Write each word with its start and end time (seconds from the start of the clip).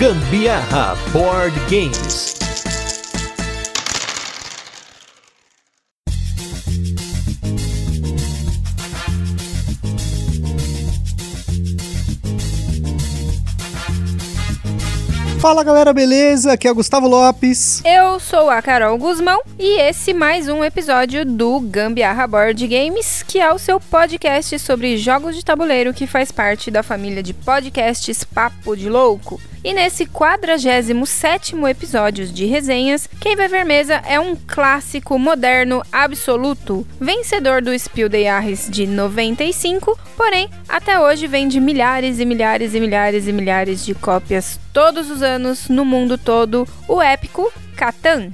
Gambiarra 0.00 0.96
Board 1.12 1.54
Games. 1.68 2.34
Fala 15.38 15.62
galera, 15.62 15.92
beleza? 15.92 16.52
Aqui 16.52 16.66
é 16.66 16.70
o 16.70 16.74
Gustavo 16.74 17.06
Lopes. 17.06 17.82
Eu 17.84 18.18
sou 18.20 18.48
a 18.48 18.62
Carol 18.62 18.96
Guzmão 18.96 19.42
e 19.58 19.80
esse 19.80 20.14
mais 20.14 20.48
um 20.48 20.64
episódio 20.64 21.26
do 21.26 21.60
Gambiarra 21.60 22.26
Board 22.26 22.66
Games, 22.66 23.22
que 23.22 23.38
é 23.38 23.52
o 23.52 23.58
seu 23.58 23.78
podcast 23.78 24.58
sobre 24.58 24.96
jogos 24.96 25.36
de 25.36 25.44
tabuleiro 25.44 25.92
que 25.92 26.06
faz 26.06 26.32
parte 26.32 26.70
da 26.70 26.82
família 26.82 27.22
de 27.22 27.34
podcasts 27.34 28.24
Papo 28.24 28.74
de 28.74 28.88
Louco. 28.88 29.38
E 29.62 29.74
nesse 29.74 30.06
47 30.06 31.54
episódio 31.68 32.26
de 32.26 32.46
resenhas, 32.46 33.06
Quem 33.20 33.36
Vai 33.36 33.46
Ver 33.46 33.64
Mesa 33.64 34.02
é 34.06 34.18
um 34.18 34.34
clássico 34.34 35.18
moderno 35.18 35.82
absoluto, 35.92 36.86
vencedor 36.98 37.60
do 37.60 37.78
Spiel 37.78 38.08
des 38.08 38.24
Jahres 38.24 38.70
de 38.70 38.86
95, 38.86 39.98
porém 40.16 40.48
até 40.66 40.98
hoje 40.98 41.26
vende 41.26 41.60
milhares 41.60 42.18
e 42.18 42.24
milhares 42.24 42.74
e 42.74 42.80
milhares 42.80 43.28
e 43.28 43.32
milhares 43.32 43.84
de 43.84 43.94
cópias 43.94 44.58
todos 44.72 45.10
os 45.10 45.22
anos 45.22 45.68
no 45.68 45.84
mundo 45.84 46.16
todo, 46.16 46.66
o 46.88 47.02
épico 47.02 47.52
Catan. 47.76 48.30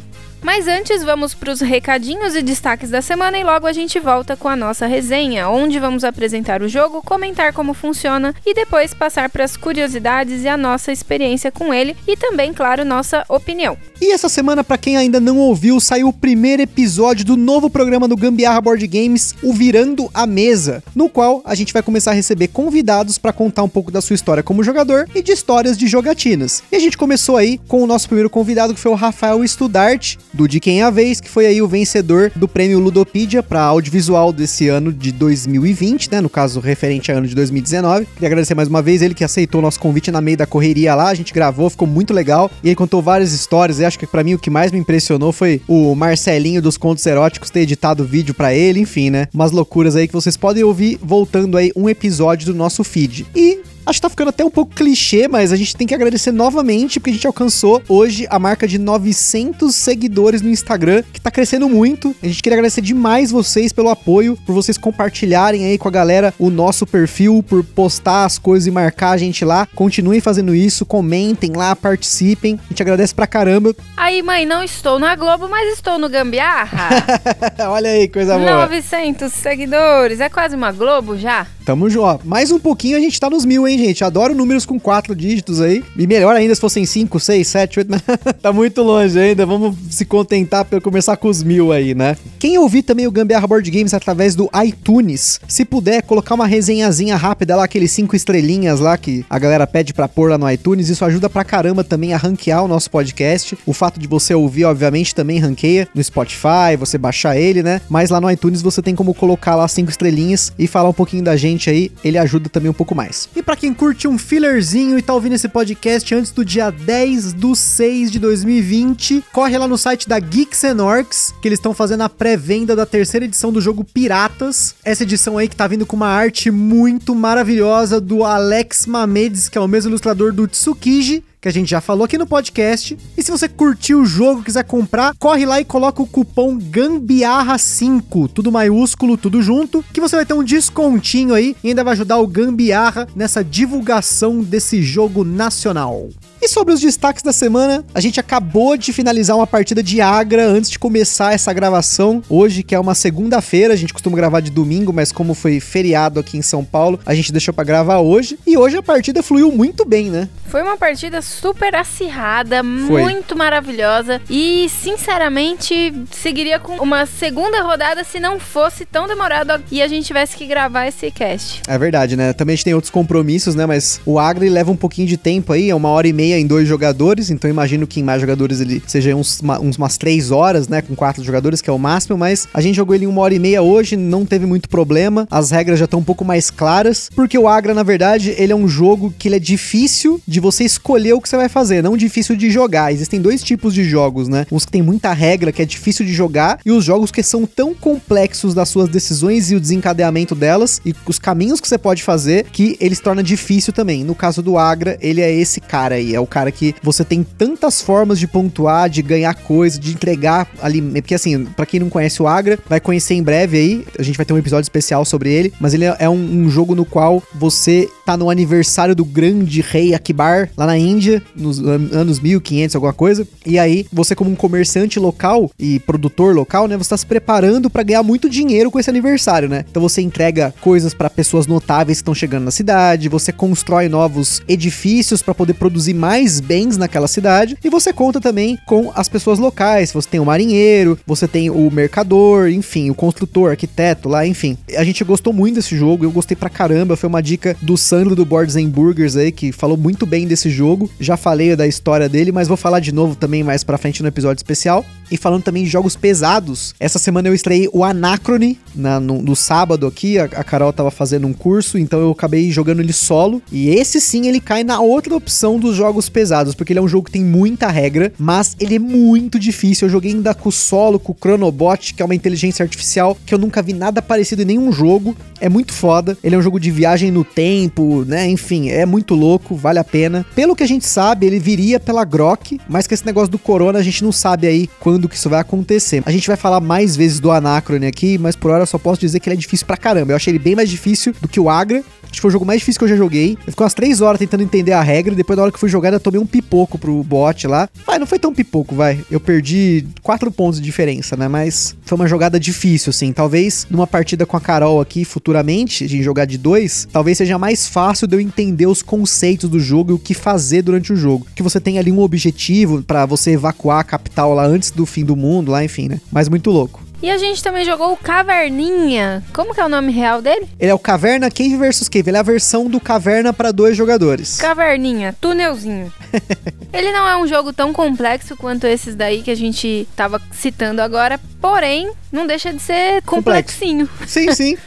Mas 0.47 0.69
antes 0.69 1.03
vamos 1.03 1.35
para 1.35 1.51
os 1.51 1.61
recadinhos 1.61 2.37
e 2.37 2.41
destaques 2.41 2.89
da 2.89 3.03
semana 3.03 3.37
e 3.37 3.43
logo 3.43 3.67
a 3.67 3.73
gente 3.73 3.99
volta 3.99 4.37
com 4.37 4.47
a 4.47 4.55
nossa 4.55 4.87
resenha, 4.87 5.49
onde 5.49 5.81
vamos 5.81 6.05
apresentar 6.05 6.63
o 6.63 6.69
jogo, 6.69 7.03
comentar 7.03 7.53
como 7.53 7.75
funciona 7.75 8.33
e 8.47 8.55
depois 8.55 8.95
passar 8.95 9.29
para 9.29 9.43
as 9.43 9.57
curiosidades 9.57 10.45
e 10.45 10.49
a 10.49 10.57
nossa 10.57 10.93
experiência 10.93 11.51
com 11.51 11.75
ele 11.75 11.97
e 12.07 12.17
também, 12.17 12.53
claro, 12.53 12.85
nossa 12.85 13.25
opinião. 13.29 13.77
E 14.01 14.13
essa 14.13 14.29
semana, 14.29 14.63
para 14.63 14.79
quem 14.79 14.97
ainda 14.97 15.19
não 15.19 15.37
ouviu, 15.37 15.81
saiu 15.81 16.07
o 16.07 16.13
primeiro 16.13 16.63
episódio 16.63 17.25
do 17.25 17.37
novo 17.37 17.69
programa 17.69 18.07
do 18.07 18.17
Gambiarra 18.17 18.61
Board 18.61 18.87
Games, 18.87 19.35
o 19.43 19.53
Virando 19.53 20.09
a 20.15 20.29
Mesa, 20.29 20.81
no 20.95 21.09
qual 21.09 21.43
a 21.45 21.57
gente 21.57 21.73
vai 21.73 21.83
começar 21.83 22.13
a 22.13 22.15
receber 22.15 22.47
convidados 22.47 23.19
para 23.19 23.33
contar 23.33 23.65
um 23.65 23.69
pouco 23.69 23.91
da 23.91 24.01
sua 24.01 24.15
história 24.15 24.45
como 24.45 24.63
jogador 24.63 25.09
e 25.13 25.21
de 25.21 25.33
histórias 25.33 25.77
de 25.77 25.89
jogatinas. 25.89 26.63
E 26.71 26.77
a 26.77 26.79
gente 26.79 26.97
começou 26.97 27.37
aí 27.37 27.59
com 27.67 27.83
o 27.83 27.87
nosso 27.87 28.07
primeiro 28.07 28.31
convidado, 28.31 28.75
que 28.75 28.81
foi 28.81 28.93
o 28.93 28.95
Rafael 28.95 29.45
Studart, 29.45 30.15
do 30.37 30.47
De 30.47 30.61
Quem 30.61 30.81
é 30.81 30.85
a 30.85 30.91
Vez, 30.91 31.21
que 31.21 31.29
foi 31.29 31.47
aí 31.47 31.63
o 31.63 31.67
vencedor 31.67 32.31
do 32.37 32.47
prêmio 32.47 32.79
Ludopedia 32.79 33.43
para 33.43 33.63
audiovisual 33.63 34.33
desse 34.33 34.69
ano 34.69 34.93
de 34.93 35.11
2020, 35.11 36.11
né? 36.13 36.21
No 36.21 36.29
caso, 36.29 36.61
referente 36.61 37.11
a 37.11 37.17
ano 37.17 37.27
de 37.27 37.35
2019. 37.35 38.07
Queria 38.15 38.29
agradecer 38.29 38.55
mais 38.55 38.69
uma 38.69 38.83
vez 38.83 39.03
ele 39.03 39.15
que 39.15 39.25
aceitou 39.25 39.63
nosso 39.63 39.81
convite 39.81 40.11
na 40.11 40.21
meio 40.21 40.37
da 40.37 40.47
correria 40.47 40.95
lá. 40.95 41.09
A 41.09 41.15
gente 41.15 41.33
gravou, 41.33 41.71
ficou 41.71 41.89
muito 41.89 42.13
legal. 42.13 42.51
E 42.63 42.69
ele 42.69 42.77
contou 42.77 43.01
várias 43.01 43.33
histórias. 43.33 43.81
E 43.81 43.85
acho 43.85 43.99
que 43.99 44.07
para 44.07 44.23
mim 44.23 44.35
o 44.35 44.39
que 44.39 44.51
mais 44.51 44.71
me 44.71 44.79
impressionou 44.79 45.33
foi 45.33 45.61
o 45.67 45.95
Marcelinho 45.95 46.61
dos 46.61 46.77
Contos 46.77 47.05
Eróticos 47.07 47.51
ter 47.51 47.61
editado 47.61 48.05
vídeo 48.05 48.35
para 48.35 48.55
ele, 48.55 48.81
enfim, 48.81 49.11
né? 49.11 49.29
Umas 49.33 49.51
loucuras 49.51 49.97
aí 49.97 50.07
que 50.07 50.15
vocês 50.15 50.37
podem 50.37 50.63
ouvir 50.63 50.99
voltando 51.03 51.57
aí 51.57 51.73
um 51.75 51.89
episódio 51.89 52.47
do 52.47 52.55
nosso 52.55 52.85
feed. 52.85 53.27
E 53.35 53.61
Acho 53.87 53.99
que 53.99 54.03
tá 54.03 54.11
ficando 54.11 54.31
até 54.31 54.45
um 54.45 54.51
pouco 54.51 54.75
clichê, 54.75 55.29
mas 55.29 55.53
a 55.53 55.57
gente 55.57 55.77
tem 55.77 55.87
que 55.87 55.95
agradecer 55.95 56.33
novamente, 56.33 56.99
porque 56.99 57.11
a 57.11 57.13
gente 57.13 57.27
alcançou 57.27 57.81
hoje 57.89 58.27
a 58.29 58.37
marca 58.37 58.67
de 58.67 58.79
900 58.79 59.73
seguidores 59.73 60.43
no 60.43 60.51
Instagram, 60.51 61.05
que 61.13 61.21
tá 61.21 61.31
crescendo 61.31 61.69
muito. 61.69 62.15
A 62.21 62.27
gente 62.27 62.43
queria 62.43 62.57
agradecer 62.57 62.81
demais 62.81 63.31
vocês 63.31 63.73
pelo 63.73 63.89
apoio, 63.89 64.37
por 64.45 64.53
vocês 64.53 64.77
compartilharem 64.77 65.65
aí 65.65 65.79
com 65.79 65.87
a 65.87 65.91
galera 65.91 66.35
o 66.37 66.51
nosso 66.51 66.85
perfil, 66.85 67.45
por 67.49 67.63
postar 67.63 68.25
as 68.25 68.39
coisas 68.39 68.67
e 68.67 68.73
marcar 68.73 69.11
a 69.11 69.17
gente 69.17 69.45
lá. 69.45 69.69
Continuem 69.75 70.21
fazendo 70.21 70.53
isso, 70.53 70.85
comentem 70.85 71.53
lá, 71.53 71.77
participem. 71.77 72.59
A 72.65 72.69
gente 72.71 72.83
agradece 72.83 73.15
pra 73.15 73.27
caramba. 73.27 73.73
Aí, 73.97 74.21
mãe, 74.21 74.45
não 74.45 74.65
estou 74.65 74.99
na 74.99 75.15
Globo, 75.15 75.49
mas 75.49 75.75
estou 75.75 75.97
no 75.97 76.09
Gambiarra. 76.09 76.89
Olha 77.71 77.91
aí, 77.91 78.09
coisa 78.09 78.37
boa. 78.37 78.67
900 78.67 79.33
seguidores, 79.33 80.19
é 80.19 80.29
quase 80.29 80.57
uma 80.57 80.73
Globo 80.73 81.17
já? 81.17 81.47
Tamo 81.65 81.91
junto. 81.91 82.27
Mais 82.27 82.53
um 82.53 82.61
pouquinho 82.61 82.97
a 82.97 83.01
gente 83.01 83.19
tá 83.19 83.29
nos 83.29 83.45
mil, 83.45 83.67
hein, 83.67 83.76
gente? 83.79 84.05
Adoro 84.05 84.35
números 84.35 84.67
com 84.67 84.79
quatro 84.79 85.15
dígitos 85.15 85.61
aí. 85.61 85.83
E 85.97 86.07
melhor 86.07 86.35
ainda 86.35 86.55
se 86.55 86.61
fossem 86.61 86.87
cinco, 86.87 87.19
seis, 87.19 87.49
sete, 87.49 87.81
oito. 87.81 87.91
tá 88.41 88.53
muito 88.53 88.83
longe 88.83 89.19
ainda. 89.19 89.47
Vamos 89.47 89.77
se 89.91 90.05
contentar 90.05 90.65
pra 90.65 90.81
começar 90.81 91.17
com 91.17 91.29
os 91.29 91.43
mil 91.43 91.73
aí, 91.73 91.95
né? 91.95 92.17
Quem 92.39 92.59
ouvir 92.59 92.83
também 92.83 93.07
o 93.07 93.11
Gambiarra 93.11 93.47
Board 93.47 93.71
Games 93.71 93.95
através 93.95 94.35
do 94.35 94.49
iTunes, 94.65 95.41
se 95.49 95.65
puder 95.65 96.03
colocar 96.03 96.35
uma 96.35 96.47
resenhazinha 96.47 97.17
rápida 97.17 97.57
lá, 97.57 97.65
aqueles 97.65 97.91
cinco 97.91 98.15
estrelinhas 98.15 98.81
lá 98.81 98.97
que 98.97 99.25
a 99.29 99.39
galera 99.39 99.67
pede 99.67 99.95
pra 99.95 100.09
pôr 100.09 100.31
lá 100.31 100.39
no 100.39 100.51
iTunes, 100.51 100.89
isso 100.89 101.05
ajuda 101.05 101.29
pra 101.29 101.45
caramba 101.45 101.83
também 101.83 102.13
a 102.13 102.17
ranquear 102.17 102.65
o 102.65 102.69
nosso 102.69 102.91
podcast. 102.91 103.57
O 103.65 103.73
fato 103.73 103.99
de 103.99 104.07
você 104.07 104.35
ouvir, 104.35 104.65
obviamente, 104.65 105.15
também 105.15 105.39
ranqueia 105.39 105.89
no 105.95 106.03
Spotify, 106.03 106.77
você 106.79 106.99
baixar 106.99 107.37
ele, 107.37 107.63
né? 107.63 107.81
Mas 107.89 108.11
lá 108.11 108.21
no 108.21 108.31
iTunes 108.31 108.63
você 108.63 108.83
tem 108.83 108.95
como 108.95 109.15
colocar 109.15 109.55
lá 109.55 109.67
cinco 109.69 109.91
estrelinhas 109.91 110.53
e 110.59 110.67
falar 110.67 110.89
um 110.89 110.95
pouquinho 110.95 111.25
da 111.25 111.37
gente 111.37 111.71
aí, 111.71 111.91
ele 112.05 112.19
ajuda 112.19 112.49
também 112.49 112.71
um 112.71 112.75
pouco 112.75 112.95
mais. 112.95 113.29
E 113.35 113.43
para 113.43 113.57
quem 113.57 113.66
curte 113.73 114.09
um 114.09 114.19
fillerzinho 114.19 114.99
e 114.99 115.03
tá 115.03 115.15
ouvindo 115.15 115.35
esse 115.35 115.49
podcast 115.49 116.15
antes 116.15 116.31
do 116.31 116.45
dia 116.45 116.71
10 116.71 117.33
do 117.33 117.55
6 117.55 118.11
de 118.11 118.19
2020, 118.19 119.25
corre 119.33 119.57
lá 119.57 119.67
no 119.67 119.79
site 119.79 120.09
da 120.09 120.19
Geeks 120.19 120.65
and 120.65 120.83
Orcs, 120.83 121.35
que 121.41 121.49
eles 121.49 121.59
estão 121.59 121.75
fazendo 121.75 122.03
a 122.03 122.09
pré-venda 122.09 122.75
da 122.75 122.87
terceira 122.87 123.25
edição 123.27 123.53
do 123.53 123.61
jogo 123.61 123.85
Piratas. 123.85 124.75
Essa 124.85 125.03
edição 125.03 125.39
aí 125.39 125.49
que 125.49 125.57
tá 125.57 125.67
vindo 125.67 125.87
com 125.87 125.97
uma 125.97 126.09
arte 126.09 126.51
muito 126.51 127.15
maravilhosa 127.15 128.01
do 128.01 128.25
Alex 128.25 128.87
Mamedes, 128.87 129.49
que 129.49 129.59
é 129.59 129.61
o 129.61 129.69
mesmo 129.69 129.91
ilustrador 129.91 130.33
do 130.33 130.47
Tsukiji, 130.47 131.23
que 131.41 131.49
a 131.49 131.53
gente 131.53 131.71
já 131.71 131.81
falou 131.81 132.05
aqui 132.05 132.19
no 132.19 132.27
podcast. 132.27 132.97
E 133.17 133.23
se 133.23 133.31
você 133.31 133.49
curtiu 133.49 134.01
o 134.01 134.07
jogo, 134.07 134.43
quiser 134.43 134.65
comprar, 134.65 135.15
corre 135.19 135.47
lá 135.47 135.61
e 135.61 135.65
coloca 135.65 136.03
o 136.03 136.07
cupom 136.07 136.59
GAMBIARRA5, 136.59 138.31
tudo 138.33 138.53
maiúsculo, 138.53 139.17
tudo 139.17 139.43
junto, 139.43 139.85
que 139.93 140.01
você 140.01 140.17
vai 140.17 140.27
ter 140.27 140.35
um 140.35 140.45
descontinho 140.45 141.35
aí 141.35 141.57
e 141.63 141.69
ainda 141.69 141.85
vai 141.85 141.93
ajudar 141.93 142.19
o 142.19 142.27
Gambiarra 142.27 143.07
nessa 143.15 143.45
divulgação 143.45 144.43
desse 144.43 144.83
jogo 144.83 145.25
nacional. 145.25 146.09
E 146.41 146.49
sobre 146.49 146.73
os 146.73 146.81
destaques 146.81 147.23
da 147.23 147.33
semana, 147.33 147.85
a 147.95 148.01
gente 148.01 148.21
acabou 148.21 148.77
de 148.77 148.93
finalizar 148.93 149.37
uma 149.37 149.47
partida 149.47 149.83
de 149.83 150.01
Agra 150.01 150.47
antes 150.47 150.71
de 150.71 150.79
começar 150.79 151.33
essa 151.33 151.53
gravação. 151.53 152.23
Hoje, 152.29 152.63
que 152.63 152.75
é 152.75 152.79
uma 152.79 152.95
segunda-feira, 152.95 153.73
a 153.75 153.77
gente 153.77 153.93
costuma 153.93 154.17
gravar 154.17 154.41
de 154.41 154.51
domingo, 154.51 154.93
mas 154.93 155.11
como 155.11 155.35
foi 155.35 155.61
feriado 155.61 156.21
aqui 156.21 156.37
em 156.37 156.43
São 156.43 156.65
Paulo, 156.65 157.01
a 157.05 157.15
gente 157.15 157.33
deixou 157.33 157.53
para 157.53 157.65
gravar 157.65 157.99
hoje. 157.99 158.39
E 158.47 158.57
hoje 158.57 158.77
a 158.77 158.83
partida 158.83 159.23
fluiu 159.23 159.51
muito 159.51 159.85
bem, 159.85 160.11
né? 160.11 160.29
Foi 160.49 160.63
uma 160.63 160.77
partida 160.77 161.21
super 161.21 161.75
acirrada, 161.75 162.63
foi. 162.87 163.03
muito 163.03 163.37
maravilhosa 163.37 164.21
e, 164.31 164.69
sinceramente, 164.69 165.93
seguiria 166.13 166.59
com 166.59 166.77
uma 166.77 167.05
segunda 167.07 167.63
rodada 167.63 168.05
se 168.05 168.21
não 168.21 168.39
fosse 168.39 168.85
tão 168.85 169.09
demorado 169.09 169.63
e 169.71 169.83
a 169.83 169.89
gente 169.89 170.07
tivesse 170.07 170.37
que 170.37 170.47
gravar 170.47 170.87
esse 170.87 171.11
cast. 171.11 171.63
É 171.67 171.77
verdade, 171.77 172.17
né? 172.17 172.33
Também 172.33 172.55
a 172.55 172.57
gente 172.57 172.65
tem 172.65 172.75
outros 172.75 172.91
compromissos, 172.91 173.55
né? 173.55 173.67
Mas 173.67 174.01
o 174.07 174.19
Agra 174.19 174.49
leva 174.49 174.71
um 174.71 174.77
pouquinho 174.77 175.09
de 175.09 175.17
tempo 175.17 175.53
aí, 175.53 175.71
é 175.71 175.75
uma 175.75 175.89
hora 175.89 176.07
e 176.07 176.13
meia 176.13 176.36
em 176.39 176.47
dois 176.47 176.69
jogadores, 176.69 177.31
então 177.31 177.49
imagino 177.51 177.87
que 177.87 178.01
em 178.01 178.03
mais 178.03 178.21
jogadores 178.21 178.61
ele 178.61 178.83
seja 178.87 179.15
uns, 179.15 179.41
uma, 179.41 179.61
uns 179.61 179.77
umas 179.77 179.97
três 179.97 180.31
horas, 180.31 180.69
né? 180.69 180.83
Com 180.83 180.95
quatro 180.95 181.23
jogadores, 181.23 181.61
que 181.61 181.71
é 181.71 181.73
o 181.73 181.79
máximo, 181.79 182.17
mas 182.17 182.49
a 182.53 182.61
gente 182.61 182.77
jogou 182.77 182.95
ele 182.95 183.05
em 183.05 183.09
uma 183.09 183.21
hora 183.21 183.35
e 183.35 183.39
meia 183.39 183.63
hoje, 183.63 183.97
não 183.97 184.25
teve 184.25 184.47
muito 184.47 184.69
problema. 184.69 185.27
As 185.31 185.51
regras 185.51 185.79
já 185.79 185.85
estão 185.85 186.01
um 186.01 186.05
pouco 186.05 186.25
mais 186.25 186.51
claras, 186.51 187.11
porque 187.15 187.39
o 187.39 187.49
Agra, 187.49 187.75
na 187.75 187.83
verdade, 187.83 188.35
ele 188.39 188.53
é 188.53 188.57
um 188.57 188.69
jogo 188.69 189.13
que 189.19 189.29
ele 189.29 189.37
é 189.37 189.41
difícil 189.41 190.21
de 190.27 190.41
você 190.41 190.65
escolher 190.65 191.13
o 191.13 191.21
que 191.21 191.29
você 191.29 191.37
vai 191.37 191.49
fazer, 191.49 191.83
não 191.83 191.97
difícil 191.97 192.37
de 192.37 192.51
jogar. 192.51 192.93
Existem 192.93 193.21
dois 193.21 193.43
tipos 193.43 193.75
de 193.75 193.85
jogos, 193.85 194.29
né? 194.29 194.47
Uns 194.51 194.65
que 194.65 194.73
tem 194.73 194.83
muita 194.83 195.13
regra, 195.13 195.53
que 195.53 195.63
é 195.63 195.65
difícil 195.65 196.05
de 196.05 196.13
jogar, 196.13 196.59
e 196.65 196.71
os 196.71 196.85
jogos 196.85 197.11
que 197.11 197.23
são 197.23 197.47
tão 197.47 197.75
complexos 197.75 198.55
das 198.55 198.69
suas 198.69 198.89
decisões 198.89 199.51
e 199.51 199.55
o 199.55 199.61
desencadeamento 199.61 200.35
delas, 200.35 200.81
e 200.85 200.95
os 201.07 201.19
caminhos 201.19 201.61
que 201.61 201.69
você 201.69 201.79
pode 201.79 202.03
fazer, 202.03 202.47
que 202.53 202.77
ele 202.81 202.95
se 202.95 203.03
torna 203.03 203.23
difícil 203.23 203.73
também. 203.73 204.05
No 204.05 204.15
caso 204.15 204.43
do 204.43 204.59
Agra, 204.59 204.97
ele 205.01 205.21
é 205.21 205.33
esse 205.33 205.61
cara 205.61 205.97
aí, 205.97 206.16
é 206.17 206.21
o 206.21 206.27
cara 206.27 206.51
que 206.51 206.75
você 206.83 207.05
tem 207.05 207.23
tantas 207.23 207.81
formas 207.83 208.19
de 208.19 208.27
pontuar, 208.27 208.89
de 208.89 209.03
ganhar 209.03 209.35
coisa, 209.35 209.79
de 209.79 209.93
entregar 209.93 210.49
ali. 210.61 210.81
Porque 210.83 211.15
assim, 211.15 211.45
para 211.45 211.67
quem 211.67 211.81
não 211.81 211.91
conhece 211.91 212.23
o 212.23 212.27
Agra, 212.27 212.59
vai 212.69 212.81
conhecer 212.81 213.15
em 213.15 213.23
breve 213.23 213.57
aí. 213.57 213.87
A 213.99 214.03
gente 214.03 214.17
vai 214.17 214.27
ter 214.27 214.33
um 214.33 214.39
episódio 214.39 214.65
especial 214.65 215.05
sobre 215.05 215.33
ele. 215.33 215.53
Mas 215.61 215.75
ele 215.75 215.85
é 215.85 216.09
um, 216.09 216.15
um 216.15 216.51
jogo 216.51 216.75
no 216.75 216.85
qual 216.85 217.23
você 217.35 217.89
tá 218.07 218.17
no 218.17 218.31
aniversário 218.31 218.95
do 218.95 219.05
grande 219.05 219.61
rei 219.61 219.93
Akbar, 219.93 220.49
lá 220.57 220.65
na 220.65 220.79
Índia, 220.79 221.21
nos 221.35 221.59
anos 221.59 222.21
1500, 222.21 222.77
alguma 222.77 222.93
coisa. 222.93 223.27
E 223.45 223.59
aí, 223.59 223.85
você, 223.93 224.15
como 224.15 224.31
um 224.31 224.37
comerciante 224.37 225.01
local 225.01 225.51
e 225.59 225.81
produtor 225.81 226.33
local, 226.33 226.69
né, 226.69 226.77
você 226.77 226.91
tá 226.91 226.97
se 226.97 227.05
preparando 227.05 227.69
para 227.69 227.83
ganhar 227.83 228.05
muito 228.05 228.31
dinheiro 228.31 228.71
com 228.71 228.79
esse 228.79 228.89
aniversário, 228.89 229.49
né? 229.49 229.65
Então 229.69 229.83
você 229.83 230.01
entrega 230.01 230.55
coisas 230.61 230.95
para 230.95 231.11
pessoas 231.11 231.49
notáveis 231.49 231.99
que 231.99 232.03
estão 232.03 232.15
chegando 232.15 232.45
na 232.45 232.53
cidade, 232.53 233.09
você 233.09 233.33
constrói 233.33 233.89
novos 233.89 234.41
edifícios 234.47 235.21
para 235.21 235.35
poder 235.35 235.55
produzir 235.55 235.95
mais 235.95 236.39
bens 236.39 236.77
naquela 236.77 237.09
cidade 237.09 237.59
e 237.65 237.69
você 237.69 237.93
conta 237.93 238.21
também 238.21 238.57
com 238.67 238.93
as 238.95 239.09
pessoas 239.09 239.41
locais. 239.41 239.91
Você 239.91 240.09
tem 240.09 240.21
o 240.21 240.25
marinheiro, 240.25 240.97
você 241.05 241.27
tem 241.27 241.51
o 241.51 241.69
mercador, 241.73 242.49
enfim, 242.51 242.89
o 242.89 242.95
construtor, 242.95 243.51
arquiteto 243.51 244.09
lá, 244.09 244.25
enfim. 244.25 244.57
A 244.77 244.85
gente 244.85 245.03
gostou 245.03 245.33
muito 245.33 245.57
desse 245.57 245.77
jogo, 245.77 246.05
eu 246.05 246.13
gostei 246.13 246.37
pra 246.37 246.49
caramba, 246.49 246.97
foi 246.97 247.09
uma 247.09 247.23
dica 247.23 247.57
do 247.61 247.77
Sam 247.77 247.96
Sandro 247.97 248.15
do 248.15 248.27
Boards 248.27 248.57
and 248.57 248.69
Burgers 248.69 249.17
aí, 249.17 249.33
que 249.33 249.51
falou 249.51 249.75
muito 249.75 250.05
bem 250.05 250.27
desse 250.27 250.51
jogo. 250.51 250.91
Já 251.01 251.17
falei 251.17 251.57
da 251.57 251.67
história 251.67 252.11
dele, 252.11 252.31
mas 252.31 252.47
vou 252.47 252.57
falar 252.57 252.79
de 252.79 252.93
novo 252.93 253.17
também 253.17 253.43
mais 253.43 253.65
pra 253.65 253.79
frente 253.79 254.03
no 254.03 254.09
episódio 254.09 254.39
especial. 254.39 254.85
E 255.11 255.17
falando 255.17 255.45
também 255.45 255.65
de 255.65 255.71
jogos 255.71 255.95
pesados, 255.95 256.75
essa 256.81 256.99
semana 256.99 257.29
eu 257.29 257.35
estreiei 257.35 257.69
o 257.73 257.85
Anacrone 257.85 258.59
na, 258.75 258.99
no, 258.99 259.23
no, 259.23 259.37
sábado 259.37 259.87
aqui. 259.87 260.19
A, 260.19 260.25
a, 260.25 260.45
Carol 260.45 260.73
tava 260.73 260.91
fazendo 260.91 261.27
um 261.27 261.33
curso, 261.33 261.79
então 261.79 262.01
eu 262.01 262.11
acabei 262.11 262.51
jogando 262.51 262.81
ele 262.81 262.93
solo. 262.93 263.41
E 263.51 263.71
esse 263.71 264.01
sim 264.01 264.27
ele 264.27 264.41
cai 264.41 264.65
na 264.65 264.81
outra 264.81 265.15
opção 265.15 265.59
dos 265.59 265.77
jogos 265.77 266.09
pesados, 266.09 266.55
porque 266.55 266.73
ele 266.73 266.81
é 266.81 266.83
um 266.83 266.89
jogo 266.89 267.07
que 267.07 267.13
tem 267.13 267.25
muita 267.25 267.69
regra, 267.69 268.13
mas 268.19 268.57
ele 268.59 268.75
é 268.75 268.81
muito 268.81 269.39
difícil. 269.39 269.87
Eu 269.87 269.93
joguei 269.93 270.13
ainda 270.13 270.35
com 270.35 270.49
o 270.49 270.53
solo, 270.53 270.99
com 270.99 271.13
o 271.13 271.17
Chronobot, 271.19 271.95
que 271.95 272.03
é 272.03 272.05
uma 272.05 272.15
inteligência 272.15 272.63
artificial 272.63 273.17
que 273.25 273.33
eu 273.33 273.39
nunca 273.39 273.63
vi 273.63 273.73
nada 273.73 274.03
parecido 274.03 274.43
em 274.43 274.47
nenhum 274.47 274.73
jogo. 274.73 275.17
É 275.41 275.49
muito 275.49 275.73
foda. 275.73 276.19
Ele 276.23 276.35
é 276.35 276.39
um 276.39 276.43
jogo 276.43 276.59
de 276.59 276.71
viagem 276.71 277.13
no 277.13 277.25
tempo, 277.25 277.86
né? 278.05 278.29
Enfim, 278.29 278.71
é 278.71 278.85
muito 278.85 279.15
louco, 279.15 279.55
vale 279.55 279.79
a 279.79 279.85
pena. 279.85 280.27
Pelo 280.35 280.55
que 280.55 280.63
a 280.63 280.69
gente 280.69 280.87
sabe, 280.87 281.27
ele 281.27 281.39
viria 281.39 281.81
pela 281.81 282.05
Grok, 282.05 282.61
mas 282.69 282.87
com 282.87 282.95
esse 282.95 283.07
negócio 283.07 283.31
do 283.31 283.39
corona 283.39 283.79
a 283.79 283.83
gente 283.83 284.03
não 284.03 284.13
sabe 284.13 284.47
aí 284.47 284.69
quando 284.81 285.07
quando 285.07 285.09
que 285.09 285.17
isso 285.17 285.29
vai 285.29 285.41
acontecer. 285.41 286.03
A 286.05 286.11
gente 286.11 286.27
vai 286.27 286.37
falar 286.37 286.61
mais 286.61 286.97
vezes 286.97 287.21
do 287.21 287.31
Anacrone 287.31 287.87
aqui, 287.87 288.19
mas 288.19 288.35
por 288.35 288.51
hora 288.51 288.63
eu 288.63 288.67
só 288.67 288.79
posso 288.79 289.01
dizer 289.01 289.21
que 289.21 289.29
ele 289.29 289.35
é 289.35 289.39
difícil 289.39 289.67
pra 289.67 289.77
caramba. 289.77 290.13
Eu 290.13 290.17
achei 290.17 290.33
ele 290.33 290.39
bem 290.39 290.55
mais 290.55 290.69
difícil 290.69 291.15
do 291.21 291.29
que 291.29 291.39
o 291.39 291.49
Agra, 291.49 291.83
Acho 292.07 292.13
que 292.13 292.21
foi 292.21 292.29
o 292.29 292.33
jogo 292.33 292.45
mais 292.45 292.61
difícil 292.61 292.79
que 292.79 292.85
eu 292.85 292.89
já 292.89 292.97
joguei. 292.97 293.37
Eu 293.47 293.53
fiquei 293.53 293.65
umas 293.65 293.75
3 293.75 294.01
horas 294.01 294.19
tentando 294.19 294.43
entender 294.43 294.73
a 294.73 294.83
regra. 294.83 295.13
E 295.13 295.17
depois, 295.17 295.37
na 295.37 295.43
hora 295.43 295.53
que 295.53 295.59
fui 295.59 295.69
jogar, 295.69 295.93
eu 295.93 296.01
tomei 296.01 296.21
um 296.21 296.27
pipoco 296.27 296.79
pro 296.79 297.03
bot 297.03 297.47
lá. 297.47 297.69
Vai, 297.87 297.99
não 297.99 298.07
foi 298.07 298.19
tão 298.19 298.35
pipoco, 298.35 298.75
vai. 298.75 299.01
Eu 299.11 299.21
perdi 299.21 299.85
4 300.03 300.31
pontos 300.31 300.61
de 300.61 300.65
diferença, 300.65 301.17
né? 301.17 301.29
Mas 301.29 301.77
foi 301.85 301.97
uma 301.97 302.07
jogada 302.07 302.39
difícil, 302.41 302.91
assim. 302.91 303.13
Talvez 303.13 303.67
numa 303.71 303.87
partida 303.87 304.25
com 304.27 304.37
a 304.37 304.41
Carol 304.41 304.81
aqui 304.81 305.05
futuramente, 305.05 305.87
gente 305.87 306.03
jogar 306.03 306.25
de 306.25 306.39
dois, 306.39 306.89
talvez 306.91 307.19
seja 307.19 307.39
mais 307.39 307.67
fácil 307.67 308.07
de 308.07 308.17
eu 308.17 308.21
entender 308.21 308.67
os 308.67 308.83
conceitos 308.83 309.49
do 309.49 309.59
jogo 309.59 309.91
e 309.91 309.95
o 309.95 309.99
que 309.99 310.15
fazer 310.15 310.63
durante 310.63 310.93
o 310.93 310.97
jogo. 310.97 311.27
Que 311.35 311.43
você 311.43 311.61
tem 311.61 311.79
ali 311.79 311.91
um 311.91 312.01
objetivo 312.01 312.83
para 312.83 313.07
você 313.07 313.33
evacuar 313.33 313.81
a 313.81 313.85
capital 313.85 314.35
lá 314.35 314.47
antes 314.47 314.71
do 314.71 314.87
fim 314.87 315.05
do 315.05 315.17
mundo, 315.17 315.51
lá, 315.51 315.65
enfim, 315.65 315.89
né? 315.89 316.01
Mas 316.11 316.29
muito 316.29 316.51
louco. 316.51 316.86
E 317.03 317.11
a 317.11 317.19
gente 317.19 317.43
também 317.43 317.65
jogou 317.65 317.93
o 317.93 317.97
Caverninha. 317.97 319.23
Como 319.33 319.55
que 319.55 319.61
é 319.61 319.65
o 319.65 319.69
nome 319.69 319.93
real 319.93 320.23
dele? 320.23 320.49
Ele 320.59 320.71
é 320.71 320.75
o 320.75 320.79
Caverna 320.79 321.31
Cave 321.31 321.57
vs 321.57 321.89
Cave. 321.89 322.09
Ele 322.09 322.17
é 322.17 322.21
a 322.21 322.23
versão 322.23 322.69
do 322.69 322.81
Caverna 322.81 323.33
para 323.33 323.53
dois 323.53 323.77
jogadores. 323.77 324.39
Caverninha, 324.39 325.15
túnelzinho. 325.21 325.93
Ele 326.73 326.93
não 326.93 327.09
é 327.09 327.17
um 327.17 327.27
jogo 327.27 327.53
tão 327.53 327.73
complexo 327.73 328.37
quanto 328.37 328.67
esses 328.67 328.95
daí 328.95 329.23
que 329.23 329.31
a 329.31 329.35
gente 329.35 329.89
tava 329.97 330.21
citando 330.33 330.83
agora, 330.83 331.19
porém, 331.41 331.91
não 332.13 332.27
deixa 332.27 332.53
de 332.53 332.61
ser 332.61 333.01
complexinho. 333.03 333.89
Sim, 334.07 334.33
sim. 334.35 334.59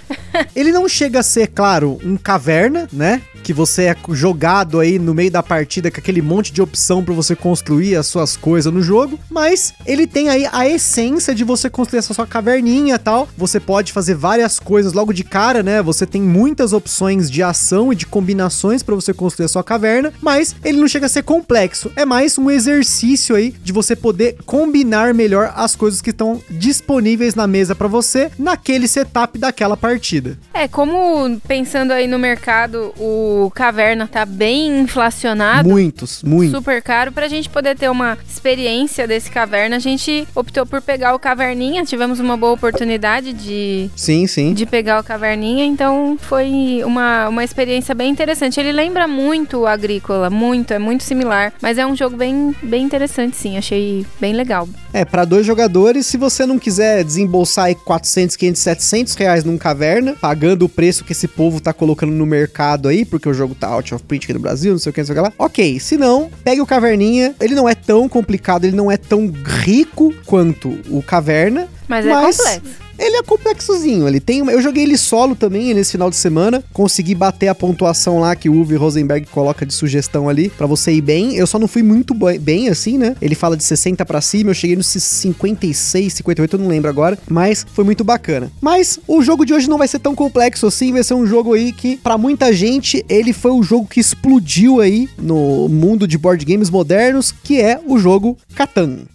Ele 0.56 0.72
não 0.72 0.88
chega 0.88 1.20
a 1.20 1.24
ser, 1.24 1.48
claro, 1.48 2.00
um 2.04 2.18
caverna, 2.18 2.88
né? 2.92 3.22
que 3.40 3.54
você 3.54 3.86
é 3.86 3.96
jogado 4.12 4.80
aí 4.80 5.00
no 5.00 5.14
meio 5.14 5.32
da 5.32 5.42
partida 5.42 5.90
com 5.90 6.00
aquele 6.00 6.22
monte 6.22 6.54
de 6.54 6.62
opção 6.62 7.04
para 7.04 7.14
você 7.14 7.36
construir 7.36 7.96
as 7.96 8.06
suas 8.06 8.38
coisas 8.38 8.72
no 8.72 8.82
jogo, 8.82 9.20
mas 9.30 9.74
ele 9.86 10.06
tem 10.06 10.30
aí 10.30 10.48
a 10.52 10.68
essência 10.68 11.34
de 11.34 11.44
você 11.44 11.70
construir 11.70 12.00
essa 12.00 12.14
sua 12.20 12.28
caverninha 12.28 12.96
e 12.96 13.00
tal. 13.00 13.28
Você 13.38 13.60
pode 13.60 13.94
fazer 13.94 14.16
várias 14.16 14.60
coisas 14.60 14.94
logo 14.94 15.14
de 15.14 15.24
cara, 15.24 15.64
né? 15.64 15.82
Você 15.82 16.06
tem 16.06 16.22
muitas 16.22 16.74
opções 16.74 17.32
de 17.32 17.42
ação 17.42 17.94
e 17.94 17.96
de 17.96 18.06
combinações 18.06 18.84
para 18.84 18.96
você 18.96 19.14
construir 19.14 19.46
a 19.46 19.50
sua 19.50 19.64
caverna, 19.64 20.12
mas 20.22 20.56
ele 20.64 20.80
não 20.80 20.88
chega 20.88 21.06
a 21.06 21.10
ser 21.10 21.24
complexo. 21.24 21.92
É 21.96 22.06
mais 22.06 22.38
um 22.38 22.50
exercício 22.50 23.36
aí 23.36 23.52
de 23.64 23.72
você 23.72 23.96
poder 23.96 24.38
combinar 24.46 25.14
melhor 25.14 25.54
as 25.56 25.76
coisas 25.76 26.02
que 26.02 26.10
estão 26.10 26.42
disponíveis 26.50 27.36
na 27.36 27.48
mesa 27.48 27.74
para 27.74 27.88
você 27.88 28.32
naquele 28.38 28.88
setup 28.88 29.38
daquela 29.38 29.78
partida. 29.78 30.38
É, 30.54 30.68
como 30.68 31.40
pensando 31.48 31.92
aí 31.92 32.08
no 32.08 32.20
mercado, 32.20 32.94
o 32.98 33.20
o 33.30 33.52
Caverna 33.52 34.08
tá 34.08 34.26
bem 34.26 34.82
inflacionado. 34.82 35.68
Muitos, 35.68 36.24
muito. 36.24 36.56
Super 36.56 36.82
caro. 36.82 37.12
Pra 37.12 37.28
gente 37.28 37.50
poder 37.50 37.78
ter 37.78 37.90
uma 37.90 38.18
experiência 38.28 39.08
desse 39.08 39.30
Caverna, 39.30 39.76
a 39.76 39.80
gente 39.80 40.28
optou 40.36 40.66
por 40.66 40.82
pegar 40.82 41.14
o 41.14 41.20
Caverninha. 41.20 41.86
Tivemos 41.86 42.09
uma 42.18 42.38
boa 42.38 42.54
oportunidade 42.54 43.34
de... 43.34 43.90
Sim, 43.94 44.26
sim. 44.26 44.54
De 44.54 44.66
pegar 44.66 45.02
o 45.02 45.04
Caverninha, 45.04 45.66
então 45.66 46.18
foi 46.18 46.82
uma, 46.86 47.28
uma 47.28 47.44
experiência 47.44 47.94
bem 47.94 48.10
interessante. 48.10 48.58
Ele 48.58 48.72
lembra 48.72 49.06
muito 49.06 49.58
o 49.58 49.68
Agrícola, 49.68 50.30
muito, 50.30 50.74
é 50.74 50.80
muito 50.80 51.04
similar. 51.04 51.52
Mas 51.62 51.78
é 51.78 51.86
um 51.86 51.96
jogo 51.96 52.16
bem, 52.16 52.56
bem 52.64 52.86
interessante, 52.86 53.36
sim. 53.36 53.58
Achei 53.58 54.06
bem 54.20 54.32
legal. 54.32 54.70
É, 54.94 55.04
para 55.04 55.26
dois 55.26 55.46
jogadores, 55.46 56.06
se 56.06 56.18
você 56.18 56.46
não 56.46 56.58
quiser 56.58 57.04
desembolsar 57.04 57.66
aí 57.66 57.76
400, 57.76 58.36
500, 58.36 58.62
700 58.62 59.14
reais 59.16 59.44
num 59.44 59.58
Caverna, 59.58 60.16
pagando 60.20 60.64
o 60.66 60.70
preço 60.70 61.04
que 61.04 61.12
esse 61.12 61.28
povo 61.28 61.60
tá 61.60 61.74
colocando 61.74 62.12
no 62.12 62.26
mercado 62.26 62.88
aí, 62.88 63.04
porque 63.04 63.28
o 63.28 63.34
jogo 63.34 63.54
tá 63.54 63.68
out 63.68 63.94
of 63.94 64.04
print 64.06 64.24
aqui 64.24 64.34
no 64.34 64.40
Brasil, 64.40 64.72
não 64.72 64.80
sei 64.80 64.90
o 64.90 64.94
que, 64.94 65.02
não 65.02 65.08
sei 65.08 65.14
o 65.14 65.18
que 65.18 65.22
lá. 65.22 65.34
Ok, 65.38 65.80
se 65.80 65.98
não, 65.98 66.30
pegue 66.44 66.62
o 66.62 66.66
Caverninha. 66.66 67.36
Ele 67.40 67.56
não 67.56 67.68
é 67.68 67.76
tão 67.76 68.08
complicado, 68.08 68.66
ele 68.66 68.76
não 68.76 68.92
é 68.92 68.98
tão 68.98 69.32
rico 69.64 70.14
quanto 70.26 70.78
o 70.90 71.02
Caverna. 71.02 71.68
Mas, 71.90 72.06
mas 72.06 72.40
é 72.40 72.44
complexo. 72.44 72.90
Ele 73.00 73.16
é 73.16 73.24
complexozinho, 73.24 74.08
ele 74.08 74.20
tem 74.20 74.40
Eu 74.40 74.62
joguei 74.62 74.84
ele 74.84 74.98
solo 74.98 75.34
também 75.34 75.74
nesse 75.74 75.94
final 75.94 76.10
de 76.10 76.18
semana, 76.18 76.62
consegui 76.74 77.16
bater 77.16 77.48
a 77.48 77.56
pontuação 77.56 78.20
lá 78.20 78.36
que 78.36 78.50
o 78.50 78.54
Uwe 78.54 78.76
Rosenberg 78.76 79.26
coloca 79.28 79.66
de 79.66 79.74
sugestão 79.74 80.28
ali 80.28 80.50
para 80.50 80.68
você 80.68 80.92
ir 80.92 81.02
bem. 81.02 81.36
Eu 81.36 81.48
só 81.48 81.58
não 81.58 81.68
fui 81.68 81.82
muito 81.82 82.14
bem 82.42 82.68
assim, 82.68 82.98
né? 82.98 83.16
Ele 83.22 83.36
fala 83.36 83.56
de 83.56 83.64
60 83.64 84.06
para 84.06 84.20
cima, 84.20 84.50
eu 84.50 84.54
cheguei 84.54 84.76
nos 84.76 84.88
56, 84.88 86.14
58, 86.14 86.56
eu 86.56 86.60
não 86.60 86.68
lembro 86.68 86.90
agora, 86.90 87.18
mas 87.30 87.66
foi 87.74 87.86
muito 87.86 88.04
bacana. 88.04 88.52
Mas 88.60 89.00
o 89.08 89.22
jogo 89.22 89.46
de 89.46 89.54
hoje 89.54 89.70
não 89.70 89.78
vai 89.78 89.88
ser 89.88 90.00
tão 90.00 90.14
complexo 90.14 90.68
assim, 90.68 90.92
vai 90.92 91.04
ser 91.04 91.14
um 91.14 91.26
jogo 91.26 91.54
aí 91.54 91.72
que 91.72 91.96
para 91.98 92.18
muita 92.18 92.52
gente 92.52 93.04
ele 93.08 93.32
foi 93.32 93.52
o 93.52 93.64
jogo 93.64 93.88
que 93.88 94.02
explodiu 94.02 94.82
aí 94.82 95.08
no 95.18 95.70
mundo 95.70 96.06
de 96.06 96.18
board 96.18 96.44
games 96.44 96.70
modernos, 96.70 97.34
que 97.44 97.62
é 97.62 97.80
o 97.86 97.98
jogo 97.98 98.38
Catan. 98.54 99.06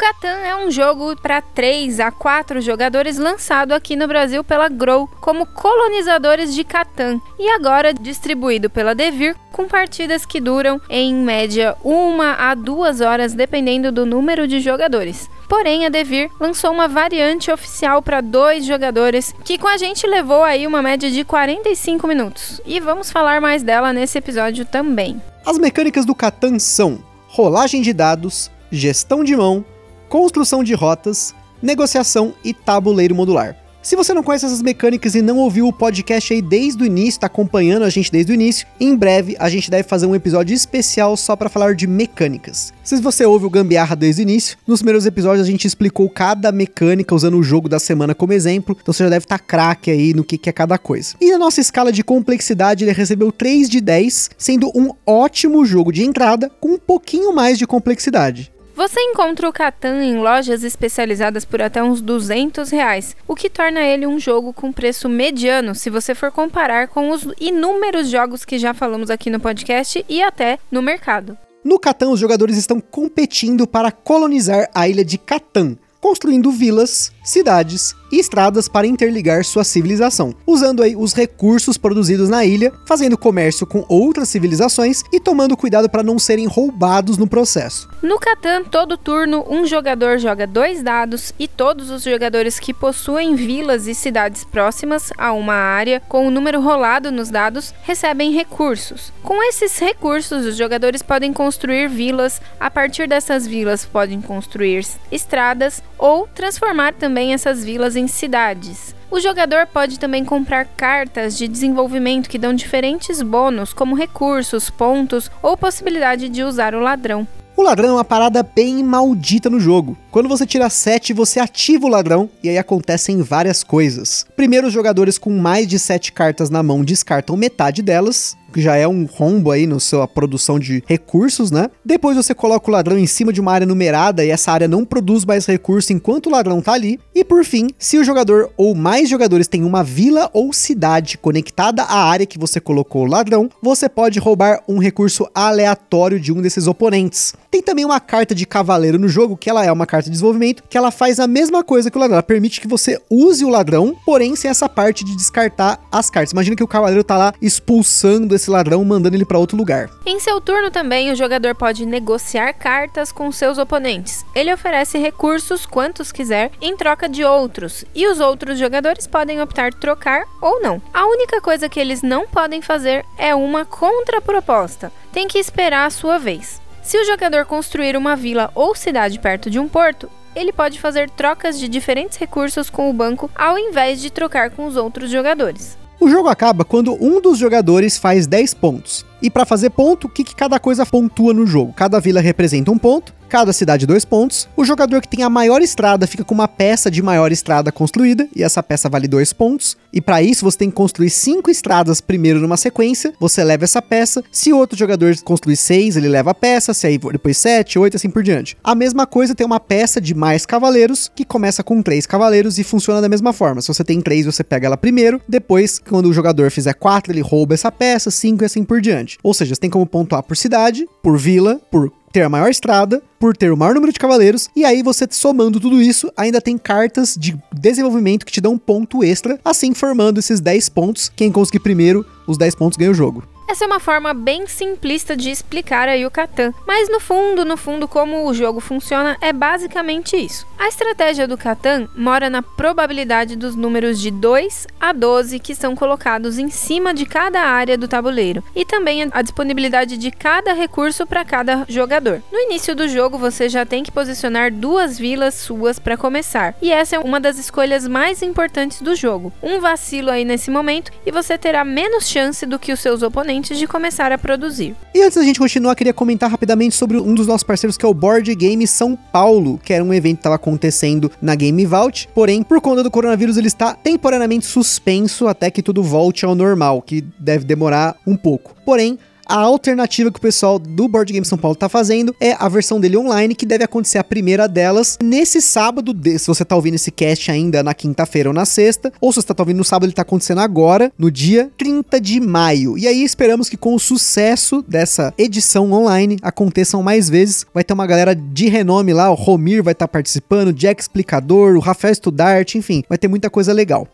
Catan 0.00 0.38
é 0.46 0.56
um 0.56 0.70
jogo 0.70 1.14
para 1.14 1.42
3 1.42 2.00
a 2.00 2.10
4 2.10 2.62
jogadores 2.62 3.18
lançado 3.18 3.72
aqui 3.72 3.94
no 3.94 4.08
Brasil 4.08 4.42
pela 4.42 4.66
Grow 4.66 5.06
como 5.20 5.44
colonizadores 5.44 6.54
de 6.54 6.64
Catan 6.64 7.20
e 7.38 7.50
agora 7.50 7.92
distribuído 7.92 8.70
pela 8.70 8.94
Devir 8.94 9.36
com 9.52 9.68
partidas 9.68 10.24
que 10.24 10.40
duram 10.40 10.80
em 10.88 11.14
média 11.14 11.76
uma 11.84 12.32
a 12.32 12.54
duas 12.54 13.02
horas 13.02 13.34
dependendo 13.34 13.92
do 13.92 14.06
número 14.06 14.48
de 14.48 14.58
jogadores. 14.58 15.28
Porém, 15.46 15.84
a 15.84 15.90
Devir 15.90 16.30
lançou 16.40 16.72
uma 16.72 16.88
variante 16.88 17.52
oficial 17.52 18.00
para 18.00 18.22
dois 18.22 18.64
jogadores, 18.64 19.34
que 19.44 19.58
com 19.58 19.68
a 19.68 19.76
gente 19.76 20.06
levou 20.06 20.42
aí 20.42 20.66
uma 20.66 20.80
média 20.80 21.10
de 21.10 21.24
45 21.24 22.06
minutos. 22.06 22.58
E 22.64 22.80
vamos 22.80 23.10
falar 23.10 23.38
mais 23.38 23.62
dela 23.62 23.92
nesse 23.92 24.16
episódio 24.16 24.64
também. 24.64 25.20
As 25.44 25.58
mecânicas 25.58 26.06
do 26.06 26.14
Catan 26.14 26.58
são 26.58 27.04
rolagem 27.28 27.82
de 27.82 27.92
dados, 27.92 28.50
gestão 28.72 29.22
de 29.22 29.36
mão, 29.36 29.62
construção 30.10 30.64
de 30.64 30.74
rotas, 30.74 31.32
negociação 31.62 32.34
e 32.44 32.52
tabuleiro 32.52 33.14
modular. 33.14 33.56
Se 33.80 33.96
você 33.96 34.12
não 34.12 34.22
conhece 34.22 34.44
essas 34.44 34.60
mecânicas 34.60 35.14
e 35.14 35.22
não 35.22 35.38
ouviu 35.38 35.66
o 35.66 35.72
podcast 35.72 36.34
aí 36.34 36.42
desde 36.42 36.82
o 36.82 36.84
início, 36.84 37.10
está 37.10 37.28
acompanhando 37.28 37.84
a 37.84 37.88
gente 37.88 38.12
desde 38.12 38.30
o 38.30 38.34
início, 38.34 38.66
em 38.78 38.94
breve 38.94 39.36
a 39.38 39.48
gente 39.48 39.70
deve 39.70 39.88
fazer 39.88 40.04
um 40.04 40.14
episódio 40.14 40.52
especial 40.52 41.16
só 41.16 41.34
para 41.34 41.48
falar 41.48 41.74
de 41.74 41.86
mecânicas. 41.86 42.74
Se 42.84 43.00
você 43.00 43.24
ouve 43.24 43.46
o 43.46 43.50
Gambiarra 43.50 43.96
desde 43.96 44.20
o 44.20 44.24
início, 44.24 44.58
nos 44.66 44.80
primeiros 44.80 45.06
episódios 45.06 45.46
a 45.46 45.50
gente 45.50 45.64
explicou 45.64 46.10
cada 46.10 46.52
mecânica 46.52 47.14
usando 47.14 47.38
o 47.38 47.42
jogo 47.42 47.68
da 47.68 47.78
semana 47.78 48.14
como 48.14 48.32
exemplo, 48.32 48.76
então 48.78 48.92
você 48.92 49.04
já 49.04 49.10
deve 49.10 49.24
estar 49.24 49.38
tá 49.38 49.44
craque 49.44 49.92
aí 49.92 50.12
no 50.12 50.24
que, 50.24 50.36
que 50.36 50.50
é 50.50 50.52
cada 50.52 50.76
coisa. 50.76 51.14
E 51.20 51.30
na 51.30 51.38
nossa 51.38 51.60
escala 51.60 51.92
de 51.92 52.02
complexidade 52.02 52.84
ele 52.84 52.92
recebeu 52.92 53.30
3 53.30 53.70
de 53.70 53.80
10, 53.80 54.30
sendo 54.36 54.70
um 54.74 54.90
ótimo 55.06 55.64
jogo 55.64 55.92
de 55.92 56.04
entrada 56.04 56.50
com 56.60 56.74
um 56.74 56.78
pouquinho 56.78 57.32
mais 57.32 57.56
de 57.56 57.66
complexidade. 57.66 58.52
Você 58.80 58.98
encontra 58.98 59.46
o 59.46 59.52
Catan 59.52 60.02
em 60.02 60.16
lojas 60.16 60.64
especializadas 60.64 61.44
por 61.44 61.60
até 61.60 61.82
uns 61.82 62.00
200 62.00 62.70
reais, 62.70 63.14
o 63.28 63.34
que 63.34 63.50
torna 63.50 63.82
ele 63.82 64.06
um 64.06 64.18
jogo 64.18 64.54
com 64.54 64.72
preço 64.72 65.06
mediano 65.06 65.74
se 65.74 65.90
você 65.90 66.14
for 66.14 66.32
comparar 66.32 66.88
com 66.88 67.10
os 67.10 67.28
inúmeros 67.38 68.08
jogos 68.08 68.42
que 68.42 68.58
já 68.58 68.72
falamos 68.72 69.10
aqui 69.10 69.28
no 69.28 69.38
podcast 69.38 70.02
e 70.08 70.22
até 70.22 70.58
no 70.70 70.80
mercado. 70.80 71.36
No 71.62 71.78
Catan, 71.78 72.08
os 72.08 72.18
jogadores 72.18 72.56
estão 72.56 72.80
competindo 72.80 73.66
para 73.66 73.92
colonizar 73.92 74.70
a 74.74 74.88
ilha 74.88 75.04
de 75.04 75.18
Catan, 75.18 75.76
construindo 76.00 76.50
vilas, 76.50 77.12
cidades, 77.22 77.94
e 78.10 78.18
estradas 78.18 78.68
para 78.68 78.86
interligar 78.86 79.44
sua 79.44 79.64
civilização, 79.64 80.34
usando 80.46 80.82
aí 80.82 80.96
os 80.96 81.12
recursos 81.12 81.76
produzidos 81.76 82.28
na 82.28 82.44
ilha, 82.44 82.72
fazendo 82.86 83.18
comércio 83.18 83.66
com 83.66 83.84
outras 83.88 84.28
civilizações 84.28 85.02
e 85.12 85.20
tomando 85.20 85.56
cuidado 85.56 85.88
para 85.88 86.02
não 86.02 86.18
serem 86.18 86.46
roubados 86.46 87.16
no 87.16 87.26
processo. 87.26 87.88
No 88.02 88.18
Catan, 88.18 88.64
todo 88.64 88.96
turno, 88.96 89.44
um 89.48 89.66
jogador 89.66 90.18
joga 90.18 90.46
dois 90.46 90.82
dados 90.82 91.32
e 91.38 91.46
todos 91.46 91.90
os 91.90 92.02
jogadores 92.02 92.58
que 92.58 92.72
possuem 92.72 93.34
vilas 93.34 93.86
e 93.86 93.94
cidades 93.94 94.44
próximas 94.44 95.12
a 95.16 95.32
uma 95.32 95.54
área 95.54 96.00
com 96.08 96.26
o 96.26 96.30
número 96.30 96.60
rolado 96.60 97.12
nos 97.12 97.30
dados 97.30 97.74
recebem 97.82 98.32
recursos. 98.32 99.12
Com 99.22 99.42
esses 99.42 99.78
recursos, 99.78 100.46
os 100.46 100.56
jogadores 100.56 101.02
podem 101.02 101.32
construir 101.32 101.88
vilas, 101.88 102.40
a 102.58 102.70
partir 102.70 103.08
dessas 103.08 103.46
vilas 103.46 103.84
podem 103.84 104.20
construir 104.20 104.86
estradas 105.12 105.82
ou 105.98 106.26
transformar 106.34 106.94
também 106.94 107.32
essas 107.32 107.62
vilas 107.64 107.96
em 107.96 107.99
cidades. 108.06 108.94
O 109.10 109.18
jogador 109.18 109.66
pode 109.66 109.98
também 109.98 110.24
comprar 110.24 110.64
cartas 110.64 111.36
de 111.36 111.48
desenvolvimento 111.48 112.28
que 112.28 112.38
dão 112.38 112.54
diferentes 112.54 113.20
bônus, 113.22 113.72
como 113.72 113.96
recursos, 113.96 114.70
pontos 114.70 115.30
ou 115.42 115.56
possibilidade 115.56 116.28
de 116.28 116.44
usar 116.44 116.74
o 116.74 116.80
ladrão. 116.80 117.26
O 117.56 117.62
ladrão 117.62 117.90
é 117.90 117.92
uma 117.92 118.04
parada 118.04 118.42
bem 118.42 118.82
maldita 118.82 119.50
no 119.50 119.60
jogo. 119.60 119.94
Quando 120.10 120.28
você 120.28 120.46
tira 120.46 120.70
7, 120.70 121.12
você 121.12 121.38
ativa 121.38 121.84
o 121.84 121.90
ladrão 121.90 122.30
e 122.42 122.48
aí 122.48 122.56
acontecem 122.56 123.20
várias 123.20 123.62
coisas. 123.62 124.24
Primeiro, 124.34 124.68
os 124.68 124.72
jogadores 124.72 125.18
com 125.18 125.30
mais 125.30 125.66
de 125.66 125.78
7 125.78 126.12
cartas 126.12 126.48
na 126.48 126.62
mão 126.62 126.82
descartam 126.82 127.36
metade 127.36 127.82
delas 127.82 128.34
já 128.56 128.76
é 128.76 128.86
um 128.86 129.04
rombo 129.04 129.50
aí 129.50 129.66
na 129.66 129.78
sua 129.78 130.06
produção 130.06 130.58
de 130.58 130.82
recursos, 130.86 131.50
né? 131.50 131.70
Depois 131.84 132.16
você 132.16 132.34
coloca 132.34 132.70
o 132.70 132.72
ladrão 132.72 132.98
em 132.98 133.06
cima 133.06 133.32
de 133.32 133.40
uma 133.40 133.52
área 133.52 133.66
numerada 133.66 134.24
e 134.24 134.30
essa 134.30 134.52
área 134.52 134.68
não 134.68 134.84
produz 134.84 135.24
mais 135.24 135.46
recurso 135.46 135.92
enquanto 135.92 136.26
o 136.26 136.30
ladrão 136.30 136.60
tá 136.60 136.72
ali. 136.72 136.98
E 137.14 137.24
por 137.24 137.44
fim, 137.44 137.68
se 137.78 137.98
o 137.98 138.04
jogador 138.04 138.50
ou 138.56 138.74
mais 138.74 139.08
jogadores 139.08 139.48
têm 139.48 139.64
uma 139.64 139.82
vila 139.82 140.30
ou 140.32 140.52
cidade 140.52 141.18
conectada 141.18 141.82
à 141.82 142.04
área 142.04 142.26
que 142.26 142.38
você 142.38 142.60
colocou 142.60 143.02
o 143.02 143.08
ladrão, 143.08 143.48
você 143.62 143.88
pode 143.88 144.18
roubar 144.18 144.62
um 144.68 144.78
recurso 144.78 145.28
aleatório 145.34 146.18
de 146.20 146.32
um 146.32 146.40
desses 146.40 146.66
oponentes. 146.66 147.34
Tem 147.50 147.62
também 147.62 147.84
uma 147.84 147.98
carta 147.98 148.34
de 148.34 148.46
cavaleiro 148.46 148.98
no 148.98 149.08
jogo, 149.08 149.36
que 149.36 149.50
ela 149.50 149.64
é 149.64 149.72
uma 149.72 149.86
carta 149.86 150.04
de 150.04 150.12
desenvolvimento, 150.12 150.62
que 150.68 150.78
ela 150.78 150.90
faz 150.90 151.18
a 151.18 151.26
mesma 151.26 151.64
coisa 151.64 151.90
que 151.90 151.96
o 151.96 152.00
ladrão. 152.00 152.16
Ela 152.16 152.22
permite 152.22 152.60
que 152.60 152.68
você 152.68 153.00
use 153.10 153.44
o 153.44 153.48
ladrão, 153.48 153.96
porém 154.06 154.36
sem 154.36 154.50
essa 154.50 154.68
parte 154.68 155.04
de 155.04 155.16
descartar 155.16 155.80
as 155.90 156.08
cartas. 156.08 156.32
Imagina 156.32 156.56
que 156.56 156.62
o 156.62 156.68
cavaleiro 156.68 157.02
tá 157.02 157.16
lá 157.16 157.34
expulsando 157.42 158.34
esse 158.40 158.50
ladrão, 158.50 158.84
mandando 158.84 159.16
ele 159.16 159.24
para 159.24 159.38
outro 159.38 159.56
lugar. 159.56 159.90
Em 160.04 160.18
seu 160.18 160.40
turno 160.40 160.70
também, 160.70 161.12
o 161.12 161.16
jogador 161.16 161.54
pode 161.54 161.84
negociar 161.86 162.52
cartas 162.54 163.12
com 163.12 163.30
seus 163.30 163.58
oponentes. 163.58 164.24
Ele 164.34 164.52
oferece 164.52 164.98
recursos 164.98 165.66
quantos 165.66 166.10
quiser 166.10 166.50
em 166.60 166.76
troca 166.76 167.08
de 167.08 167.22
outros, 167.22 167.84
e 167.94 168.06
os 168.06 168.18
outros 168.18 168.58
jogadores 168.58 169.06
podem 169.06 169.40
optar 169.40 169.72
trocar 169.74 170.24
ou 170.40 170.60
não. 170.60 170.80
A 170.92 171.06
única 171.06 171.40
coisa 171.40 171.68
que 171.68 171.78
eles 171.78 172.02
não 172.02 172.26
podem 172.26 172.62
fazer 172.62 173.04
é 173.18 173.34
uma 173.34 173.64
contraproposta. 173.64 174.92
Tem 175.12 175.28
que 175.28 175.38
esperar 175.38 175.86
a 175.86 175.90
sua 175.90 176.18
vez. 176.18 176.60
Se 176.82 176.98
o 176.98 177.04
jogador 177.04 177.44
construir 177.44 177.96
uma 177.96 178.16
vila 178.16 178.50
ou 178.54 178.74
cidade 178.74 179.18
perto 179.18 179.50
de 179.50 179.58
um 179.58 179.68
porto, 179.68 180.10
ele 180.34 180.52
pode 180.52 180.80
fazer 180.80 181.10
trocas 181.10 181.58
de 181.58 181.68
diferentes 181.68 182.16
recursos 182.16 182.70
com 182.70 182.88
o 182.88 182.92
banco 182.92 183.30
ao 183.34 183.58
invés 183.58 184.00
de 184.00 184.10
trocar 184.10 184.50
com 184.50 184.66
os 184.66 184.76
outros 184.76 185.10
jogadores. 185.10 185.79
O 186.00 186.08
jogo 186.08 186.30
acaba 186.30 186.64
quando 186.64 186.96
um 186.98 187.20
dos 187.20 187.36
jogadores 187.36 187.98
faz 187.98 188.26
10 188.26 188.54
pontos. 188.54 189.04
E 189.20 189.28
para 189.28 189.44
fazer 189.44 189.68
ponto, 189.68 190.06
o 190.06 190.08
que, 190.08 190.24
que 190.24 190.34
cada 190.34 190.58
coisa 190.58 190.86
pontua 190.86 191.34
no 191.34 191.46
jogo? 191.46 191.74
Cada 191.74 192.00
vila 192.00 192.22
representa 192.22 192.70
um 192.70 192.78
ponto, 192.78 193.12
cada 193.30 193.52
cidade 193.52 193.86
dois 193.86 194.04
pontos. 194.04 194.48
O 194.56 194.64
jogador 194.64 195.00
que 195.00 195.08
tem 195.08 195.22
a 195.22 195.30
maior 195.30 195.62
estrada 195.62 196.06
fica 196.06 196.24
com 196.24 196.34
uma 196.34 196.48
peça 196.48 196.90
de 196.90 197.00
maior 197.00 197.30
estrada 197.30 197.70
construída, 197.70 198.28
e 198.34 198.42
essa 198.42 198.62
peça 198.62 198.88
vale 198.88 199.06
dois 199.06 199.32
pontos. 199.32 199.76
E 199.92 200.00
para 200.00 200.20
isso 200.20 200.44
você 200.44 200.58
tem 200.58 200.68
que 200.68 200.76
construir 200.76 201.10
cinco 201.10 201.50
estradas 201.50 202.00
primeiro 202.00 202.40
numa 202.40 202.56
sequência, 202.56 203.14
você 203.20 203.42
leva 203.44 203.64
essa 203.64 203.80
peça. 203.80 204.22
Se 204.32 204.52
outro 204.52 204.76
jogador 204.76 205.16
construir 205.22 205.56
seis, 205.56 205.96
ele 205.96 206.08
leva 206.08 206.32
a 206.32 206.34
peça, 206.34 206.74
se 206.74 206.86
aí 206.86 206.98
depois 206.98 207.38
sete, 207.38 207.78
oito, 207.78 207.96
assim 207.96 208.10
por 208.10 208.22
diante. 208.22 208.56
A 208.64 208.74
mesma 208.74 209.06
coisa 209.06 209.34
tem 209.34 209.46
uma 209.46 209.60
peça 209.60 210.00
de 210.00 210.14
mais 210.14 210.44
cavaleiros, 210.44 211.10
que 211.14 211.24
começa 211.24 211.62
com 211.62 211.80
três 211.82 212.06
cavaleiros 212.06 212.58
e 212.58 212.64
funciona 212.64 213.00
da 213.00 213.08
mesma 213.08 213.32
forma. 213.32 213.62
Se 213.62 213.68
você 213.68 213.84
tem 213.84 214.00
três, 214.00 214.26
você 214.26 214.42
pega 214.42 214.66
ela 214.66 214.76
primeiro, 214.76 215.20
depois, 215.28 215.78
quando 215.78 216.06
o 216.06 216.12
jogador 216.12 216.50
fizer 216.50 216.74
quatro, 216.74 217.12
ele 217.12 217.20
rouba 217.20 217.54
essa 217.54 217.70
peça, 217.70 218.10
cinco 218.10 218.42
e 218.42 218.46
assim 218.46 218.64
por 218.64 218.80
diante. 218.80 219.18
Ou 219.22 219.32
seja, 219.32 219.54
você 219.54 219.60
tem 219.60 219.70
como 219.70 219.86
pontuar 219.86 220.22
por 220.22 220.36
cidade, 220.36 220.86
por 221.02 221.16
vila, 221.16 221.60
por 221.70 221.92
ter 222.12 222.22
a 222.22 222.28
maior 222.28 222.50
estrada, 222.50 223.02
por 223.18 223.36
ter 223.36 223.52
o 223.52 223.56
maior 223.56 223.74
número 223.74 223.92
de 223.92 223.98
cavaleiros, 223.98 224.48
e 224.54 224.64
aí 224.64 224.82
você 224.82 225.06
somando 225.10 225.60
tudo 225.60 225.80
isso, 225.80 226.12
ainda 226.16 226.40
tem 226.40 226.56
cartas 226.56 227.16
de 227.18 227.38
desenvolvimento 227.52 228.24
que 228.24 228.32
te 228.32 228.40
dão 228.40 228.52
um 228.52 228.58
ponto 228.58 229.04
extra, 229.04 229.38
assim 229.44 229.74
formando 229.74 230.18
esses 230.18 230.40
10 230.40 230.68
pontos. 230.70 231.10
Quem 231.14 231.30
conseguir 231.30 231.60
primeiro 231.60 232.04
os 232.26 232.38
10 232.38 232.54
pontos 232.54 232.76
ganha 232.76 232.90
o 232.90 232.94
jogo. 232.94 233.22
Essa 233.50 233.64
é 233.64 233.66
uma 233.66 233.80
forma 233.80 234.14
bem 234.14 234.46
simplista 234.46 235.16
de 235.16 235.28
explicar 235.28 235.88
aí 235.88 236.06
o 236.06 236.10
Catan, 236.10 236.54
mas 236.64 236.88
no 236.88 237.00
fundo, 237.00 237.44
no 237.44 237.56
fundo, 237.56 237.88
como 237.88 238.28
o 238.28 238.32
jogo 238.32 238.60
funciona 238.60 239.16
é 239.20 239.32
basicamente 239.32 240.16
isso. 240.16 240.46
A 240.60 240.68
estratégia 240.68 241.26
do 241.26 241.38
Catan 241.38 241.88
mora 241.96 242.28
na 242.28 242.42
probabilidade 242.42 243.34
dos 243.34 243.56
números 243.56 243.98
de 243.98 244.10
2 244.10 244.66
a 244.78 244.92
12 244.92 245.38
que 245.38 245.54
são 245.54 245.74
colocados 245.74 246.38
em 246.38 246.50
cima 246.50 246.92
de 246.92 247.06
cada 247.06 247.40
área 247.40 247.78
do 247.78 247.88
tabuleiro 247.88 248.44
e 248.54 248.62
também 248.62 249.08
a 249.10 249.22
disponibilidade 249.22 249.96
de 249.96 250.10
cada 250.10 250.52
recurso 250.52 251.06
para 251.06 251.24
cada 251.24 251.64
jogador. 251.66 252.22
No 252.30 252.38
início 252.38 252.76
do 252.76 252.86
jogo, 252.86 253.16
você 253.16 253.48
já 253.48 253.64
tem 253.64 253.82
que 253.82 253.90
posicionar 253.90 254.52
duas 254.52 254.98
vilas 254.98 255.32
suas 255.32 255.78
para 255.78 255.96
começar, 255.96 256.54
e 256.60 256.70
essa 256.70 256.96
é 256.96 256.98
uma 256.98 257.18
das 257.18 257.38
escolhas 257.38 257.88
mais 257.88 258.20
importantes 258.20 258.82
do 258.82 258.94
jogo. 258.94 259.32
Um 259.42 259.60
vacilo 259.60 260.10
aí 260.10 260.26
nesse 260.26 260.50
momento 260.50 260.92
e 261.06 261.10
você 261.10 261.38
terá 261.38 261.64
menos 261.64 262.06
chance 262.06 262.44
do 262.44 262.58
que 262.58 262.70
os 262.70 262.80
seus 262.80 263.02
oponentes 263.02 263.56
de 263.56 263.66
começar 263.66 264.12
a 264.12 264.18
produzir. 264.18 264.76
E 264.94 265.00
antes 265.00 265.16
da 265.16 265.24
gente 265.24 265.38
continuar, 265.38 265.74
queria 265.74 265.94
comentar 265.94 266.30
rapidamente 266.30 266.74
sobre 266.74 266.98
um 266.98 267.14
dos 267.14 267.26
nossos 267.26 267.44
parceiros 267.44 267.78
que 267.78 267.86
é 267.86 267.88
o 267.88 267.94
Board 267.94 268.34
Game 268.34 268.66
São 268.66 268.94
Paulo, 268.94 269.58
que 269.64 269.72
era 269.72 269.82
um 269.82 269.94
evento 269.94 270.16
que 270.16 270.20
estava 270.20 270.38
acontecendo 270.50 271.10
na 271.22 271.34
Game 271.34 271.64
Vault, 271.64 272.08
porém, 272.14 272.42
por 272.42 272.60
conta 272.60 272.82
do 272.82 272.90
coronavírus, 272.90 273.36
ele 273.36 273.46
está 273.46 273.72
temporariamente 273.74 274.46
suspenso 274.46 275.28
até 275.28 275.50
que 275.50 275.62
tudo 275.62 275.82
volte 275.82 276.24
ao 276.24 276.34
normal, 276.34 276.82
que 276.82 277.04
deve 277.18 277.44
demorar 277.44 277.96
um 278.06 278.16
pouco. 278.16 278.54
Porém, 278.64 278.98
a 279.30 279.38
alternativa 279.38 280.10
que 280.10 280.18
o 280.18 280.20
pessoal 280.20 280.58
do 280.58 280.88
Board 280.88 281.12
Game 281.12 281.24
São 281.24 281.38
Paulo 281.38 281.54
tá 281.54 281.68
fazendo 281.68 282.14
é 282.20 282.32
a 282.36 282.48
versão 282.48 282.80
dele 282.80 282.96
online, 282.96 283.34
que 283.34 283.46
deve 283.46 283.62
acontecer 283.62 283.98
a 283.98 284.04
primeira 284.04 284.48
delas 284.48 284.98
nesse 285.00 285.40
sábado, 285.40 285.94
se 286.18 286.26
você 286.26 286.44
tá 286.44 286.56
ouvindo 286.56 286.74
esse 286.74 286.90
cast 286.90 287.30
ainda 287.30 287.62
na 287.62 287.72
quinta-feira 287.72 288.28
ou 288.28 288.34
na 288.34 288.44
sexta, 288.44 288.92
ou 289.00 289.12
se 289.12 289.22
você 289.22 289.32
tá 289.32 289.42
ouvindo 289.42 289.58
no 289.58 289.64
sábado, 289.64 289.86
ele 289.86 289.92
tá 289.92 290.02
acontecendo 290.02 290.40
agora, 290.40 290.92
no 290.98 291.10
dia 291.10 291.48
30 291.56 292.00
de 292.00 292.20
maio. 292.20 292.76
E 292.76 292.88
aí 292.88 293.04
esperamos 293.04 293.48
que 293.48 293.56
com 293.56 293.74
o 293.74 293.78
sucesso 293.78 294.64
dessa 294.66 295.14
edição 295.16 295.70
online 295.70 296.16
aconteçam 296.22 296.82
mais 296.82 297.08
vezes. 297.08 297.46
Vai 297.54 297.62
ter 297.62 297.72
uma 297.72 297.86
galera 297.86 298.16
de 298.16 298.48
renome 298.48 298.92
lá, 298.92 299.10
o 299.10 299.14
Romir 299.14 299.62
vai 299.62 299.72
estar 299.72 299.86
tá 299.86 299.92
participando, 299.92 300.48
o 300.48 300.52
Jack 300.52 300.82
Explicador, 300.82 301.54
o 301.56 301.60
Rafael 301.60 301.94
Studart, 301.94 302.56
enfim, 302.56 302.82
vai 302.88 302.98
ter 302.98 303.06
muita 303.06 303.30
coisa 303.30 303.52
legal. 303.52 303.86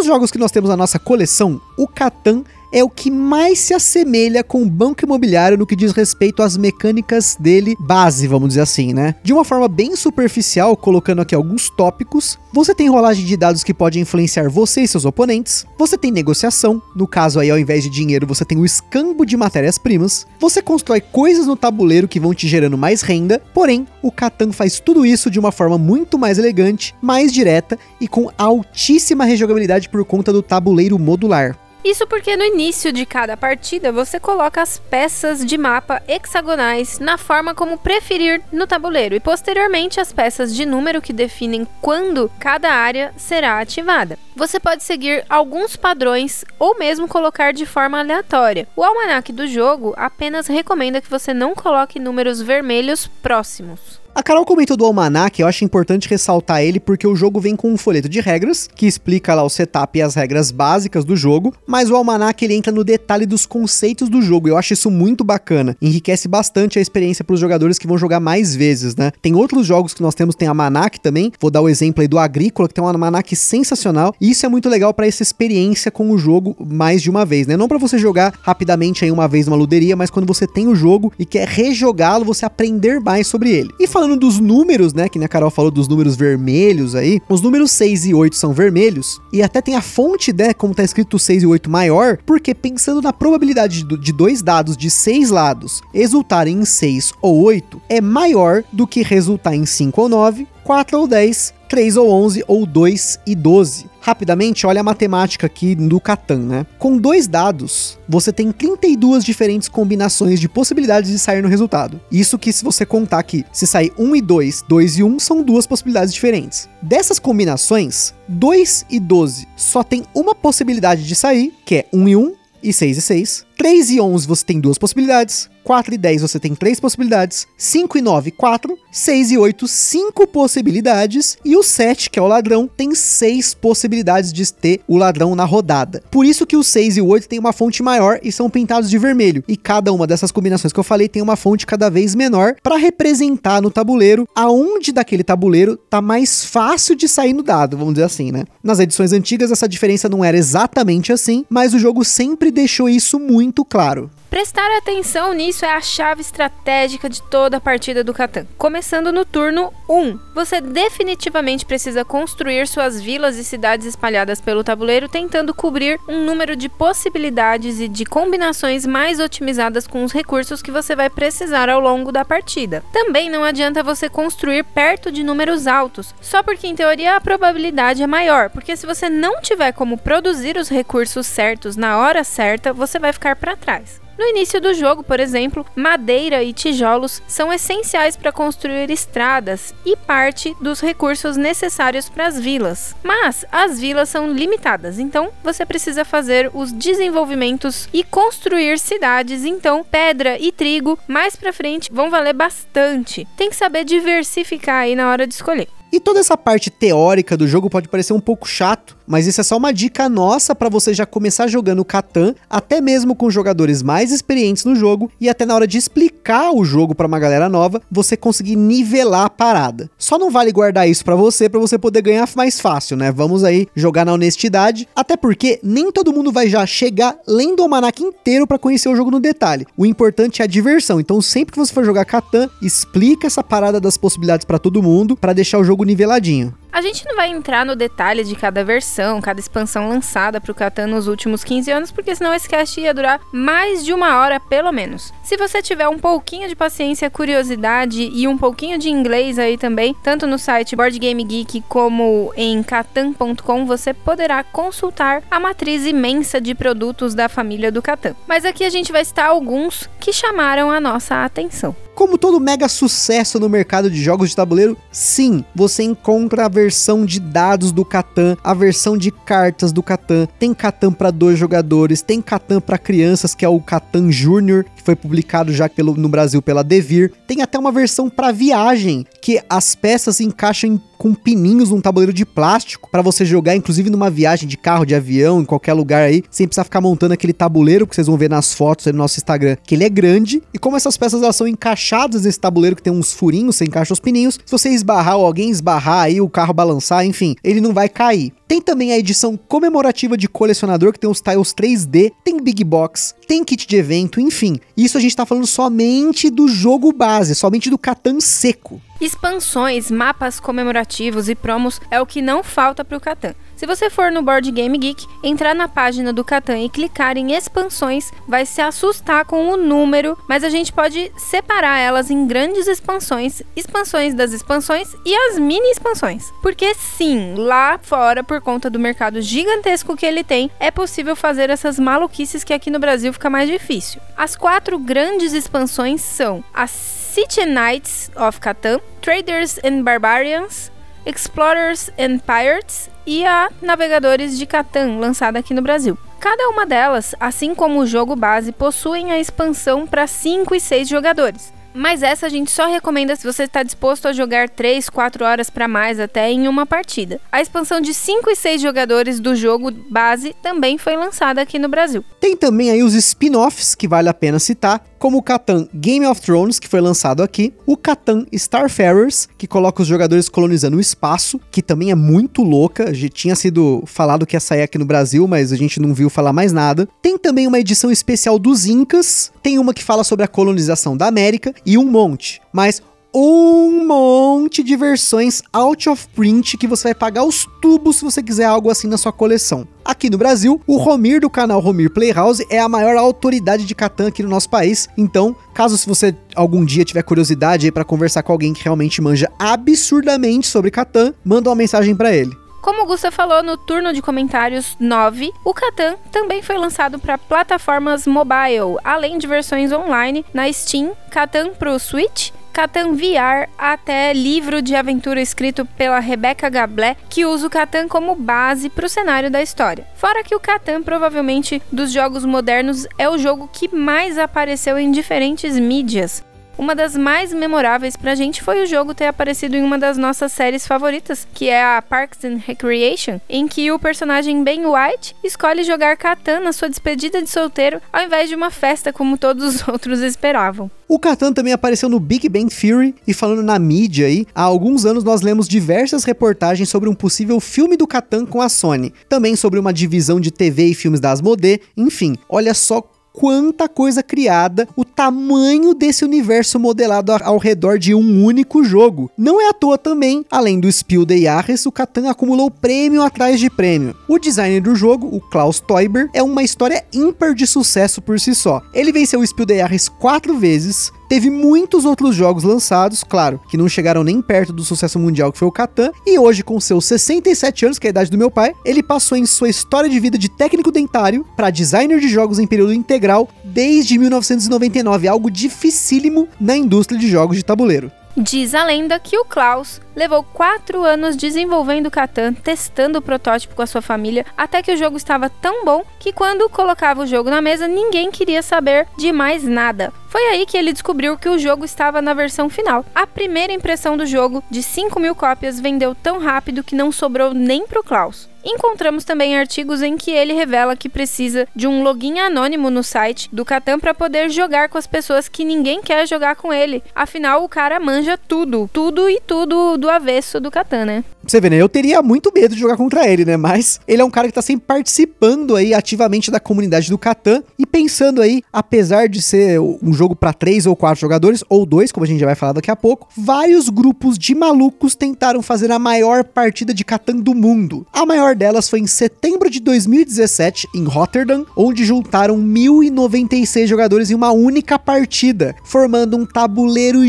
Dos 0.00 0.06
jogos 0.06 0.30
que 0.30 0.38
nós 0.38 0.50
temos 0.50 0.70
na 0.70 0.78
nossa 0.78 0.98
coleção, 0.98 1.60
o 1.76 1.86
Catan 1.86 2.42
é 2.72 2.84
o 2.84 2.88
que 2.88 3.10
mais 3.10 3.58
se 3.58 3.74
assemelha 3.74 4.44
com 4.44 4.62
o 4.62 4.68
banco 4.68 5.04
imobiliário 5.04 5.58
no 5.58 5.66
que 5.66 5.76
diz 5.76 5.92
respeito 5.92 6.42
às 6.42 6.56
mecânicas 6.56 7.36
dele 7.38 7.74
base, 7.78 8.26
vamos 8.26 8.48
dizer 8.48 8.60
assim, 8.60 8.92
né? 8.92 9.14
De 9.22 9.32
uma 9.32 9.44
forma 9.44 9.68
bem 9.68 9.96
superficial, 9.96 10.76
colocando 10.76 11.22
aqui 11.22 11.34
alguns 11.34 11.68
tópicos, 11.70 12.38
você 12.52 12.74
tem 12.74 12.88
rolagem 12.88 13.24
de 13.24 13.36
dados 13.36 13.64
que 13.64 13.74
pode 13.74 13.98
influenciar 13.98 14.48
você 14.48 14.82
e 14.82 14.88
seus 14.88 15.04
oponentes, 15.04 15.64
você 15.78 15.96
tem 15.96 16.10
negociação, 16.10 16.82
no 16.94 17.06
caso 17.06 17.40
aí 17.40 17.50
ao 17.50 17.58
invés 17.58 17.82
de 17.82 17.90
dinheiro 17.90 18.26
você 18.26 18.44
tem 18.44 18.58
o 18.58 18.64
escambo 18.64 19.24
de 19.24 19.36
matérias-primas, 19.36 20.26
você 20.38 20.62
constrói 20.62 21.00
coisas 21.00 21.46
no 21.46 21.56
tabuleiro 21.56 22.08
que 22.08 22.20
vão 22.20 22.34
te 22.34 22.48
gerando 22.48 22.78
mais 22.78 23.02
renda, 23.02 23.42
porém 23.52 23.86
o 24.02 24.12
Catan 24.12 24.52
faz 24.52 24.80
tudo 24.80 25.04
isso 25.04 25.30
de 25.30 25.38
uma 25.38 25.52
forma 25.52 25.78
muito 25.78 26.18
mais 26.18 26.38
elegante, 26.38 26.94
mais 27.00 27.32
direta 27.32 27.78
e 28.00 28.06
com 28.08 28.30
altíssima 28.36 29.24
rejogabilidade 29.24 29.88
por 29.88 30.04
conta 30.04 30.32
do 30.32 30.42
tabuleiro 30.42 30.98
modular. 30.98 31.69
Isso 31.84 32.06
porque 32.06 32.36
no 32.36 32.44
início 32.44 32.92
de 32.92 33.06
cada 33.06 33.36
partida 33.36 33.90
você 33.90 34.20
coloca 34.20 34.60
as 34.60 34.78
peças 34.78 35.44
de 35.44 35.56
mapa 35.56 36.02
hexagonais 36.06 36.98
na 36.98 37.16
forma 37.16 37.54
como 37.54 37.78
preferir 37.78 38.42
no 38.52 38.66
tabuleiro 38.66 39.14
e 39.14 39.20
posteriormente 39.20 39.98
as 39.98 40.12
peças 40.12 40.54
de 40.54 40.66
número 40.66 41.00
que 41.00 41.12
definem 41.12 41.66
quando 41.80 42.30
cada 42.38 42.70
área 42.70 43.14
será 43.16 43.58
ativada. 43.58 44.18
Você 44.36 44.60
pode 44.60 44.82
seguir 44.82 45.24
alguns 45.28 45.74
padrões 45.76 46.44
ou 46.58 46.78
mesmo 46.78 47.08
colocar 47.08 47.52
de 47.52 47.64
forma 47.64 47.98
aleatória. 47.98 48.68
O 48.76 48.84
almanac 48.84 49.32
do 49.32 49.46
jogo 49.46 49.94
apenas 49.96 50.46
recomenda 50.46 51.00
que 51.00 51.10
você 51.10 51.32
não 51.32 51.54
coloque 51.54 51.98
números 51.98 52.42
vermelhos 52.42 53.06
próximos. 53.06 53.99
A 54.12 54.24
Carol 54.24 54.44
comentou 54.44 54.76
do 54.76 54.84
almanac, 54.84 55.40
eu 55.40 55.46
acho 55.46 55.64
importante 55.64 56.08
ressaltar 56.08 56.62
ele 56.62 56.80
porque 56.80 57.06
o 57.06 57.14
jogo 57.14 57.40
vem 57.40 57.54
com 57.54 57.72
um 57.72 57.76
folheto 57.76 58.08
de 58.08 58.20
regras 58.20 58.68
que 58.74 58.86
explica 58.86 59.34
lá 59.34 59.44
o 59.44 59.48
setup 59.48 59.96
e 59.96 60.02
as 60.02 60.16
regras 60.16 60.50
básicas 60.50 61.04
do 61.04 61.16
jogo, 61.16 61.54
mas 61.64 61.90
o 61.90 61.94
almanac 61.94 62.44
ele 62.44 62.54
entra 62.54 62.72
no 62.72 62.82
detalhe 62.82 63.24
dos 63.24 63.46
conceitos 63.46 64.08
do 64.08 64.20
jogo. 64.20 64.48
Eu 64.48 64.58
acho 64.58 64.72
isso 64.72 64.90
muito 64.90 65.22
bacana, 65.22 65.76
enriquece 65.80 66.26
bastante 66.26 66.78
a 66.78 66.82
experiência 66.82 67.24
para 67.24 67.34
os 67.34 67.40
jogadores 67.40 67.78
que 67.78 67.86
vão 67.86 67.96
jogar 67.96 68.18
mais 68.18 68.54
vezes, 68.56 68.96
né? 68.96 69.12
Tem 69.22 69.34
outros 69.34 69.64
jogos 69.64 69.94
que 69.94 70.02
nós 70.02 70.14
temos, 70.14 70.34
tem 70.34 70.48
almanac 70.48 70.98
também. 71.00 71.30
Vou 71.40 71.50
dar 71.50 71.60
o 71.60 71.68
exemplo 71.68 72.02
aí 72.02 72.08
do 72.08 72.18
Agrícola, 72.18 72.68
que 72.68 72.74
tem 72.74 72.82
um 72.82 72.88
almanac 72.88 73.34
sensacional. 73.36 74.12
E 74.20 74.30
isso 74.30 74.44
é 74.44 74.48
muito 74.48 74.68
legal 74.68 74.92
para 74.92 75.06
essa 75.06 75.22
experiência 75.22 75.90
com 75.90 76.10
o 76.10 76.18
jogo 76.18 76.56
mais 76.68 77.00
de 77.00 77.08
uma 77.08 77.24
vez, 77.24 77.46
né? 77.46 77.56
Não 77.56 77.68
para 77.68 77.78
você 77.78 77.96
jogar 77.96 78.34
rapidamente 78.42 79.04
aí 79.04 79.10
uma 79.12 79.28
vez 79.28 79.46
numa 79.46 79.56
luderia, 79.56 79.94
mas 79.94 80.10
quando 80.10 80.26
você 80.26 80.48
tem 80.48 80.66
o 80.66 80.74
jogo 80.74 81.12
e 81.16 81.24
quer 81.24 81.46
rejogá-lo, 81.46 82.24
você 82.24 82.44
aprender 82.44 83.00
mais 83.00 83.26
sobre 83.26 83.50
ele. 83.50 83.70
E 83.78 83.86
falando 84.00 84.16
dos 84.16 84.40
números, 84.40 84.94
né, 84.94 85.10
que 85.10 85.22
a 85.22 85.28
Carol 85.28 85.50
falou 85.50 85.70
dos 85.70 85.86
números 85.86 86.16
vermelhos 86.16 86.94
aí, 86.94 87.20
os 87.28 87.42
números 87.42 87.70
6 87.72 88.06
e 88.06 88.14
8 88.14 88.34
são 88.34 88.54
vermelhos 88.54 89.20
e 89.30 89.42
até 89.42 89.60
tem 89.60 89.76
a 89.76 89.82
fonte, 89.82 90.32
né, 90.32 90.54
como 90.54 90.74
tá 90.74 90.82
escrito 90.82 91.18
6 91.18 91.42
e 91.42 91.46
8 91.46 91.68
maior, 91.68 92.16
porque 92.24 92.54
pensando 92.54 93.02
na 93.02 93.12
probabilidade 93.12 93.84
de 93.84 94.12
dois 94.12 94.40
dados 94.40 94.74
de 94.74 94.90
seis 94.90 95.28
lados 95.28 95.82
resultarem 95.92 96.60
em 96.60 96.64
6 96.64 97.12
ou 97.20 97.42
8 97.42 97.78
é 97.90 98.00
maior 98.00 98.64
do 98.72 98.86
que 98.86 99.02
resultar 99.02 99.54
em 99.54 99.66
5 99.66 100.00
ou 100.00 100.08
9, 100.08 100.48
4 100.64 100.98
ou 100.98 101.06
10, 101.06 101.52
3 101.70 101.96
ou 101.96 102.10
11 102.10 102.44
ou 102.48 102.66
2 102.66 103.20
e 103.24 103.34
12. 103.36 103.86
Rapidamente, 104.00 104.66
olha 104.66 104.80
a 104.80 104.84
matemática 104.84 105.46
aqui 105.46 105.76
do 105.76 106.00
Catan, 106.00 106.40
né? 106.40 106.66
Com 106.80 106.98
dois 106.98 107.28
dados, 107.28 107.96
você 108.08 108.32
tem 108.32 108.50
32 108.50 109.24
diferentes 109.24 109.68
combinações 109.68 110.40
de 110.40 110.48
possibilidades 110.48 111.12
de 111.12 111.18
sair 111.18 111.40
no 111.40 111.48
resultado. 111.48 112.00
Isso 112.10 112.36
que 112.36 112.52
se 112.52 112.64
você 112.64 112.84
contar 112.84 113.20
aqui, 113.20 113.44
se 113.52 113.68
sair 113.68 113.92
1 113.96 114.16
e 114.16 114.20
2, 114.20 114.64
2 114.68 114.98
e 114.98 115.04
1 115.04 115.18
são 115.20 115.44
duas 115.44 115.64
possibilidades 115.64 116.12
diferentes. 116.12 116.68
Dessas 116.82 117.20
combinações, 117.20 118.12
2 118.26 118.86
e 118.90 118.98
12 118.98 119.46
só 119.56 119.84
tem 119.84 120.02
uma 120.12 120.34
possibilidade 120.34 121.06
de 121.06 121.14
sair, 121.14 121.54
que 121.64 121.76
é 121.76 121.86
1 121.92 122.08
e 122.08 122.16
1 122.16 122.34
e 122.64 122.72
6 122.72 122.98
e 122.98 123.00
6. 123.00 123.46
3 123.60 123.90
e 123.90 124.00
11 124.00 124.26
você 124.26 124.42
tem 124.42 124.58
duas 124.58 124.78
possibilidades. 124.78 125.50
4 125.64 125.92
e 125.92 125.98
10 125.98 126.22
você 126.22 126.40
tem 126.40 126.54
3 126.54 126.80
possibilidades. 126.80 127.46
5 127.58 127.98
e 127.98 128.00
9, 128.00 128.30
4. 128.30 128.78
6 128.90 129.32
e 129.32 129.36
8, 129.36 129.68
5 129.68 130.26
possibilidades. 130.28 131.36
E 131.44 131.54
o 131.54 131.62
7, 131.62 132.08
que 132.08 132.18
é 132.18 132.22
o 132.22 132.26
ladrão, 132.26 132.66
tem 132.66 132.94
6 132.94 133.52
possibilidades 133.52 134.32
de 134.32 134.50
ter 134.50 134.80
o 134.88 134.96
ladrão 134.96 135.34
na 135.34 135.44
rodada. 135.44 136.02
Por 136.10 136.24
isso 136.24 136.46
que 136.46 136.56
o 136.56 136.64
6 136.64 136.96
e 136.96 137.00
o 137.02 137.06
8 137.06 137.28
tem 137.28 137.38
uma 137.38 137.52
fonte 137.52 137.82
maior 137.82 138.18
e 138.22 138.32
são 138.32 138.48
pintados 138.48 138.88
de 138.88 138.96
vermelho. 138.96 139.44
E 139.46 139.58
cada 139.58 139.92
uma 139.92 140.06
dessas 140.06 140.32
combinações 140.32 140.72
que 140.72 140.80
eu 140.80 140.84
falei 140.84 141.06
tem 141.06 141.20
uma 141.20 141.36
fonte 141.36 141.66
cada 141.66 141.90
vez 141.90 142.14
menor 142.14 142.56
para 142.62 142.78
representar 142.78 143.60
no 143.60 143.70
tabuleiro 143.70 144.26
aonde 144.34 144.90
daquele 144.90 145.22
tabuleiro 145.22 145.76
tá 145.76 146.00
mais 146.00 146.46
fácil 146.46 146.96
de 146.96 147.06
sair 147.06 147.34
no 147.34 147.42
dado, 147.42 147.76
vamos 147.76 147.92
dizer 147.92 148.06
assim, 148.06 148.32
né? 148.32 148.44
Nas 148.64 148.80
edições 148.80 149.12
antigas 149.12 149.50
essa 149.50 149.68
diferença 149.68 150.08
não 150.08 150.24
era 150.24 150.36
exatamente 150.36 151.12
assim, 151.12 151.44
mas 151.50 151.74
o 151.74 151.78
jogo 151.78 152.04
sempre 152.04 152.50
deixou 152.50 152.88
isso 152.88 153.18
muito 153.18 153.49
claro. 153.64 154.10
Prestar 154.30 154.70
atenção 154.76 155.32
nisso 155.32 155.64
é 155.64 155.72
a 155.72 155.80
chave 155.80 156.20
estratégica 156.20 157.08
de 157.10 157.20
toda 157.20 157.56
a 157.56 157.60
partida 157.60 158.04
do 158.04 158.14
Catan. 158.14 158.46
Começando 158.56 159.10
no 159.10 159.24
turno 159.24 159.74
1, 159.88 160.16
você 160.32 160.60
definitivamente 160.60 161.66
precisa 161.66 162.04
construir 162.04 162.68
suas 162.68 163.00
vilas 163.00 163.36
e 163.36 163.42
cidades 163.42 163.88
espalhadas 163.88 164.40
pelo 164.40 164.62
tabuleiro, 164.62 165.08
tentando 165.08 165.52
cobrir 165.52 165.98
um 166.08 166.24
número 166.24 166.54
de 166.54 166.68
possibilidades 166.68 167.80
e 167.80 167.88
de 167.88 168.04
combinações 168.04 168.86
mais 168.86 169.18
otimizadas 169.18 169.84
com 169.84 170.04
os 170.04 170.12
recursos 170.12 170.62
que 170.62 170.70
você 170.70 170.94
vai 170.94 171.10
precisar 171.10 171.68
ao 171.68 171.80
longo 171.80 172.12
da 172.12 172.24
partida. 172.24 172.84
Também 172.92 173.28
não 173.28 173.42
adianta 173.42 173.82
você 173.82 174.08
construir 174.08 174.62
perto 174.62 175.10
de 175.10 175.24
números 175.24 175.66
altos, 175.66 176.14
só 176.20 176.40
porque 176.40 176.68
em 176.68 176.76
teoria 176.76 177.16
a 177.16 177.20
probabilidade 177.20 178.00
é 178.00 178.06
maior, 178.06 178.48
porque 178.48 178.76
se 178.76 178.86
você 178.86 179.08
não 179.08 179.40
tiver 179.40 179.72
como 179.72 179.98
produzir 179.98 180.56
os 180.56 180.68
recursos 180.68 181.26
certos 181.26 181.74
na 181.74 181.98
hora 181.98 182.22
certa, 182.22 182.72
você 182.72 182.96
vai 182.96 183.12
ficar 183.12 183.34
para 183.34 183.56
trás. 183.56 184.00
No 184.20 184.26
início 184.26 184.60
do 184.60 184.74
jogo, 184.74 185.02
por 185.02 185.18
exemplo, 185.18 185.64
madeira 185.74 186.44
e 186.44 186.52
tijolos 186.52 187.22
são 187.26 187.50
essenciais 187.50 188.18
para 188.18 188.30
construir 188.30 188.90
estradas 188.90 189.74
e 189.82 189.96
parte 189.96 190.54
dos 190.60 190.78
recursos 190.78 191.38
necessários 191.38 192.10
para 192.10 192.26
as 192.26 192.38
vilas. 192.38 192.94
Mas 193.02 193.46
as 193.50 193.80
vilas 193.80 194.10
são 194.10 194.30
limitadas, 194.30 194.98
então 194.98 195.30
você 195.42 195.64
precisa 195.64 196.04
fazer 196.04 196.50
os 196.52 196.70
desenvolvimentos 196.70 197.88
e 197.94 198.04
construir 198.04 198.78
cidades. 198.78 199.46
Então, 199.46 199.82
pedra 199.82 200.38
e 200.38 200.52
trigo 200.52 200.98
mais 201.08 201.34
para 201.34 201.50
frente 201.50 201.90
vão 201.90 202.10
valer 202.10 202.34
bastante. 202.34 203.26
Tem 203.38 203.48
que 203.48 203.56
saber 203.56 203.84
diversificar 203.84 204.82
aí 204.82 204.94
na 204.94 205.08
hora 205.08 205.26
de 205.26 205.32
escolher. 205.32 205.79
E 205.92 205.98
toda 205.98 206.20
essa 206.20 206.36
parte 206.36 206.70
teórica 206.70 207.36
do 207.36 207.48
jogo 207.48 207.68
pode 207.68 207.88
parecer 207.88 208.12
um 208.12 208.20
pouco 208.20 208.48
chato, 208.48 208.96
mas 209.06 209.26
isso 209.26 209.40
é 209.40 209.44
só 209.44 209.56
uma 209.56 209.72
dica 209.72 210.08
nossa 210.08 210.54
para 210.54 210.68
você 210.68 210.94
já 210.94 211.04
começar 211.04 211.48
jogando 211.48 211.84
Catan, 211.84 212.32
até 212.48 212.80
mesmo 212.80 213.16
com 213.16 213.28
jogadores 213.28 213.82
mais 213.82 214.12
experientes 214.12 214.64
no 214.64 214.76
jogo 214.76 215.10
e 215.20 215.28
até 215.28 215.44
na 215.44 215.54
hora 215.54 215.66
de 215.66 215.76
explicar 215.76 216.52
o 216.54 216.64
jogo 216.64 216.94
para 216.94 217.08
uma 217.08 217.18
galera 217.18 217.48
nova, 217.48 217.82
você 217.90 218.16
conseguir 218.16 218.54
nivelar 218.54 219.24
a 219.24 219.30
parada. 219.30 219.90
Só 219.98 220.16
não 220.16 220.30
vale 220.30 220.52
guardar 220.52 220.88
isso 220.88 221.04
para 221.04 221.16
você 221.16 221.48
para 221.48 221.58
você 221.58 221.76
poder 221.76 222.02
ganhar 222.02 222.28
mais 222.36 222.60
fácil, 222.60 222.96
né? 222.96 223.10
Vamos 223.10 223.42
aí 223.42 223.66
jogar 223.74 224.04
na 224.04 224.12
honestidade, 224.12 224.86
até 224.94 225.16
porque 225.16 225.58
nem 225.60 225.90
todo 225.90 226.12
mundo 226.12 226.30
vai 226.30 226.48
já 226.48 226.64
chegar 226.64 227.16
lendo 227.26 227.60
o 227.60 227.62
almanac 227.64 228.00
inteiro 228.00 228.46
para 228.46 228.58
conhecer 228.58 228.88
o 228.88 228.94
jogo 228.94 229.10
no 229.10 229.18
detalhe. 229.18 229.66
O 229.76 229.84
importante 229.84 230.40
é 230.40 230.44
a 230.44 230.48
diversão. 230.48 231.00
Então, 231.00 231.20
sempre 231.20 231.52
que 231.52 231.58
você 231.58 231.72
for 231.72 231.84
jogar 231.84 232.04
Catan, 232.04 232.48
explica 232.62 233.26
essa 233.26 233.42
parada 233.42 233.80
das 233.80 233.96
possibilidades 233.96 234.44
para 234.44 234.58
todo 234.58 234.82
mundo, 234.82 235.16
para 235.16 235.32
deixar 235.32 235.58
o 235.58 235.64
jogo 235.80 235.84
niveladinho. 235.84 236.54
A 236.72 236.80
gente 236.80 237.04
não 237.04 237.16
vai 237.16 237.30
entrar 237.30 237.66
no 237.66 237.74
detalhe 237.74 238.22
de 238.22 238.36
cada 238.36 238.62
versão, 238.62 239.20
cada 239.20 239.40
expansão 239.40 239.88
lançada 239.88 240.40
para 240.40 240.52
o 240.52 240.54
Catan 240.54 240.86
nos 240.86 241.08
últimos 241.08 241.42
15 241.42 241.70
anos, 241.70 241.90
porque 241.90 242.14
senão 242.14 242.32
esse 242.32 242.48
cast 242.48 242.80
ia 242.80 242.94
durar 242.94 243.20
mais 243.32 243.84
de 243.84 243.92
uma 243.92 244.18
hora, 244.18 244.38
pelo 244.38 244.70
menos. 244.70 245.12
Se 245.30 245.36
você 245.36 245.62
tiver 245.62 245.88
um 245.88 245.96
pouquinho 245.96 246.48
de 246.48 246.56
paciência, 246.56 247.08
curiosidade 247.08 248.10
e 248.12 248.26
um 248.26 248.36
pouquinho 248.36 248.76
de 248.76 248.90
inglês 248.90 249.38
aí 249.38 249.56
também, 249.56 249.94
tanto 250.02 250.26
no 250.26 250.36
site 250.36 250.74
Board 250.74 250.98
Game 250.98 251.22
Geek 251.22 251.62
como 251.68 252.32
em 252.36 252.60
catan.com, 252.64 253.64
você 253.64 253.94
poderá 253.94 254.42
consultar 254.42 255.22
a 255.30 255.38
matriz 255.38 255.86
imensa 255.86 256.40
de 256.40 256.52
produtos 256.52 257.14
da 257.14 257.28
família 257.28 257.70
do 257.70 257.80
Catan. 257.80 258.16
Mas 258.26 258.44
aqui 258.44 258.64
a 258.64 258.70
gente 258.70 258.90
vai 258.90 259.04
citar 259.04 259.26
alguns 259.26 259.88
que 260.00 260.12
chamaram 260.12 260.68
a 260.68 260.80
nossa 260.80 261.24
atenção. 261.24 261.76
Como 261.94 262.16
todo 262.16 262.40
mega 262.40 262.66
sucesso 262.66 263.38
no 263.38 263.46
mercado 263.46 263.90
de 263.90 264.02
jogos 264.02 264.30
de 264.30 264.36
tabuleiro, 264.36 264.74
sim, 264.90 265.44
você 265.54 265.82
encontra 265.82 266.46
a 266.46 266.48
versão 266.48 267.04
de 267.04 267.20
dados 267.20 267.72
do 267.72 267.84
Catan, 267.84 268.38
a 268.42 268.54
versão 268.54 268.96
de 268.96 269.10
cartas 269.10 269.70
do 269.70 269.82
Catan. 269.82 270.26
Tem 270.38 270.54
Catan 270.54 270.92
para 270.92 271.10
dois 271.10 271.38
jogadores, 271.38 272.00
tem 272.00 272.22
Catan 272.22 272.58
para 272.58 272.78
crianças, 272.78 273.34
que 273.34 273.44
é 273.44 273.48
o 273.50 273.60
Catan 273.60 274.10
Júnior, 274.10 274.64
que 274.80 274.86
foi 274.86 274.96
publicado 274.96 275.52
já 275.52 275.68
pelo, 275.68 275.94
no 275.94 276.08
Brasil 276.08 276.42
pela 276.42 276.64
Devir. 276.64 277.12
Tem 277.26 277.42
até 277.42 277.58
uma 277.58 277.70
versão 277.70 278.08
para 278.10 278.32
viagem, 278.32 279.06
que 279.20 279.40
as 279.48 279.74
peças 279.74 280.20
encaixam 280.20 280.70
em 280.70 280.80
com 281.00 281.14
pininhos 281.14 281.70
num 281.70 281.80
tabuleiro 281.80 282.12
de 282.12 282.26
plástico 282.26 282.90
para 282.90 283.00
você 283.00 283.24
jogar, 283.24 283.56
inclusive 283.56 283.88
numa 283.88 284.10
viagem 284.10 284.46
de 284.46 284.58
carro, 284.58 284.84
de 284.84 284.94
avião, 284.94 285.40
em 285.40 285.46
qualquer 285.46 285.72
lugar 285.72 286.02
aí, 286.02 286.22
sem 286.30 286.46
precisar 286.46 286.64
ficar 286.64 286.82
montando 286.82 287.14
aquele 287.14 287.32
tabuleiro 287.32 287.86
que 287.86 287.94
vocês 287.94 288.06
vão 288.06 288.18
ver 288.18 288.28
nas 288.28 288.52
fotos 288.52 288.86
aí 288.86 288.92
no 288.92 288.98
nosso 288.98 289.18
Instagram, 289.18 289.56
que 289.64 289.74
ele 289.74 289.84
é 289.84 289.88
grande. 289.88 290.42
E 290.52 290.58
como 290.58 290.76
essas 290.76 290.98
peças 290.98 291.22
elas 291.22 291.36
são 291.36 291.48
encaixadas 291.48 292.24
nesse 292.24 292.38
tabuleiro 292.38 292.76
que 292.76 292.82
tem 292.82 292.92
uns 292.92 293.14
furinhos, 293.14 293.56
você 293.56 293.64
encaixa 293.64 293.94
os 293.94 293.98
pininhos. 293.98 294.38
Se 294.44 294.52
você 294.52 294.68
esbarrar 294.68 295.16
ou 295.16 295.24
alguém 295.24 295.48
esbarrar 295.48 296.02
aí, 296.02 296.20
o 296.20 296.28
carro 296.28 296.52
balançar, 296.52 297.06
enfim, 297.06 297.34
ele 297.42 297.62
não 297.62 297.72
vai 297.72 297.88
cair. 297.88 298.30
Tem 298.46 298.60
também 298.60 298.92
a 298.92 298.98
edição 298.98 299.38
comemorativa 299.38 300.18
de 300.18 300.28
colecionador, 300.28 300.92
que 300.92 301.00
tem 301.00 301.08
os 301.08 301.22
tiles 301.22 301.54
3D, 301.54 302.12
tem 302.22 302.42
Big 302.42 302.62
Box, 302.62 303.14
tem 303.26 303.42
kit 303.42 303.66
de 303.66 303.76
evento, 303.76 304.20
enfim. 304.20 304.58
Isso 304.76 304.98
a 304.98 305.00
gente 305.00 305.16
tá 305.16 305.24
falando 305.24 305.46
somente 305.46 306.28
do 306.28 306.46
jogo 306.46 306.92
base, 306.92 307.34
somente 307.34 307.70
do 307.70 307.78
Catan 307.78 308.20
seco. 308.20 308.82
Expansões, 309.00 309.90
mapas 309.90 310.38
comemorativos 310.38 311.30
e 311.30 311.34
promos 311.34 311.80
é 311.90 311.98
o 312.00 312.06
que 312.06 312.20
não 312.20 312.42
falta 312.42 312.84
para 312.84 312.98
o 312.98 313.00
Catan. 313.00 313.34
Se 313.60 313.66
você 313.66 313.90
for 313.90 314.10
no 314.10 314.22
Board 314.22 314.50
Game 314.52 314.78
Geek, 314.78 315.06
entrar 315.22 315.54
na 315.54 315.68
página 315.68 316.14
do 316.14 316.24
Catan 316.24 316.60
e 316.60 316.70
clicar 316.70 317.18
em 317.18 317.34
expansões, 317.34 318.10
vai 318.26 318.46
se 318.46 318.62
assustar 318.62 319.26
com 319.26 319.50
o 319.50 319.56
número, 319.58 320.16
mas 320.26 320.42
a 320.42 320.48
gente 320.48 320.72
pode 320.72 321.12
separar 321.18 321.78
elas 321.78 322.10
em 322.10 322.26
grandes 322.26 322.66
expansões, 322.66 323.42
expansões 323.54 324.14
das 324.14 324.32
expansões 324.32 324.96
e 325.04 325.14
as 325.14 325.38
mini 325.38 325.72
expansões. 325.72 326.32
Porque 326.40 326.74
sim, 326.74 327.34
lá 327.36 327.78
fora, 327.82 328.24
por 328.24 328.40
conta 328.40 328.70
do 328.70 328.78
mercado 328.78 329.20
gigantesco 329.20 329.94
que 329.94 330.06
ele 330.06 330.24
tem, 330.24 330.50
é 330.58 330.70
possível 330.70 331.14
fazer 331.14 331.50
essas 331.50 331.78
maluquices 331.78 332.42
que 332.42 332.54
aqui 332.54 332.70
no 332.70 332.78
Brasil 332.78 333.12
fica 333.12 333.28
mais 333.28 333.46
difícil. 333.46 334.00
As 334.16 334.36
quatro 334.36 334.78
grandes 334.78 335.34
expansões 335.34 336.00
são 336.00 336.42
a 336.54 336.66
City 336.66 337.44
Knights 337.44 338.10
of 338.16 338.40
Catan, 338.40 338.80
Traders 339.02 339.58
and 339.62 339.82
Barbarians, 339.82 340.72
Explorers 341.06 341.90
and 341.98 342.18
Pirates 342.18 342.90
e 343.06 343.24
a 343.24 343.50
Navegadores 343.62 344.38
de 344.38 344.46
Catan, 344.46 344.98
lançada 344.98 345.38
aqui 345.38 345.54
no 345.54 345.62
Brasil. 345.62 345.98
Cada 346.18 346.48
uma 346.48 346.66
delas, 346.66 347.14
assim 347.18 347.54
como 347.54 347.80
o 347.80 347.86
jogo 347.86 348.14
base, 348.14 348.52
possuem 348.52 349.10
a 349.10 349.18
expansão 349.18 349.86
para 349.86 350.06
5 350.06 350.54
e 350.54 350.60
6 350.60 350.88
jogadores. 350.88 351.52
Mas 351.74 352.02
essa 352.02 352.26
a 352.26 352.28
gente 352.28 352.50
só 352.50 352.66
recomenda 352.66 353.16
se 353.16 353.24
você 353.24 353.44
está 353.44 353.62
disposto 353.62 354.06
a 354.06 354.12
jogar 354.12 354.48
3, 354.48 354.88
4 354.88 355.24
horas 355.24 355.50
para 355.50 355.68
mais 355.68 356.00
até 356.00 356.30
em 356.30 356.48
uma 356.48 356.66
partida. 356.66 357.20
A 357.30 357.40
expansão 357.40 357.80
de 357.80 357.94
5 357.94 358.30
e 358.30 358.36
6 358.36 358.62
jogadores 358.62 359.20
do 359.20 359.34
jogo 359.34 359.70
base 359.70 360.34
também 360.42 360.78
foi 360.78 360.96
lançada 360.96 361.40
aqui 361.40 361.58
no 361.58 361.68
Brasil. 361.68 362.04
Tem 362.20 362.36
também 362.36 362.70
aí 362.70 362.82
os 362.82 362.94
spin-offs 362.94 363.74
que 363.74 363.88
vale 363.88 364.08
a 364.08 364.14
pena 364.14 364.38
citar, 364.38 364.84
como 364.98 365.16
o 365.16 365.22
Catan 365.22 365.66
Game 365.74 366.06
of 366.06 366.20
Thrones, 366.20 366.58
que 366.58 366.68
foi 366.68 366.80
lançado 366.80 367.22
aqui, 367.22 367.54
o 367.66 367.74
Catan 367.74 368.26
Starfarers, 368.32 369.28
que 369.38 369.46
coloca 369.46 369.80
os 369.80 369.88
jogadores 369.88 370.28
colonizando 370.28 370.76
o 370.76 370.80
espaço, 370.80 371.40
que 371.50 371.62
também 371.62 371.90
é 371.90 371.94
muito 371.94 372.42
louca, 372.42 372.92
já 372.92 373.08
tinha 373.08 373.34
sido 373.34 373.82
falado 373.86 374.26
que 374.26 374.36
ia 374.36 374.40
sair 374.40 374.60
aqui 374.60 374.76
no 374.76 374.84
Brasil, 374.84 375.26
mas 375.26 375.52
a 375.52 375.56
gente 375.56 375.80
não 375.80 375.94
viu 375.94 376.10
falar 376.10 376.34
mais 376.34 376.52
nada. 376.52 376.86
Tem 377.00 377.16
também 377.16 377.46
uma 377.46 377.58
edição 377.58 377.90
especial 377.90 378.38
dos 378.38 378.66
Incas, 378.66 379.32
tem 379.42 379.58
uma 379.58 379.72
que 379.72 379.82
fala 379.82 380.04
sobre 380.04 380.24
a 380.24 380.28
colonização 380.28 380.94
da 380.94 381.06
América 381.06 381.54
e 381.64 381.76
um 381.78 381.84
monte. 381.84 382.40
Mas 382.52 382.82
um 383.12 383.86
monte 383.86 384.62
de 384.62 384.76
versões 384.76 385.42
out 385.52 385.88
of 385.88 386.06
print 386.14 386.56
que 386.56 386.66
você 386.66 386.84
vai 386.84 386.94
pagar 386.94 387.24
os 387.24 387.46
tubos 387.60 387.96
se 387.96 388.04
você 388.04 388.22
quiser 388.22 388.44
algo 388.44 388.70
assim 388.70 388.86
na 388.86 388.96
sua 388.96 389.12
coleção. 389.12 389.66
Aqui 389.84 390.08
no 390.08 390.16
Brasil, 390.16 390.60
o 390.66 390.76
Romir 390.76 391.20
do 391.20 391.28
canal 391.28 391.60
Romir 391.60 391.90
Playhouse 391.90 392.46
é 392.48 392.60
a 392.60 392.68
maior 392.68 392.96
autoridade 392.96 393.64
de 393.64 393.74
Catan 393.74 394.08
aqui 394.08 394.22
no 394.22 394.28
nosso 394.28 394.48
país. 394.48 394.88
Então, 394.96 395.34
caso 395.52 395.76
se 395.76 395.88
você 395.88 396.14
algum 396.36 396.64
dia 396.64 396.84
tiver 396.84 397.02
curiosidade 397.02 397.72
para 397.72 397.84
conversar 397.84 398.22
com 398.22 398.32
alguém 398.32 398.52
que 398.52 398.62
realmente 398.62 399.02
manja 399.02 399.28
absurdamente 399.38 400.46
sobre 400.46 400.70
Catan, 400.70 401.12
manda 401.24 401.50
uma 401.50 401.56
mensagem 401.56 401.96
para 401.96 402.14
ele. 402.14 402.30
Como 402.60 402.82
o 402.82 402.86
Gusta 402.86 403.10
falou 403.10 403.42
no 403.42 403.56
turno 403.56 403.92
de 403.92 404.02
comentários 404.02 404.76
9, 404.78 405.32
o 405.42 405.54
Catan 405.54 405.96
também 406.12 406.42
foi 406.42 406.58
lançado 406.58 406.98
para 406.98 407.16
plataformas 407.16 408.06
mobile, 408.06 408.76
além 408.84 409.16
de 409.16 409.26
versões 409.26 409.72
online 409.72 410.24
na 410.34 410.52
Steam, 410.52 410.92
Catan 411.10 411.50
pro 411.54 411.78
Switch, 411.78 412.30
Catan 412.52 412.92
VR 412.92 413.48
até 413.56 414.12
livro 414.12 414.60
de 414.60 414.74
aventura 414.74 415.22
escrito 415.22 415.64
pela 415.64 416.00
Rebecca 416.00 416.50
Gablé, 416.50 416.96
que 417.08 417.24
usa 417.24 417.46
o 417.46 417.50
Catan 417.50 417.88
como 417.88 418.14
base 418.14 418.68
para 418.68 418.84
o 418.84 418.88
cenário 418.88 419.30
da 419.30 419.40
história. 419.40 419.86
Fora 419.94 420.22
que 420.22 420.34
o 420.34 420.40
Catan, 420.40 420.82
provavelmente 420.82 421.62
dos 421.72 421.90
jogos 421.90 422.24
modernos, 422.24 422.86
é 422.98 423.08
o 423.08 423.18
jogo 423.18 423.48
que 423.50 423.74
mais 423.74 424.18
apareceu 424.18 424.78
em 424.78 424.90
diferentes 424.90 425.58
mídias. 425.58 426.22
Uma 426.60 426.74
das 426.74 426.94
mais 426.94 427.32
memoráveis 427.32 427.96
pra 427.96 428.14
gente 428.14 428.42
foi 428.42 428.62
o 428.62 428.66
jogo 428.66 428.92
ter 428.92 429.06
aparecido 429.06 429.56
em 429.56 429.62
uma 429.62 429.78
das 429.78 429.96
nossas 429.96 430.30
séries 430.30 430.66
favoritas, 430.66 431.26
que 431.32 431.48
é 431.48 431.64
a 431.64 431.80
Parks 431.80 432.22
and 432.22 432.36
Recreation, 432.36 433.18
em 433.30 433.48
que 433.48 433.72
o 433.72 433.78
personagem 433.78 434.44
Ben 434.44 434.66
White 434.66 435.16
escolhe 435.24 435.64
jogar 435.64 435.96
Catan 435.96 436.40
na 436.40 436.52
sua 436.52 436.68
despedida 436.68 437.22
de 437.22 437.30
solteiro 437.30 437.80
ao 437.90 438.02
invés 438.02 438.28
de 438.28 438.34
uma 438.34 438.50
festa 438.50 438.92
como 438.92 439.16
todos 439.16 439.54
os 439.54 439.64
outros 439.68 440.00
esperavam. 440.00 440.70
O 440.86 440.98
Catan 440.98 441.32
também 441.32 441.54
apareceu 441.54 441.88
no 441.88 441.98
Big 441.98 442.28
Bang 442.28 442.54
Theory 442.54 442.94
e 443.06 443.14
falando 443.14 443.42
na 443.42 443.58
mídia 443.58 444.06
aí, 444.06 444.26
há 444.34 444.42
alguns 444.42 444.84
anos 444.84 445.02
nós 445.02 445.22
lemos 445.22 445.48
diversas 445.48 446.04
reportagens 446.04 446.68
sobre 446.68 446.90
um 446.90 446.94
possível 446.94 447.40
filme 447.40 447.74
do 447.74 447.86
Catan 447.86 448.26
com 448.26 448.42
a 448.42 448.50
Sony, 448.50 448.92
também 449.08 449.34
sobre 449.34 449.58
uma 449.58 449.72
divisão 449.72 450.20
de 450.20 450.30
TV 450.30 450.66
e 450.66 450.74
filmes 450.74 451.00
da 451.00 451.10
Asmodee, 451.10 451.62
enfim, 451.74 452.18
olha 452.28 452.52
só 452.52 452.86
quanta 453.20 453.68
coisa 453.68 454.02
criada, 454.02 454.66
o 454.74 454.82
tamanho 454.82 455.74
desse 455.74 456.06
universo 456.06 456.58
modelado 456.58 457.12
ao 457.12 457.36
redor 457.36 457.78
de 457.78 457.94
um 457.94 458.24
único 458.24 458.64
jogo. 458.64 459.10
Não 459.14 459.38
é 459.38 459.50
à 459.50 459.52
toa 459.52 459.76
também, 459.76 460.24
além 460.30 460.58
do 460.58 460.72
Spiel 460.72 461.04
de 461.04 461.20
Jahres, 461.20 461.66
o 461.66 461.70
Catan 461.70 462.08
acumulou 462.08 462.50
prêmio 462.50 463.02
atrás 463.02 463.38
de 463.38 463.50
prêmio. 463.50 463.94
O 464.08 464.18
designer 464.18 464.62
do 464.62 464.74
jogo, 464.74 465.06
o 465.14 465.20
Klaus 465.20 465.60
Teuber, 465.60 466.08
é 466.14 466.22
uma 466.22 466.42
história 466.42 466.82
ímpar 466.94 467.34
de 467.34 467.46
sucesso 467.46 468.00
por 468.00 468.18
si 468.18 468.34
só. 468.34 468.62
Ele 468.72 468.90
venceu 468.90 469.20
o 469.20 469.26
Spiel 469.26 469.44
de 469.44 469.58
Jahres 469.58 469.90
quatro 469.90 470.38
vezes, 470.38 470.90
Teve 471.10 471.28
muitos 471.28 471.84
outros 471.84 472.14
jogos 472.14 472.44
lançados, 472.44 473.02
claro, 473.02 473.40
que 473.48 473.56
não 473.56 473.68
chegaram 473.68 474.04
nem 474.04 474.22
perto 474.22 474.52
do 474.52 474.62
sucesso 474.62 474.96
mundial 474.96 475.32
que 475.32 475.40
foi 475.40 475.48
o 475.48 475.50
Catan, 475.50 475.90
e 476.06 476.16
hoje, 476.16 476.44
com 476.44 476.60
seus 476.60 476.84
67 476.84 477.66
anos, 477.66 477.80
que 477.80 477.88
é 477.88 477.88
a 477.88 477.90
idade 477.90 478.12
do 478.12 478.16
meu 478.16 478.30
pai, 478.30 478.54
ele 478.64 478.80
passou 478.80 479.18
em 479.18 479.26
sua 479.26 479.48
história 479.48 479.90
de 479.90 479.98
vida 479.98 480.16
de 480.16 480.28
técnico 480.28 480.70
dentário 480.70 481.26
para 481.36 481.50
designer 481.50 481.98
de 481.98 482.08
jogos 482.08 482.38
em 482.38 482.46
período 482.46 482.72
integral 482.72 483.28
desde 483.42 483.98
1999, 483.98 485.08
algo 485.08 485.28
dificílimo 485.28 486.28
na 486.40 486.56
indústria 486.56 486.96
de 486.96 487.08
jogos 487.08 487.36
de 487.36 487.44
tabuleiro. 487.44 487.90
Diz 488.16 488.54
a 488.54 488.64
lenda 488.64 488.96
que 489.00 489.18
o 489.18 489.24
Klaus 489.24 489.80
levou 489.94 490.22
quatro 490.22 490.84
anos 490.84 491.16
desenvolvendo 491.16 491.90
Catan, 491.90 492.32
testando 492.32 492.98
o 492.98 493.02
protótipo 493.02 493.54
com 493.54 493.62
a 493.62 493.66
sua 493.66 493.82
família, 493.82 494.24
até 494.36 494.62
que 494.62 494.72
o 494.72 494.76
jogo 494.76 494.96
estava 494.96 495.28
tão 495.28 495.64
bom 495.64 495.84
que 495.98 496.12
quando 496.12 496.48
colocava 496.48 497.02
o 497.02 497.06
jogo 497.06 497.30
na 497.30 497.40
mesa, 497.40 497.68
ninguém 497.68 498.10
queria 498.10 498.42
saber 498.42 498.86
de 498.96 499.12
mais 499.12 499.44
nada. 499.44 499.92
Foi 500.10 500.22
aí 500.22 500.44
que 500.44 500.56
ele 500.56 500.72
descobriu 500.72 501.16
que 501.16 501.28
o 501.28 501.38
jogo 501.38 501.64
estava 501.64 502.02
na 502.02 502.12
versão 502.12 502.48
final. 502.48 502.84
A 502.92 503.06
primeira 503.06 503.52
impressão 503.52 503.96
do 503.96 504.04
jogo, 504.04 504.42
de 504.50 504.60
5 504.60 504.98
mil 504.98 505.14
cópias, 505.14 505.60
vendeu 505.60 505.94
tão 505.94 506.18
rápido 506.18 506.64
que 506.64 506.74
não 506.74 506.90
sobrou 506.90 507.32
nem 507.32 507.64
pro 507.64 507.84
Klaus. 507.84 508.28
Encontramos 508.44 509.04
também 509.04 509.38
artigos 509.38 509.82
em 509.82 509.96
que 509.96 510.10
ele 510.10 510.32
revela 510.32 510.74
que 510.74 510.88
precisa 510.88 511.46
de 511.54 511.66
um 511.66 511.82
login 511.82 512.18
anônimo 512.18 512.70
no 512.70 512.82
site 512.82 513.28
do 513.30 513.44
Catan 513.44 513.78
para 513.78 513.92
poder 513.92 514.30
jogar 514.30 514.70
com 514.70 514.78
as 514.78 514.86
pessoas 514.86 515.28
que 515.28 515.44
ninguém 515.44 515.82
quer 515.82 516.08
jogar 516.08 516.36
com 516.36 516.52
ele. 516.52 516.82
Afinal, 516.94 517.44
o 517.44 517.48
cara 517.48 517.78
manja 517.78 518.16
tudo, 518.16 518.68
tudo 518.72 519.10
e 519.10 519.20
tudo 519.20 519.76
do 519.76 519.89
avesso 519.90 520.40
do 520.40 520.50
Catan, 520.50 520.84
né? 520.84 521.04
Você 521.26 521.40
vê, 521.40 521.50
né? 521.50 521.56
Eu 521.56 521.68
teria 521.68 522.02
muito 522.02 522.32
medo 522.34 522.54
de 522.54 522.60
jogar 522.60 522.76
contra 522.76 523.06
ele, 523.06 523.24
né? 523.24 523.36
Mas 523.36 523.80
ele 523.86 524.02
é 524.02 524.04
um 524.04 524.10
cara 524.10 524.26
que 524.26 524.34
tá 524.34 524.42
sempre 524.42 524.64
participando 524.66 525.54
aí 525.54 525.74
ativamente 525.74 526.30
da 526.30 526.40
comunidade 526.40 526.88
do 526.88 526.98
Catan 526.98 527.42
e 527.58 527.66
pensando 527.66 528.22
aí, 528.22 528.42
apesar 528.52 529.08
de 529.08 529.20
ser 529.20 529.60
um 529.60 529.92
jogo 529.92 530.16
para 530.16 530.32
três 530.32 530.66
ou 530.66 530.74
quatro 530.74 531.00
jogadores, 531.00 531.44
ou 531.48 531.66
dois, 531.66 531.92
como 531.92 532.04
a 532.04 532.06
gente 532.06 532.20
já 532.20 532.26
vai 532.26 532.34
falar 532.34 532.52
daqui 532.52 532.70
a 532.70 532.76
pouco, 532.76 533.08
vários 533.16 533.68
grupos 533.68 534.18
de 534.18 534.34
malucos 534.34 534.94
tentaram 534.94 535.42
fazer 535.42 535.70
a 535.70 535.78
maior 535.78 536.24
partida 536.24 536.72
de 536.72 536.84
Catan 536.84 537.16
do 537.16 537.34
mundo. 537.34 537.86
A 537.92 538.06
maior 538.06 538.34
delas 538.34 538.68
foi 538.68 538.80
em 538.80 538.86
setembro 538.86 539.50
de 539.50 539.60
2017, 539.60 540.68
em 540.74 540.84
Rotterdam, 540.84 541.44
onde 541.56 541.84
juntaram 541.84 542.36
1.096 542.36 543.66
jogadores 543.66 544.10
em 544.10 544.14
uma 544.14 544.32
única 544.32 544.78
partida, 544.78 545.54
formando 545.64 546.16
um 546.16 546.26
tabuleiro 546.26 547.06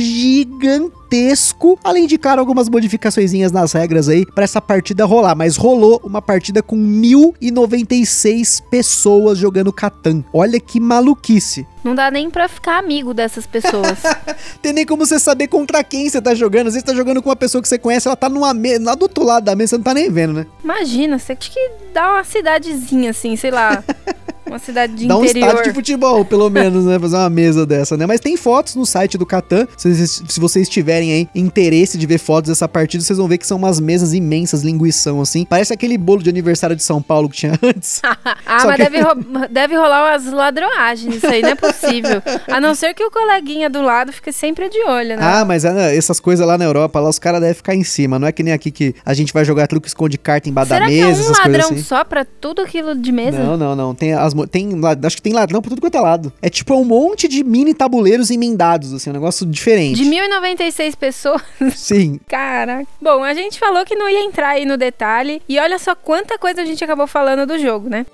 gigantesco, 1.12 1.78
além 1.84 2.08
de, 2.08 2.18
claro, 2.18 2.40
algumas 2.40 2.70
modificações 2.70 3.32
nas 3.52 3.74
regras 3.74 4.08
aí 4.08 4.26
para 4.26 4.46
essa 4.46 4.62
partida 4.62 5.06
rolar, 5.06 5.36
mas 5.36 5.58
rolou 5.58 6.00
uma 6.04 6.22
partida 6.22 6.64
com 6.64 6.76
1096 6.76 8.62
pessoas 8.72 9.38
jogando 9.38 9.74
Catan. 9.74 10.24
Olha 10.34 10.60
que 10.60 10.80
maluquice. 10.80 11.68
Não 11.84 11.96
dá 11.96 12.12
nem 12.12 12.30
pra 12.30 12.48
ficar 12.48 12.78
amigo 12.78 13.14
dessas 13.14 13.46
pessoas. 13.46 14.00
Tem 14.62 14.72
nem 14.72 14.86
como 14.86 15.06
você 15.06 15.20
saber 15.20 15.48
contra 15.48 15.84
quem 15.84 16.08
você 16.08 16.22
tá 16.22 16.34
jogando. 16.34 16.68
Às 16.68 16.74
vezes 16.74 16.86
você 16.86 16.94
tá 16.94 16.98
jogando 16.98 17.22
com 17.22 17.30
uma 17.30 17.36
pessoa 17.36 17.62
que 17.62 17.68
você 17.68 17.78
conhece, 17.78 18.08
ela 18.08 18.16
tá 18.16 18.30
numa 18.30 18.54
mesa, 18.54 18.86
lá 18.86 18.96
do 18.96 19.04
outro 19.04 19.24
lado 19.24 19.44
da 19.44 19.56
mesa, 19.56 19.72
você 19.72 19.78
não 19.78 19.84
tá 19.84 19.94
nem 19.94 20.10
vendo, 20.10 20.34
né? 20.34 20.46
Imagina, 20.64 21.18
você 21.18 21.36
tinha 21.36 21.54
que 21.54 21.94
dar 21.94 22.14
uma 22.14 22.24
cidadezinha 22.24 23.10
assim, 23.10 23.36
sei 23.36 23.52
lá. 23.52 23.84
Uma 24.46 24.60
cidade 24.60 24.94
de 24.96 25.08
Dá 25.08 25.18
um 25.18 25.24
interior. 25.24 25.48
estádio 25.50 25.70
de 25.72 25.76
futebol, 25.76 26.26
pelo 26.26 26.50
menos, 26.50 26.86
né? 26.86 27.00
Fazer 27.00 27.16
uma 27.16 27.30
mesa 27.30 27.66
dessa, 27.66 27.96
né? 27.96 28.06
Mas 28.06 28.20
tem 28.20 28.36
fotos 28.36 28.76
no 28.76 28.86
site 28.86 29.18
do 29.18 29.26
Catan. 29.26 29.68
Se, 29.78 30.08
se 30.08 30.40
vocês 30.40 30.68
tiverem 30.68 31.12
aí 31.14 31.30
interesse 31.36 31.98
de 31.98 32.06
ver 32.06 32.18
fotos 32.18 32.50
dessa 32.50 32.68
partida, 32.68 33.04
vocês 33.04 33.18
vão 33.18 33.28
ver 33.28 33.38
que 33.38 33.48
são 33.48 33.58
umas 33.58 33.80
mesas 33.80 34.14
imensas, 34.14 34.64
linguição, 34.64 35.22
assim. 35.22 35.46
Parece 35.46 35.74
aquele 35.74 35.98
bolo 35.98 36.22
de 36.24 36.30
aniversário 36.30 36.76
de 36.76 36.84
São 36.84 37.02
Paulo 37.02 37.30
que 37.30 37.38
tinha 37.38 37.54
antes. 37.64 38.02
ah, 38.04 38.60
Só 38.60 38.68
mas 38.68 38.78
que- 38.78 38.84
deve, 38.90 39.00
ro- 39.02 39.48
deve 39.50 39.76
rolar 39.76 40.12
umas 40.12 40.26
ladroagens, 40.32 41.16
isso 41.16 41.28
aí 41.28 41.42
não 41.42 41.50
é 41.50 41.56
possível. 41.56 42.22
A 42.48 42.60
não 42.60 42.76
ser 42.76 42.94
que 42.94 43.04
o 43.04 43.12
coleguinha 43.12 43.70
do 43.70 43.82
lado 43.82 44.12
fique 44.12 44.32
sempre 44.34 44.70
de 44.70 44.80
olho, 44.84 45.10
né? 45.16 45.20
Ah, 45.22 45.46
mas 45.46 45.64
é, 45.66 45.96
essas 45.96 46.20
coisas 46.20 46.46
lá 46.46 46.58
na 46.58 46.66
Europa, 46.66 47.00
lá 47.00 47.10
os 47.10 47.20
caras 47.20 47.40
devem 47.42 47.56
ficar 47.56 47.76
em 47.76 47.84
cima. 47.84 48.18
Não 48.20 48.28
é 48.28 48.32
que 48.32 48.44
nem 48.44 48.54
aqui 48.54 48.72
que 48.72 48.96
a 49.06 49.14
gente 49.14 49.32
vai 49.34 49.46
jogar 49.46 49.68
truque 49.68 49.88
esconde 49.88 50.18
carta 50.18 50.50
embaixo 50.50 50.70
da 50.70 50.76
Será 50.76 50.88
que 50.88 50.94
mesa, 50.94 51.04
é 51.04 51.08
um 51.08 51.12
essas 51.12 51.26
coisas 51.28 51.46
ladrão 51.54 51.66
assim. 51.78 51.84
só 51.84 52.04
pra 52.04 52.26
tudo 52.26 52.62
aquilo 52.62 52.96
de 52.96 53.12
mesa? 53.12 53.38
Não, 53.40 53.56
não, 53.58 53.76
não. 53.76 53.96
Tem 53.96 54.14
as, 54.14 54.31
tem, 54.50 54.70
acho 55.06 55.16
que 55.16 55.22
tem 55.22 55.34
ladrão 55.34 55.62
por 55.62 55.70
tudo 55.70 55.82
quanto 55.82 55.98
é 55.98 56.02
lado. 56.02 56.34
É 56.42 56.50
tipo 56.50 56.76
um 56.76 56.84
monte 56.84 57.28
de 57.28 57.44
mini 57.44 57.74
tabuleiros 57.74 58.30
emendados, 58.30 58.94
assim, 58.94 59.10
um 59.10 59.14
negócio 59.14 59.46
diferente. 59.46 59.96
De 60.02 60.06
1096 60.06 60.96
pessoas. 60.96 61.42
Sim. 61.76 62.20
Caraca. 62.28 62.88
Bom, 63.02 63.24
a 63.24 63.34
gente 63.34 63.60
falou 63.60 63.86
que 63.86 63.96
não 63.96 64.10
ia 64.10 64.24
entrar 64.24 64.50
aí 64.50 64.66
no 64.66 64.78
detalhe. 64.78 65.42
E 65.48 65.60
olha 65.60 65.78
só 65.80 65.96
quanta 65.96 66.38
coisa 66.38 66.62
a 66.62 66.66
gente 66.66 66.84
acabou 66.84 67.08
falando 67.08 67.46
do 67.46 67.58
jogo, 67.60 67.90
né? 67.90 68.06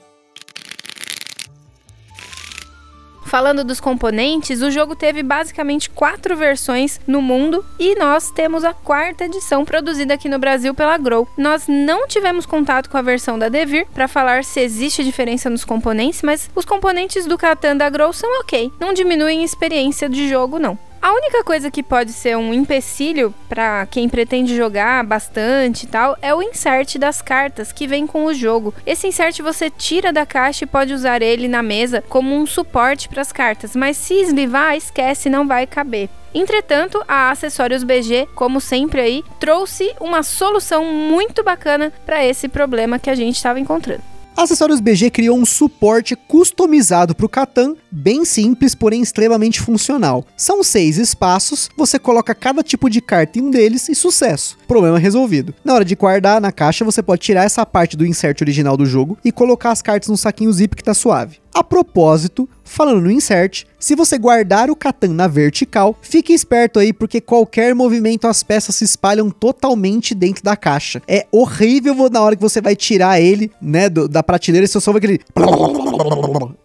Falando 3.27 3.61
dos 3.65 3.81
componentes, 3.81 4.61
o 4.61 4.71
jogo 4.71 4.95
teve 4.95 5.21
basicamente 5.21 5.89
quatro 5.89 6.33
versões 6.37 6.97
no 7.05 7.21
mundo 7.21 7.63
e 7.77 7.93
nós 7.95 8.31
temos 8.31 8.63
a 8.63 8.73
quarta 8.73 9.25
edição 9.25 9.65
produzida 9.65 10.13
aqui 10.13 10.29
no 10.29 10.39
Brasil 10.39 10.73
pela 10.73 10.97
Grow. 10.97 11.27
Nós 11.37 11.67
não 11.67 12.07
tivemos 12.07 12.45
contato 12.45 12.89
com 12.89 12.97
a 12.97 13.01
versão 13.01 13.37
da 13.37 13.49
Devir 13.49 13.85
para 13.93 14.07
falar 14.07 14.45
se 14.45 14.61
existe 14.61 15.03
diferença 15.03 15.49
nos 15.49 15.65
componentes, 15.65 16.21
mas 16.21 16.49
os 16.55 16.63
componentes 16.63 17.25
do 17.25 17.37
Catan 17.37 17.75
da 17.75 17.89
Grow 17.89 18.13
são 18.13 18.39
ok, 18.39 18.71
não 18.79 18.93
diminuem 18.93 19.41
a 19.41 19.45
experiência 19.45 20.07
de 20.07 20.29
jogo 20.29 20.57
não. 20.57 20.79
A 21.07 21.13
única 21.13 21.41
coisa 21.41 21.71
que 21.71 21.81
pode 21.81 22.11
ser 22.11 22.35
um 22.35 22.53
empecilho 22.53 23.33
para 23.47 23.85
quem 23.85 24.09
pretende 24.09 24.53
jogar 24.57 25.05
bastante 25.05 25.83
e 25.83 25.87
tal 25.87 26.17
é 26.21 26.35
o 26.35 26.41
insert 26.41 26.97
das 26.97 27.21
cartas 27.21 27.71
que 27.71 27.87
vem 27.87 28.05
com 28.05 28.25
o 28.25 28.33
jogo. 28.33 28.73
Esse 28.85 29.07
insert 29.07 29.39
você 29.41 29.69
tira 29.69 30.11
da 30.11 30.25
caixa 30.25 30.65
e 30.65 30.67
pode 30.67 30.91
usar 30.93 31.21
ele 31.21 31.47
na 31.47 31.63
mesa 31.63 32.03
como 32.09 32.35
um 32.35 32.45
suporte 32.45 33.07
para 33.07 33.21
as 33.21 33.31
cartas, 33.31 33.73
mas 33.73 33.95
se 33.95 34.15
eslivar, 34.15 34.75
esquece, 34.75 35.29
não 35.29 35.47
vai 35.47 35.65
caber. 35.65 36.09
Entretanto, 36.33 37.01
a 37.07 37.31
Acessórios 37.31 37.85
BG, 37.85 38.27
como 38.35 38.59
sempre 38.59 38.99
aí, 38.99 39.23
trouxe 39.39 39.95
uma 40.01 40.23
solução 40.23 40.83
muito 40.83 41.41
bacana 41.41 41.89
para 42.05 42.25
esse 42.25 42.49
problema 42.49 42.99
que 42.99 43.09
a 43.09 43.15
gente 43.15 43.37
estava 43.37 43.61
encontrando. 43.61 44.16
Acessórios 44.37 44.79
BG 44.79 45.09
criou 45.09 45.35
um 45.35 45.47
suporte 45.47 46.15
customizado 46.15 47.15
para 47.15 47.25
o 47.25 47.29
Catan, 47.29 47.75
bem 47.89 48.23
simples, 48.23 48.75
porém 48.75 49.01
extremamente 49.01 49.59
funcional. 49.59 50.23
São 50.37 50.63
seis 50.63 50.99
espaços, 50.99 51.71
você 51.75 51.97
coloca 51.97 52.35
cada 52.35 52.61
tipo 52.61 52.87
de 52.87 53.01
carta 53.01 53.39
em 53.39 53.41
um 53.41 53.49
deles 53.49 53.89
e 53.89 53.95
sucesso. 53.95 54.55
Problema 54.67 54.99
resolvido. 54.99 55.55
Na 55.65 55.73
hora 55.73 55.83
de 55.83 55.95
guardar 55.95 56.39
na 56.39 56.51
caixa, 56.51 56.85
você 56.85 57.01
pode 57.01 57.23
tirar 57.23 57.45
essa 57.45 57.65
parte 57.65 57.97
do 57.97 58.05
insert 58.05 58.39
original 58.39 58.77
do 58.77 58.85
jogo 58.85 59.17
e 59.25 59.31
colocar 59.31 59.71
as 59.71 59.81
cartas 59.81 60.07
no 60.07 60.15
saquinho 60.15 60.53
zip 60.53 60.75
que 60.75 60.83
tá 60.83 60.93
suave. 60.93 61.39
A 61.57 61.63
propósito, 61.63 62.47
falando 62.63 63.01
no 63.01 63.09
insert, 63.09 63.63
se 63.79 63.95
você 63.95 64.15
guardar 64.15 64.69
o 64.69 64.75
Catan 64.75 65.07
na 65.07 65.27
vertical, 65.27 65.97
fique 66.03 66.31
esperto 66.31 66.77
aí 66.77 66.93
porque 66.93 67.19
qualquer 67.19 67.73
movimento 67.73 68.27
as 68.27 68.43
peças 68.43 68.75
se 68.75 68.83
espalham 68.83 69.31
totalmente 69.31 70.13
dentro 70.13 70.43
da 70.43 70.55
caixa. 70.55 71.01
É 71.07 71.25
horrível 71.31 71.95
na 72.11 72.21
hora 72.21 72.35
que 72.35 72.41
você 72.43 72.61
vai 72.61 72.75
tirar 72.75 73.19
ele, 73.19 73.49
né, 73.59 73.89
do, 73.89 74.07
da 74.07 74.21
prateleira 74.21 74.65
e 74.65 74.67
você 74.67 74.79
só 74.79 74.91
vai 74.91 74.99
aquele 74.99 75.19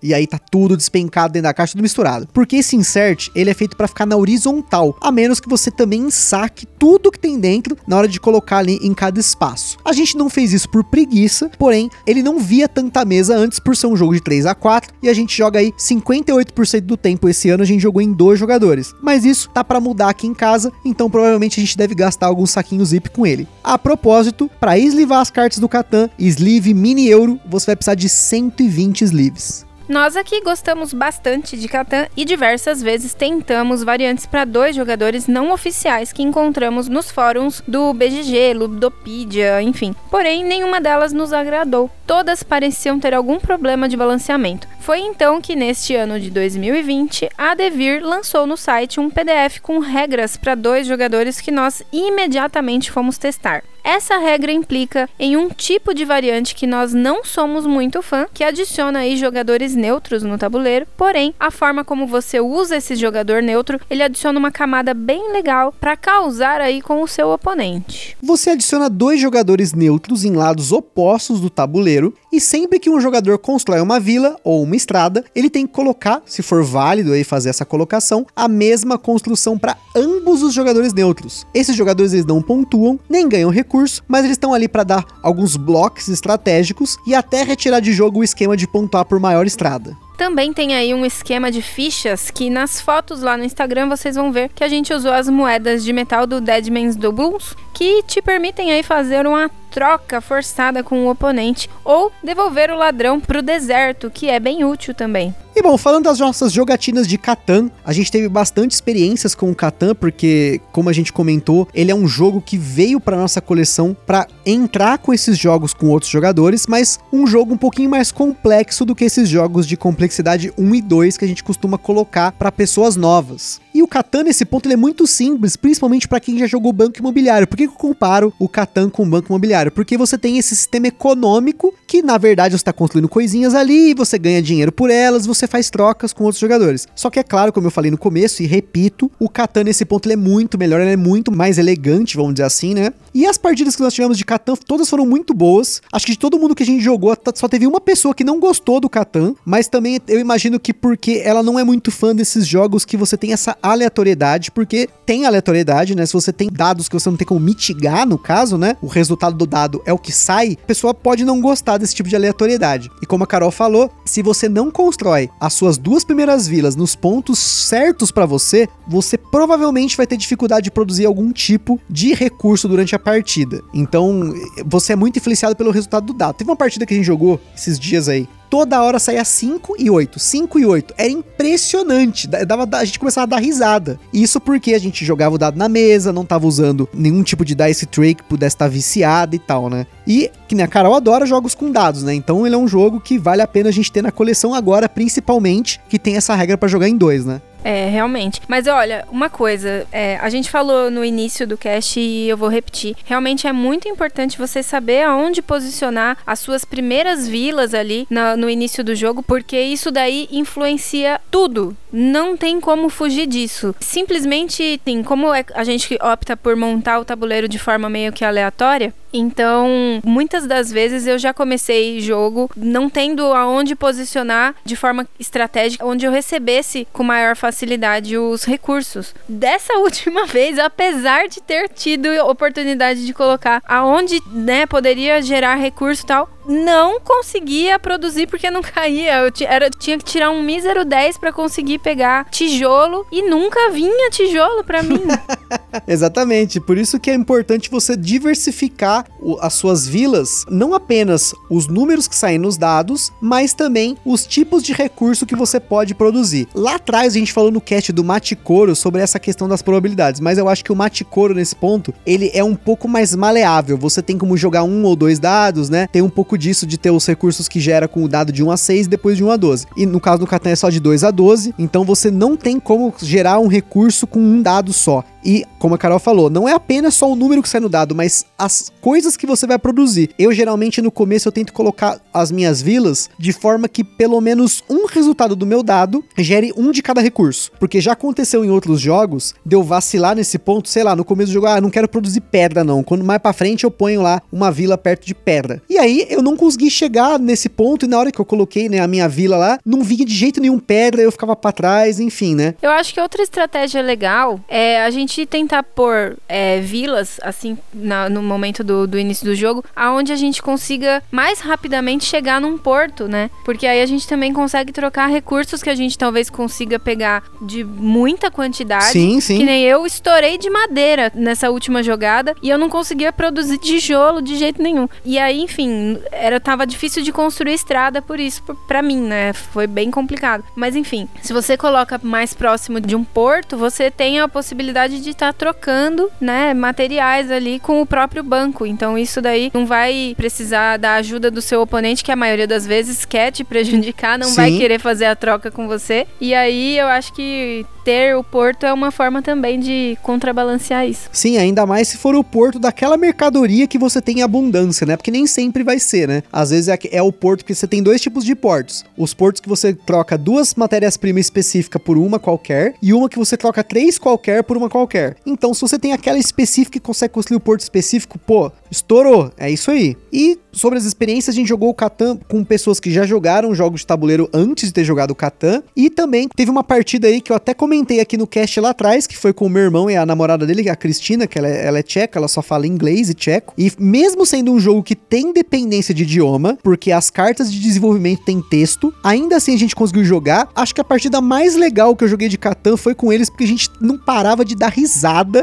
e 0.02 0.12
aí 0.12 0.26
tá 0.26 0.38
tudo 0.38 0.76
despencado 0.76 1.32
dentro 1.32 1.48
da 1.48 1.54
caixa, 1.54 1.72
tudo 1.72 1.82
misturado. 1.82 2.28
Porque 2.32 2.56
esse 2.56 2.76
insert, 2.76 3.28
ele 3.34 3.50
é 3.50 3.54
feito 3.54 3.76
para 3.76 3.88
ficar 3.88 4.04
na 4.04 4.16
horizontal, 4.16 4.96
a 5.00 5.10
menos 5.12 5.40
que 5.40 5.48
você 5.48 5.70
também 5.70 6.10
saque 6.10 6.66
tudo 6.66 7.10
que 7.10 7.18
tem 7.18 7.38
dentro 7.38 7.76
na 7.86 7.96
hora 7.96 8.08
de 8.08 8.20
colocar 8.20 8.58
ali 8.58 8.78
em 8.82 8.92
cada 8.92 9.18
espaço. 9.18 9.78
A 9.84 9.92
gente 9.92 10.16
não 10.16 10.28
fez 10.28 10.52
isso 10.52 10.68
por 10.68 10.84
preguiça, 10.84 11.50
porém, 11.58 11.88
ele 12.06 12.22
não 12.22 12.38
via 12.38 12.68
tanta 12.68 13.04
mesa 13.04 13.36
antes 13.36 13.58
por 13.58 13.76
ser 13.76 13.86
um 13.86 13.96
jogo 13.96 14.14
de 14.14 14.20
3 14.20 14.46
a 14.46 14.54
4 14.54 14.81
e 15.02 15.08
a 15.08 15.14
gente 15.14 15.36
joga 15.36 15.58
aí 15.58 15.72
58% 15.72 16.80
do 16.80 16.96
tempo 16.96 17.28
esse 17.28 17.50
ano 17.50 17.62
a 17.62 17.66
gente 17.66 17.80
jogou 17.80 18.02
em 18.02 18.12
dois 18.12 18.38
jogadores. 18.38 18.94
Mas 19.02 19.24
isso 19.24 19.50
tá 19.50 19.64
para 19.64 19.80
mudar 19.80 20.08
aqui 20.08 20.26
em 20.26 20.34
casa, 20.34 20.72
então 20.84 21.10
provavelmente 21.10 21.60
a 21.60 21.62
gente 21.62 21.76
deve 21.76 21.94
gastar 21.94 22.26
alguns 22.26 22.50
saquinhos 22.50 22.88
zip 22.90 23.10
com 23.10 23.26
ele. 23.26 23.48
A 23.62 23.78
propósito, 23.78 24.50
para 24.60 24.78
eslivar 24.78 25.20
as 25.20 25.30
cartas 25.30 25.58
do 25.58 25.68
Catan, 25.68 26.08
sleeve 26.18 26.74
mini 26.74 27.08
euro, 27.08 27.40
você 27.46 27.66
vai 27.66 27.76
precisar 27.76 27.94
de 27.94 28.08
120 28.08 29.02
sleeves. 29.02 29.66
Nós 29.88 30.16
aqui 30.16 30.40
gostamos 30.40 30.94
bastante 30.94 31.54
de 31.54 31.68
Catan 31.68 32.06
e 32.16 32.24
diversas 32.24 32.80
vezes 32.80 33.12
tentamos 33.12 33.82
variantes 33.82 34.24
para 34.24 34.44
dois 34.44 34.74
jogadores 34.74 35.26
não 35.26 35.52
oficiais 35.52 36.12
que 36.12 36.22
encontramos 36.22 36.88
nos 36.88 37.10
fóruns 37.10 37.62
do 37.66 37.92
BGG, 37.92 38.54
Ludopedia, 38.54 39.60
enfim. 39.60 39.94
Porém, 40.10 40.44
nenhuma 40.44 40.80
delas 40.80 41.12
nos 41.12 41.32
agradou. 41.32 41.90
Todas 42.06 42.42
pareciam 42.42 42.98
ter 42.98 43.12
algum 43.12 43.38
problema 43.38 43.88
de 43.88 43.96
balanceamento. 43.96 44.68
Foi 44.82 44.98
então 44.98 45.40
que, 45.40 45.54
neste 45.54 45.94
ano 45.94 46.18
de 46.18 46.28
2020, 46.28 47.28
a 47.38 47.54
Devir 47.54 48.04
lançou 48.04 48.48
no 48.48 48.56
site 48.56 48.98
um 48.98 49.08
PDF 49.08 49.60
com 49.62 49.78
regras 49.78 50.36
para 50.36 50.56
dois 50.56 50.88
jogadores 50.88 51.40
que 51.40 51.52
nós 51.52 51.84
imediatamente 51.92 52.90
fomos 52.90 53.16
testar. 53.16 53.62
Essa 53.84 54.16
regra 54.18 54.52
implica 54.52 55.08
em 55.18 55.36
um 55.36 55.48
tipo 55.48 55.92
de 55.92 56.04
variante 56.04 56.54
que 56.54 56.68
nós 56.68 56.94
não 56.94 57.24
somos 57.24 57.66
muito 57.66 58.00
fã, 58.00 58.26
que 58.32 58.44
adiciona 58.44 59.00
aí 59.00 59.16
jogadores 59.16 59.74
neutros 59.74 60.22
no 60.22 60.38
tabuleiro. 60.38 60.86
Porém, 60.96 61.34
a 61.38 61.50
forma 61.50 61.84
como 61.84 62.06
você 62.06 62.38
usa 62.38 62.76
esse 62.76 62.94
jogador 62.94 63.42
neutro, 63.42 63.80
ele 63.90 64.02
adiciona 64.02 64.38
uma 64.38 64.52
camada 64.52 64.94
bem 64.94 65.32
legal 65.32 65.74
para 65.80 65.96
causar 65.96 66.60
aí 66.60 66.80
com 66.80 67.02
o 67.02 67.08
seu 67.08 67.30
oponente. 67.30 68.16
Você 68.22 68.50
adiciona 68.50 68.88
dois 68.88 69.20
jogadores 69.20 69.72
neutros 69.72 70.24
em 70.24 70.32
lados 70.32 70.70
opostos 70.70 71.40
do 71.40 71.50
tabuleiro 71.50 72.14
e 72.32 72.40
sempre 72.40 72.78
que 72.78 72.88
um 72.88 73.00
jogador 73.00 73.36
constrói 73.38 73.80
uma 73.80 73.98
vila 73.98 74.36
ou 74.44 74.62
uma 74.62 74.76
estrada, 74.76 75.24
ele 75.34 75.50
tem 75.50 75.66
que 75.66 75.72
colocar, 75.72 76.22
se 76.24 76.40
for 76.40 76.62
válido 76.62 77.12
aí 77.12 77.24
fazer 77.24 77.50
essa 77.50 77.64
colocação, 77.64 78.24
a 78.34 78.46
mesma 78.46 78.96
construção 78.96 79.58
para 79.58 79.76
ambos 79.94 80.40
os 80.42 80.54
jogadores 80.54 80.92
neutros. 80.92 81.44
Esses 81.52 81.74
jogadores 81.74 82.12
eles 82.12 82.24
não 82.24 82.40
pontuam, 82.40 82.98
nem 83.08 83.28
ganham 83.28 83.50
recursos 83.50 83.71
recurso, 83.72 84.02
mas 84.06 84.24
eles 84.24 84.34
estão 84.34 84.52
ali 84.52 84.68
para 84.68 84.84
dar 84.84 85.04
alguns 85.22 85.56
blocos 85.56 86.08
estratégicos 86.08 86.98
e 87.06 87.14
até 87.14 87.42
retirar 87.42 87.80
de 87.80 87.92
jogo 87.92 88.20
o 88.20 88.24
esquema 88.24 88.56
de 88.56 88.66
pontuar 88.66 89.06
por 89.06 89.18
maior 89.18 89.46
estrada. 89.46 89.96
Também 90.18 90.52
tem 90.52 90.74
aí 90.74 90.94
um 90.94 91.06
esquema 91.06 91.50
de 91.50 91.62
fichas 91.62 92.30
que 92.30 92.50
nas 92.50 92.80
fotos 92.80 93.22
lá 93.22 93.36
no 93.36 93.44
Instagram 93.44 93.88
vocês 93.88 94.14
vão 94.14 94.30
ver 94.30 94.50
que 94.50 94.62
a 94.62 94.68
gente 94.68 94.92
usou 94.92 95.12
as 95.12 95.28
moedas 95.28 95.82
de 95.82 95.92
metal 95.92 96.26
do 96.26 96.40
Deadman's 96.40 96.94
Doubles, 96.94 97.56
que 97.72 98.02
te 98.02 98.20
permitem 98.20 98.70
aí 98.70 98.82
fazer 98.82 99.26
uma 99.26 99.50
troca 99.70 100.20
forçada 100.20 100.84
com 100.84 101.06
o 101.06 101.10
oponente 101.10 101.68
ou 101.82 102.12
devolver 102.22 102.70
o 102.70 102.76
ladrão 102.76 103.18
para 103.18 103.38
o 103.38 103.42
deserto, 103.42 104.10
que 104.10 104.28
é 104.28 104.38
bem 104.38 104.64
útil 104.64 104.94
também. 104.94 105.34
E 105.54 105.60
bom, 105.60 105.76
falando 105.76 106.04
das 106.04 106.18
nossas 106.18 106.50
jogatinas 106.50 107.06
de 107.06 107.18
Catan, 107.18 107.70
a 107.84 107.92
gente 107.92 108.10
teve 108.10 108.26
bastante 108.26 108.70
experiências 108.70 109.34
com 109.34 109.50
o 109.50 109.54
Catan, 109.54 109.94
porque, 109.94 110.62
como 110.72 110.88
a 110.88 110.94
gente 110.94 111.12
comentou, 111.12 111.68
ele 111.74 111.90
é 111.90 111.94
um 111.94 112.08
jogo 112.08 112.40
que 112.40 112.56
veio 112.56 112.98
para 112.98 113.18
nossa 113.18 113.38
coleção 113.38 113.94
para 114.06 114.26
entrar 114.46 114.96
com 114.96 115.12
esses 115.12 115.36
jogos 115.36 115.74
com 115.74 115.90
outros 115.90 116.10
jogadores, 116.10 116.66
mas 116.66 116.98
um 117.12 117.26
jogo 117.26 117.52
um 117.52 117.58
pouquinho 117.58 117.90
mais 117.90 118.10
complexo 118.10 118.86
do 118.86 118.94
que 118.94 119.04
esses 119.04 119.28
jogos 119.28 119.66
de 119.66 119.76
complexidade 119.76 120.50
1 120.56 120.74
e 120.74 120.80
2 120.80 121.18
que 121.18 121.24
a 121.26 121.28
gente 121.28 121.44
costuma 121.44 121.76
colocar 121.76 122.32
para 122.32 122.50
pessoas 122.50 122.96
novas. 122.96 123.60
E 123.74 123.82
o 123.82 123.88
Catan, 123.88 124.24
nesse 124.24 124.44
ponto, 124.44 124.66
ele 124.66 124.74
é 124.74 124.76
muito 124.76 125.06
simples, 125.06 125.56
principalmente 125.56 126.06
para 126.06 126.20
quem 126.20 126.38
já 126.38 126.46
jogou 126.46 126.72
banco 126.72 126.98
imobiliário. 126.98 127.46
Por 127.46 127.56
que 127.56 127.64
eu 127.64 127.72
comparo 127.72 128.32
o 128.38 128.48
Catan 128.48 128.90
com 128.90 129.02
o 129.02 129.06
banco 129.06 129.28
imobiliário? 129.28 129.72
Porque 129.72 129.96
você 129.96 130.18
tem 130.18 130.38
esse 130.38 130.54
sistema 130.54 130.88
econômico 130.88 131.74
que, 131.86 132.02
na 132.02 132.18
verdade, 132.18 132.52
você 132.52 132.60
está 132.60 132.72
construindo 132.72 133.08
coisinhas 133.08 133.54
ali, 133.54 133.94
você 133.94 134.18
ganha 134.18 134.42
dinheiro 134.42 134.72
por 134.72 134.90
elas, 134.90 135.26
você 135.26 135.41
faz 135.46 135.70
trocas 135.70 136.12
com 136.12 136.24
outros 136.24 136.40
jogadores. 136.40 136.86
Só 136.94 137.10
que 137.10 137.18
é 137.18 137.22
claro, 137.22 137.52
como 137.52 137.66
eu 137.66 137.70
falei 137.70 137.90
no 137.90 137.98
começo 137.98 138.42
e 138.42 138.46
repito, 138.46 139.10
o 139.18 139.28
Catan 139.28 139.64
nesse 139.64 139.84
ponto 139.84 140.06
ele 140.06 140.14
é 140.14 140.16
muito 140.16 140.58
melhor, 140.58 140.80
ele 140.80 140.92
é 140.92 140.96
muito 140.96 141.32
mais 141.32 141.58
elegante, 141.58 142.16
vamos 142.16 142.34
dizer 142.34 142.44
assim, 142.44 142.74
né? 142.74 142.92
E 143.14 143.26
as 143.26 143.36
partidas 143.36 143.76
que 143.76 143.82
nós 143.82 143.92
tivemos 143.92 144.16
de 144.16 144.24
Catan, 144.24 144.54
todas 144.56 144.88
foram 144.88 145.04
muito 145.04 145.34
boas. 145.34 145.82
Acho 145.92 146.06
que 146.06 146.12
de 146.12 146.18
todo 146.18 146.38
mundo 146.38 146.54
que 146.54 146.62
a 146.62 146.66
gente 146.66 146.82
jogou, 146.82 147.16
só 147.34 147.48
teve 147.48 147.66
uma 147.66 147.80
pessoa 147.80 148.14
que 148.14 148.24
não 148.24 148.40
gostou 148.40 148.80
do 148.80 148.88
Catan, 148.88 149.34
mas 149.44 149.68
também 149.68 150.00
eu 150.08 150.18
imagino 150.18 150.58
que 150.58 150.72
porque 150.72 151.22
ela 151.24 151.42
não 151.42 151.58
é 151.58 151.64
muito 151.64 151.90
fã 151.90 152.14
desses 152.14 152.46
jogos 152.46 152.84
que 152.84 152.96
você 152.96 153.16
tem 153.16 153.32
essa 153.32 153.56
aleatoriedade, 153.62 154.50
porque 154.50 154.88
tem 155.04 155.26
aleatoriedade, 155.26 155.94
né? 155.94 156.06
Se 156.06 156.12
você 156.12 156.32
tem 156.32 156.48
dados 156.50 156.88
que 156.88 156.94
você 156.94 157.08
não 157.08 157.16
tem 157.16 157.26
como 157.26 157.40
mitigar, 157.40 158.06
no 158.06 158.18
caso, 158.18 158.56
né? 158.56 158.76
O 158.80 158.86
resultado 158.86 159.36
do 159.36 159.46
dado 159.46 159.82
é 159.84 159.92
o 159.92 159.98
que 159.98 160.12
sai, 160.12 160.56
a 160.62 160.66
pessoa 160.66 160.94
pode 160.94 161.24
não 161.24 161.40
gostar 161.40 161.78
desse 161.78 161.94
tipo 161.94 162.08
de 162.08 162.16
aleatoriedade. 162.16 162.90
E 163.02 163.06
como 163.06 163.24
a 163.24 163.26
Carol 163.26 163.50
falou, 163.50 163.90
se 164.04 164.22
você 164.22 164.48
não 164.48 164.70
constrói 164.70 165.28
as 165.40 165.54
suas 165.54 165.76
duas 165.76 166.04
primeiras 166.04 166.46
vilas 166.46 166.76
nos 166.76 166.94
pontos 166.94 167.38
certos 167.38 168.10
para 168.10 168.26
você, 168.26 168.68
você 168.86 169.18
provavelmente 169.18 169.96
vai 169.96 170.06
ter 170.06 170.16
dificuldade 170.16 170.64
de 170.64 170.70
produzir 170.70 171.06
algum 171.06 171.32
tipo 171.32 171.80
de 171.88 172.14
recurso 172.14 172.68
durante 172.68 172.94
a 172.94 172.98
partida. 172.98 173.60
Então, 173.74 174.32
você 174.64 174.92
é 174.92 174.96
muito 174.96 175.18
influenciado 175.18 175.56
pelo 175.56 175.70
resultado 175.70 176.06
do 176.06 176.12
dado. 176.12 176.36
Teve 176.36 176.50
uma 176.50 176.56
partida 176.56 176.86
que 176.86 176.94
a 176.94 176.96
gente 176.96 177.06
jogou 177.06 177.40
esses 177.54 177.78
dias 177.78 178.08
aí, 178.08 178.28
toda 178.52 178.82
hora 178.82 178.98
saía 178.98 179.24
5 179.24 179.76
e 179.78 179.88
8, 179.88 180.18
5 180.18 180.58
e 180.58 180.66
8. 180.66 180.94
Era 180.98 181.10
impressionante. 181.10 182.28
Dava, 182.28 182.68
a 182.76 182.84
gente 182.84 182.98
começava 182.98 183.22
a 183.22 183.26
dar 183.26 183.38
risada. 183.38 183.98
Isso 184.12 184.38
porque 184.38 184.74
a 184.74 184.78
gente 184.78 185.06
jogava 185.06 185.36
o 185.36 185.38
dado 185.38 185.56
na 185.56 185.70
mesa, 185.70 186.12
não 186.12 186.22
tava 186.22 186.46
usando 186.46 186.86
nenhum 186.92 187.22
tipo 187.22 187.46
de 187.46 187.54
dice 187.54 187.86
tray 187.86 188.14
que 188.14 188.22
pudesse 188.22 188.54
estar 188.54 188.68
viciado 188.68 189.34
e 189.34 189.38
tal, 189.38 189.70
né? 189.70 189.86
E 190.06 190.30
que 190.46 190.54
nem 190.54 190.66
a 190.66 190.68
Carol 190.68 190.94
adora 190.94 191.24
jogos 191.24 191.54
com 191.54 191.72
dados, 191.72 192.02
né? 192.02 192.12
Então 192.12 192.46
ele 192.46 192.54
é 192.54 192.58
um 192.58 192.68
jogo 192.68 193.00
que 193.00 193.16
vale 193.16 193.40
a 193.40 193.46
pena 193.46 193.70
a 193.70 193.72
gente 193.72 193.90
ter 193.90 194.02
na 194.02 194.12
coleção 194.12 194.52
agora, 194.52 194.86
principalmente 194.86 195.80
que 195.88 195.98
tem 195.98 196.16
essa 196.16 196.34
regra 196.34 196.58
para 196.58 196.68
jogar 196.68 196.90
em 196.90 196.96
dois, 196.98 197.24
né? 197.24 197.40
É, 197.64 197.86
realmente. 197.88 198.40
Mas 198.48 198.66
olha, 198.66 199.06
uma 199.10 199.30
coisa, 199.30 199.86
é, 199.92 200.16
a 200.20 200.28
gente 200.28 200.50
falou 200.50 200.90
no 200.90 201.04
início 201.04 201.46
do 201.46 201.56
cast 201.56 201.98
e 201.98 202.28
eu 202.28 202.36
vou 202.36 202.48
repetir. 202.48 202.96
Realmente 203.04 203.46
é 203.46 203.52
muito 203.52 203.88
importante 203.88 204.38
você 204.38 204.62
saber 204.62 205.02
aonde 205.04 205.42
posicionar 205.42 206.18
as 206.26 206.38
suas 206.40 206.64
primeiras 206.64 207.28
vilas 207.28 207.74
ali 207.74 208.06
no, 208.10 208.36
no 208.36 208.50
início 208.50 208.82
do 208.82 208.94
jogo, 208.94 209.22
porque 209.22 209.60
isso 209.60 209.90
daí 209.90 210.28
influencia 210.30 211.20
tudo. 211.30 211.76
Não 211.92 212.36
tem 212.36 212.60
como 212.60 212.88
fugir 212.88 213.26
disso. 213.26 213.74
Simplesmente, 213.80 214.80
tem 214.84 215.02
como 215.02 215.32
é, 215.32 215.44
a 215.54 215.64
gente 215.64 215.96
opta 216.00 216.36
por 216.36 216.56
montar 216.56 216.98
o 216.98 217.04
tabuleiro 217.04 217.48
de 217.48 217.58
forma 217.58 217.88
meio 217.88 218.12
que 218.12 218.24
aleatória, 218.24 218.92
então, 219.12 220.00
muitas 220.04 220.46
das 220.46 220.72
vezes 220.72 221.06
eu 221.06 221.18
já 221.18 221.34
comecei 221.34 222.00
jogo 222.00 222.50
não 222.56 222.88
tendo 222.88 223.22
aonde 223.32 223.74
posicionar 223.74 224.54
de 224.64 224.74
forma 224.76 225.06
estratégica, 225.18 225.84
onde 225.84 226.06
eu 226.06 226.12
recebesse 226.12 226.86
com 226.92 227.02
maior 227.02 227.36
facilidade 227.36 228.16
os 228.16 228.44
recursos. 228.44 229.14
Dessa 229.28 229.74
última 229.78 230.26
vez, 230.26 230.58
apesar 230.58 231.28
de 231.28 231.40
ter 231.42 231.68
tido 231.68 232.08
oportunidade 232.26 233.04
de 233.04 233.12
colocar 233.12 233.62
aonde, 233.66 234.20
né, 234.32 234.66
poderia 234.66 235.20
gerar 235.20 235.56
recurso 235.56 236.02
e 236.02 236.06
tal, 236.06 236.30
não 236.46 237.00
conseguia 237.00 237.78
produzir 237.78 238.26
porque 238.26 238.50
não 238.50 238.62
caía. 238.62 239.18
Eu 239.18 239.32
era, 239.46 239.70
tinha 239.70 239.98
que 239.98 240.04
tirar 240.04 240.30
um 240.30 240.42
mísero 240.42 240.84
10 240.84 241.18
para 241.18 241.32
conseguir 241.32 241.78
pegar 241.78 242.28
tijolo 242.30 243.06
e 243.10 243.22
nunca 243.22 243.70
vinha 243.70 244.10
tijolo 244.10 244.64
para 244.64 244.82
mim. 244.82 245.02
Exatamente, 245.86 246.60
por 246.60 246.76
isso 246.76 247.00
que 247.00 247.10
é 247.10 247.14
importante 247.14 247.70
você 247.70 247.96
diversificar 247.96 249.06
as 249.40 249.54
suas 249.54 249.86
vilas, 249.86 250.44
não 250.50 250.74
apenas 250.74 251.34
os 251.50 251.66
números 251.66 252.08
que 252.08 252.16
saem 252.16 252.38
nos 252.38 252.56
dados, 252.56 253.12
mas 253.20 253.54
também 253.54 253.96
os 254.04 254.26
tipos 254.26 254.62
de 254.62 254.72
recurso 254.72 255.26
que 255.26 255.36
você 255.36 255.58
pode 255.58 255.94
produzir. 255.94 256.48
Lá 256.54 256.76
atrás 256.76 257.14
a 257.14 257.18
gente 257.18 257.32
falou 257.32 257.50
no 257.50 257.60
cast 257.60 257.92
do 257.92 258.04
Maticoro 258.04 258.74
sobre 258.74 259.00
essa 259.00 259.18
questão 259.18 259.48
das 259.48 259.62
probabilidades, 259.62 260.20
mas 260.20 260.38
eu 260.38 260.48
acho 260.48 260.64
que 260.64 260.72
o 260.72 260.76
Maticoro 260.76 261.34
nesse 261.34 261.54
ponto, 261.54 261.92
ele 262.04 262.30
é 262.34 262.44
um 262.44 262.54
pouco 262.54 262.88
mais 262.88 263.14
maleável. 263.14 263.78
Você 263.78 264.02
tem 264.02 264.18
como 264.18 264.36
jogar 264.36 264.64
um 264.64 264.84
ou 264.84 264.96
dois 264.96 265.18
dados, 265.18 265.68
né? 265.68 265.86
Tem 265.90 266.02
um 266.02 266.10
pouco 266.10 266.31
disso 266.36 266.66
de 266.66 266.78
ter 266.78 266.90
os 266.90 267.06
recursos 267.06 267.48
que 267.48 267.60
gera 267.60 267.88
com 267.88 268.02
o 268.04 268.08
dado 268.08 268.32
de 268.32 268.42
1 268.42 268.50
a 268.50 268.56
6 268.56 268.86
e 268.86 268.88
depois 268.88 269.16
de 269.16 269.24
1 269.24 269.30
a 269.30 269.36
12. 269.36 269.66
E 269.76 269.86
no 269.86 270.00
caso 270.00 270.20
do 270.20 270.26
Catan 270.26 270.50
é 270.50 270.56
só 270.56 270.70
de 270.70 270.80
2 270.80 271.04
a 271.04 271.10
12, 271.10 271.54
então 271.58 271.84
você 271.84 272.10
não 272.10 272.36
tem 272.36 272.58
como 272.58 272.92
gerar 273.00 273.38
um 273.38 273.46
recurso 273.46 274.06
com 274.06 274.20
um 274.20 274.42
dado 274.42 274.72
só. 274.72 275.04
E, 275.24 275.44
como 275.58 275.74
a 275.74 275.78
Carol 275.78 275.98
falou, 275.98 276.28
não 276.28 276.48
é 276.48 276.52
apenas 276.52 276.94
só 276.94 277.10
o 277.10 277.16
número 277.16 277.42
que 277.42 277.48
sai 277.48 277.60
no 277.60 277.68
dado, 277.68 277.94
mas 277.94 278.24
as 278.38 278.70
coisas 278.80 279.16
que 279.16 279.26
você 279.26 279.46
vai 279.46 279.58
produzir. 279.58 280.10
Eu, 280.18 280.32
geralmente, 280.32 280.82
no 280.82 280.90
começo, 280.90 281.28
eu 281.28 281.32
tento 281.32 281.52
colocar 281.52 282.00
as 282.12 282.30
minhas 282.30 282.60
vilas 282.60 283.08
de 283.18 283.32
forma 283.32 283.68
que 283.68 283.84
pelo 283.84 284.20
menos 284.20 284.62
um 284.68 284.86
resultado 284.86 285.36
do 285.36 285.46
meu 285.46 285.62
dado 285.62 286.04
gere 286.18 286.52
um 286.56 286.70
de 286.70 286.82
cada 286.82 287.00
recurso. 287.00 287.50
Porque 287.58 287.80
já 287.80 287.92
aconteceu 287.92 288.44
em 288.44 288.50
outros 288.50 288.80
jogos 288.80 289.34
de 289.44 289.54
eu 289.54 289.62
vacilar 289.62 290.16
nesse 290.16 290.38
ponto, 290.38 290.68
sei 290.68 290.82
lá, 290.82 290.96
no 290.96 291.04
começo 291.04 291.30
do 291.30 291.34
jogo, 291.34 291.46
ah, 291.46 291.60
não 291.60 291.70
quero 291.70 291.88
produzir 291.88 292.20
pedra, 292.20 292.64
não. 292.64 292.82
Quando 292.82 293.04
mais 293.04 293.20
pra 293.20 293.32
frente 293.32 293.64
eu 293.64 293.70
ponho 293.70 294.02
lá 294.02 294.20
uma 294.32 294.50
vila 294.50 294.76
perto 294.76 295.06
de 295.06 295.14
pedra. 295.14 295.62
E 295.68 295.78
aí 295.78 296.06
eu 296.10 296.22
não 296.22 296.36
consegui 296.36 296.70
chegar 296.70 297.18
nesse 297.18 297.48
ponto, 297.48 297.84
e 297.84 297.88
na 297.88 297.98
hora 297.98 298.10
que 298.10 298.20
eu 298.20 298.24
coloquei 298.24 298.68
né, 298.68 298.80
a 298.80 298.86
minha 298.86 299.08
vila 299.08 299.36
lá, 299.36 299.58
não 299.64 299.82
vinha 299.82 300.04
de 300.04 300.14
jeito 300.14 300.40
nenhum 300.40 300.58
pedra, 300.58 301.02
eu 301.02 301.12
ficava 301.12 301.36
para 301.36 301.52
trás, 301.52 302.00
enfim, 302.00 302.34
né? 302.34 302.54
Eu 302.62 302.70
acho 302.70 302.92
que 302.92 303.00
outra 303.00 303.22
estratégia 303.22 303.82
legal 303.82 304.40
é 304.48 304.82
a 304.82 304.90
gente 304.90 305.11
gente 305.12 305.26
tentar 305.26 305.62
pôr 305.62 306.16
é, 306.28 306.60
vilas, 306.60 307.20
assim, 307.22 307.58
na, 307.72 308.08
no 308.08 308.22
momento 308.22 308.64
do, 308.64 308.86
do 308.86 308.98
início 308.98 309.24
do 309.24 309.34
jogo, 309.34 309.64
aonde 309.76 310.12
a 310.12 310.16
gente 310.16 310.42
consiga 310.42 311.02
mais 311.10 311.40
rapidamente 311.40 312.04
chegar 312.04 312.40
num 312.40 312.56
porto, 312.56 313.06
né? 313.06 313.30
Porque 313.44 313.66
aí 313.66 313.82
a 313.82 313.86
gente 313.86 314.08
também 314.08 314.32
consegue 314.32 314.72
trocar 314.72 315.06
recursos 315.06 315.62
que 315.62 315.70
a 315.70 315.74
gente 315.74 315.98
talvez 315.98 316.30
consiga 316.30 316.78
pegar 316.78 317.22
de 317.42 317.62
muita 317.62 318.30
quantidade. 318.30 318.86
Sim, 318.86 319.20
sim. 319.20 319.38
Que 319.38 319.44
nem 319.44 319.64
eu 319.64 319.86
estourei 319.86 320.38
de 320.38 320.48
madeira 320.48 321.12
nessa 321.14 321.50
última 321.50 321.82
jogada 321.82 322.34
e 322.42 322.48
eu 322.48 322.58
não 322.58 322.68
conseguia 322.68 323.12
produzir 323.12 323.58
tijolo 323.58 324.22
de 324.22 324.36
jeito 324.36 324.62
nenhum. 324.62 324.88
E 325.04 325.18
aí, 325.18 325.40
enfim, 325.40 325.98
era 326.10 326.40
tava 326.40 326.66
difícil 326.66 327.02
de 327.02 327.12
construir 327.12 327.54
estrada 327.54 328.00
por 328.00 328.18
isso 328.18 328.42
para 328.66 328.82
mim, 328.82 329.00
né? 329.00 329.32
Foi 329.32 329.66
bem 329.66 329.90
complicado. 329.90 330.44
Mas 330.56 330.74
enfim, 330.74 331.08
se 331.20 331.32
você 331.32 331.56
coloca 331.56 332.00
mais 332.02 332.32
próximo 332.34 332.80
de 332.80 332.96
um 332.96 333.04
porto, 333.04 333.56
você 333.56 333.90
tem 333.90 334.20
a 334.20 334.28
possibilidade 334.28 335.01
de 335.02 335.10
estar 335.10 335.32
tá 335.32 335.32
trocando, 335.32 336.10
né, 336.20 336.54
materiais 336.54 337.30
ali 337.30 337.58
com 337.58 337.80
o 337.80 337.86
próprio 337.86 338.22
banco. 338.22 338.66
Então 338.66 338.96
isso 338.96 339.20
daí 339.20 339.50
não 339.52 339.66
vai 339.66 340.14
precisar 340.16 340.76
da 340.76 340.94
ajuda 340.94 341.30
do 341.30 341.42
seu 341.42 341.60
oponente, 341.60 342.04
que 342.04 342.12
a 342.12 342.16
maioria 342.16 342.46
das 342.46 342.66
vezes 342.66 343.04
quer 343.04 343.30
te 343.30 343.44
prejudicar, 343.44 344.18
não 344.18 344.28
Sim. 344.28 344.36
vai 344.36 344.52
querer 344.52 344.78
fazer 344.78 345.06
a 345.06 345.16
troca 345.16 345.50
com 345.50 345.66
você. 345.66 346.06
E 346.20 346.34
aí 346.34 346.78
eu 346.78 346.86
acho 346.86 347.12
que 347.12 347.66
ter 347.84 348.16
o 348.16 348.22
porto 348.22 348.64
é 348.64 348.72
uma 348.72 348.90
forma 348.90 349.22
também 349.22 349.58
de 349.58 349.98
contrabalancear 350.02 350.86
isso. 350.86 351.08
Sim, 351.12 351.36
ainda 351.36 351.66
mais 351.66 351.88
se 351.88 351.96
for 351.96 352.14
o 352.14 352.24
porto 352.24 352.58
daquela 352.58 352.96
mercadoria 352.96 353.66
que 353.66 353.78
você 353.78 354.00
tem 354.00 354.18
em 354.18 354.22
abundância, 354.22 354.86
né? 354.86 354.96
Porque 354.96 355.10
nem 355.10 355.26
sempre 355.26 355.62
vai 355.62 355.78
ser, 355.78 356.08
né? 356.08 356.22
Às 356.32 356.50
vezes 356.50 356.68
é, 356.68 356.78
é 356.90 357.02
o 357.02 357.12
porto 357.12 357.44
que 357.44 357.54
você 357.54 357.66
tem 357.66 357.82
dois 357.82 358.00
tipos 358.00 358.24
de 358.24 358.34
portos. 358.34 358.84
Os 358.96 359.12
portos 359.12 359.40
que 359.40 359.48
você 359.48 359.72
troca 359.74 360.16
duas 360.16 360.54
matérias-primas 360.54 361.26
específicas 361.26 361.82
por 361.82 361.98
uma 361.98 362.18
qualquer 362.18 362.74
e 362.80 362.92
uma 362.92 363.08
que 363.08 363.18
você 363.18 363.36
troca 363.36 363.64
três 363.64 363.98
qualquer 363.98 364.42
por 364.42 364.56
uma 364.56 364.68
qualquer. 364.68 364.91
Então, 365.24 365.54
se 365.54 365.60
você 365.60 365.78
tem 365.78 365.92
aquela 365.92 366.18
específica 366.18 366.78
e 366.78 366.80
consegue 366.80 367.14
construir 367.14 367.36
o 367.36 367.40
porto 367.40 367.60
específico, 367.60 368.18
pô, 368.18 368.50
estourou. 368.70 369.30
É 369.36 369.50
isso 369.50 369.70
aí. 369.70 369.96
E 370.12 370.38
sobre 370.52 370.78
as 370.78 370.84
experiências, 370.84 371.34
a 371.34 371.36
gente 371.36 371.48
jogou 371.48 371.70
o 371.70 371.74
Catan 371.74 372.18
com 372.28 372.44
pessoas 372.44 372.78
que 372.78 372.90
já 372.90 373.04
jogaram 373.04 373.54
jogos 373.54 373.80
de 373.80 373.86
tabuleiro 373.86 374.28
antes 374.32 374.68
de 374.68 374.74
ter 374.74 374.84
jogado 374.84 375.12
o 375.12 375.14
Catan. 375.14 375.62
E 375.76 375.88
também 375.90 376.28
teve 376.28 376.50
uma 376.50 376.62
partida 376.62 377.08
aí 377.08 377.20
que 377.20 377.32
eu 377.32 377.36
até 377.36 377.54
comentei 377.54 378.00
aqui 378.00 378.16
no 378.16 378.26
cast 378.26 378.60
lá 378.60 378.70
atrás, 378.70 379.06
que 379.06 379.16
foi 379.16 379.32
com 379.32 379.46
o 379.46 379.50
meu 379.50 379.62
irmão 379.62 379.90
e 379.90 379.96
a 379.96 380.04
namorada 380.04 380.46
dele, 380.46 380.68
a 380.68 380.76
Cristina, 380.76 381.26
que 381.26 381.38
ela 381.38 381.48
é, 381.48 381.66
ela 381.66 381.78
é 381.78 381.82
tcheca, 381.82 382.18
ela 382.18 382.28
só 382.28 382.42
fala 382.42 382.66
inglês 382.66 383.08
e 383.08 383.14
tcheco. 383.14 383.54
E 383.56 383.72
mesmo 383.78 384.26
sendo 384.26 384.52
um 384.52 384.60
jogo 384.60 384.82
que 384.82 384.94
tem 384.94 385.32
dependência 385.32 385.94
de 385.94 386.02
idioma, 386.02 386.58
porque 386.62 386.92
as 386.92 387.10
cartas 387.10 387.50
de 387.52 387.58
desenvolvimento 387.60 388.24
têm 388.24 388.42
texto, 388.42 388.92
ainda 389.02 389.36
assim 389.36 389.54
a 389.54 389.58
gente 389.58 389.74
conseguiu 389.74 390.04
jogar. 390.04 390.48
Acho 390.54 390.74
que 390.74 390.80
a 390.80 390.84
partida 390.84 391.20
mais 391.20 391.56
legal 391.56 391.96
que 391.96 392.04
eu 392.04 392.08
joguei 392.08 392.28
de 392.28 392.38
Catan 392.38 392.76
foi 392.76 392.94
com 392.94 393.12
eles, 393.12 393.30
porque 393.30 393.44
a 393.44 393.48
gente 393.48 393.70
não 393.80 393.98
parava 393.98 394.44
de 394.44 394.54
dar 394.54 394.68
risada. 394.68 394.81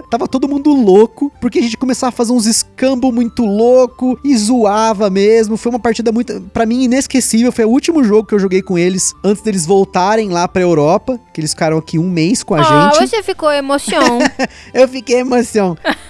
Tava 0.09 0.27
todo 0.27 0.47
mundo 0.47 0.73
louco, 0.73 1.31
porque 1.39 1.59
a 1.59 1.61
gente 1.61 1.77
começava 1.77 2.09
a 2.09 2.11
fazer 2.15 2.31
uns 2.31 2.45
escambo 2.45 3.11
muito 3.11 3.45
louco 3.45 4.19
e 4.23 4.35
zoava 4.37 5.09
mesmo. 5.09 5.57
Foi 5.57 5.71
uma 5.71 5.79
partida 5.79 6.11
muito, 6.11 6.41
para 6.53 6.65
mim, 6.65 6.83
inesquecível. 6.83 7.51
Foi 7.51 7.65
o 7.65 7.69
último 7.69 8.03
jogo 8.03 8.27
que 8.27 8.35
eu 8.35 8.39
joguei 8.39 8.61
com 8.61 8.77
eles 8.77 9.13
antes 9.23 9.41
deles 9.43 9.65
voltarem 9.65 10.29
lá 10.29 10.47
pra 10.47 10.61
Europa, 10.61 11.19
que 11.33 11.41
eles 11.41 11.51
ficaram 11.51 11.77
aqui 11.77 11.97
um 11.99 12.09
mês 12.09 12.43
com 12.43 12.55
a 12.55 12.59
oh, 12.59 12.99
gente. 12.99 13.09
você 13.09 13.23
ficou 13.23 13.51
emoção. 13.51 14.19
eu 14.73 14.87
fiquei 14.87 15.19
emoção. 15.19 15.77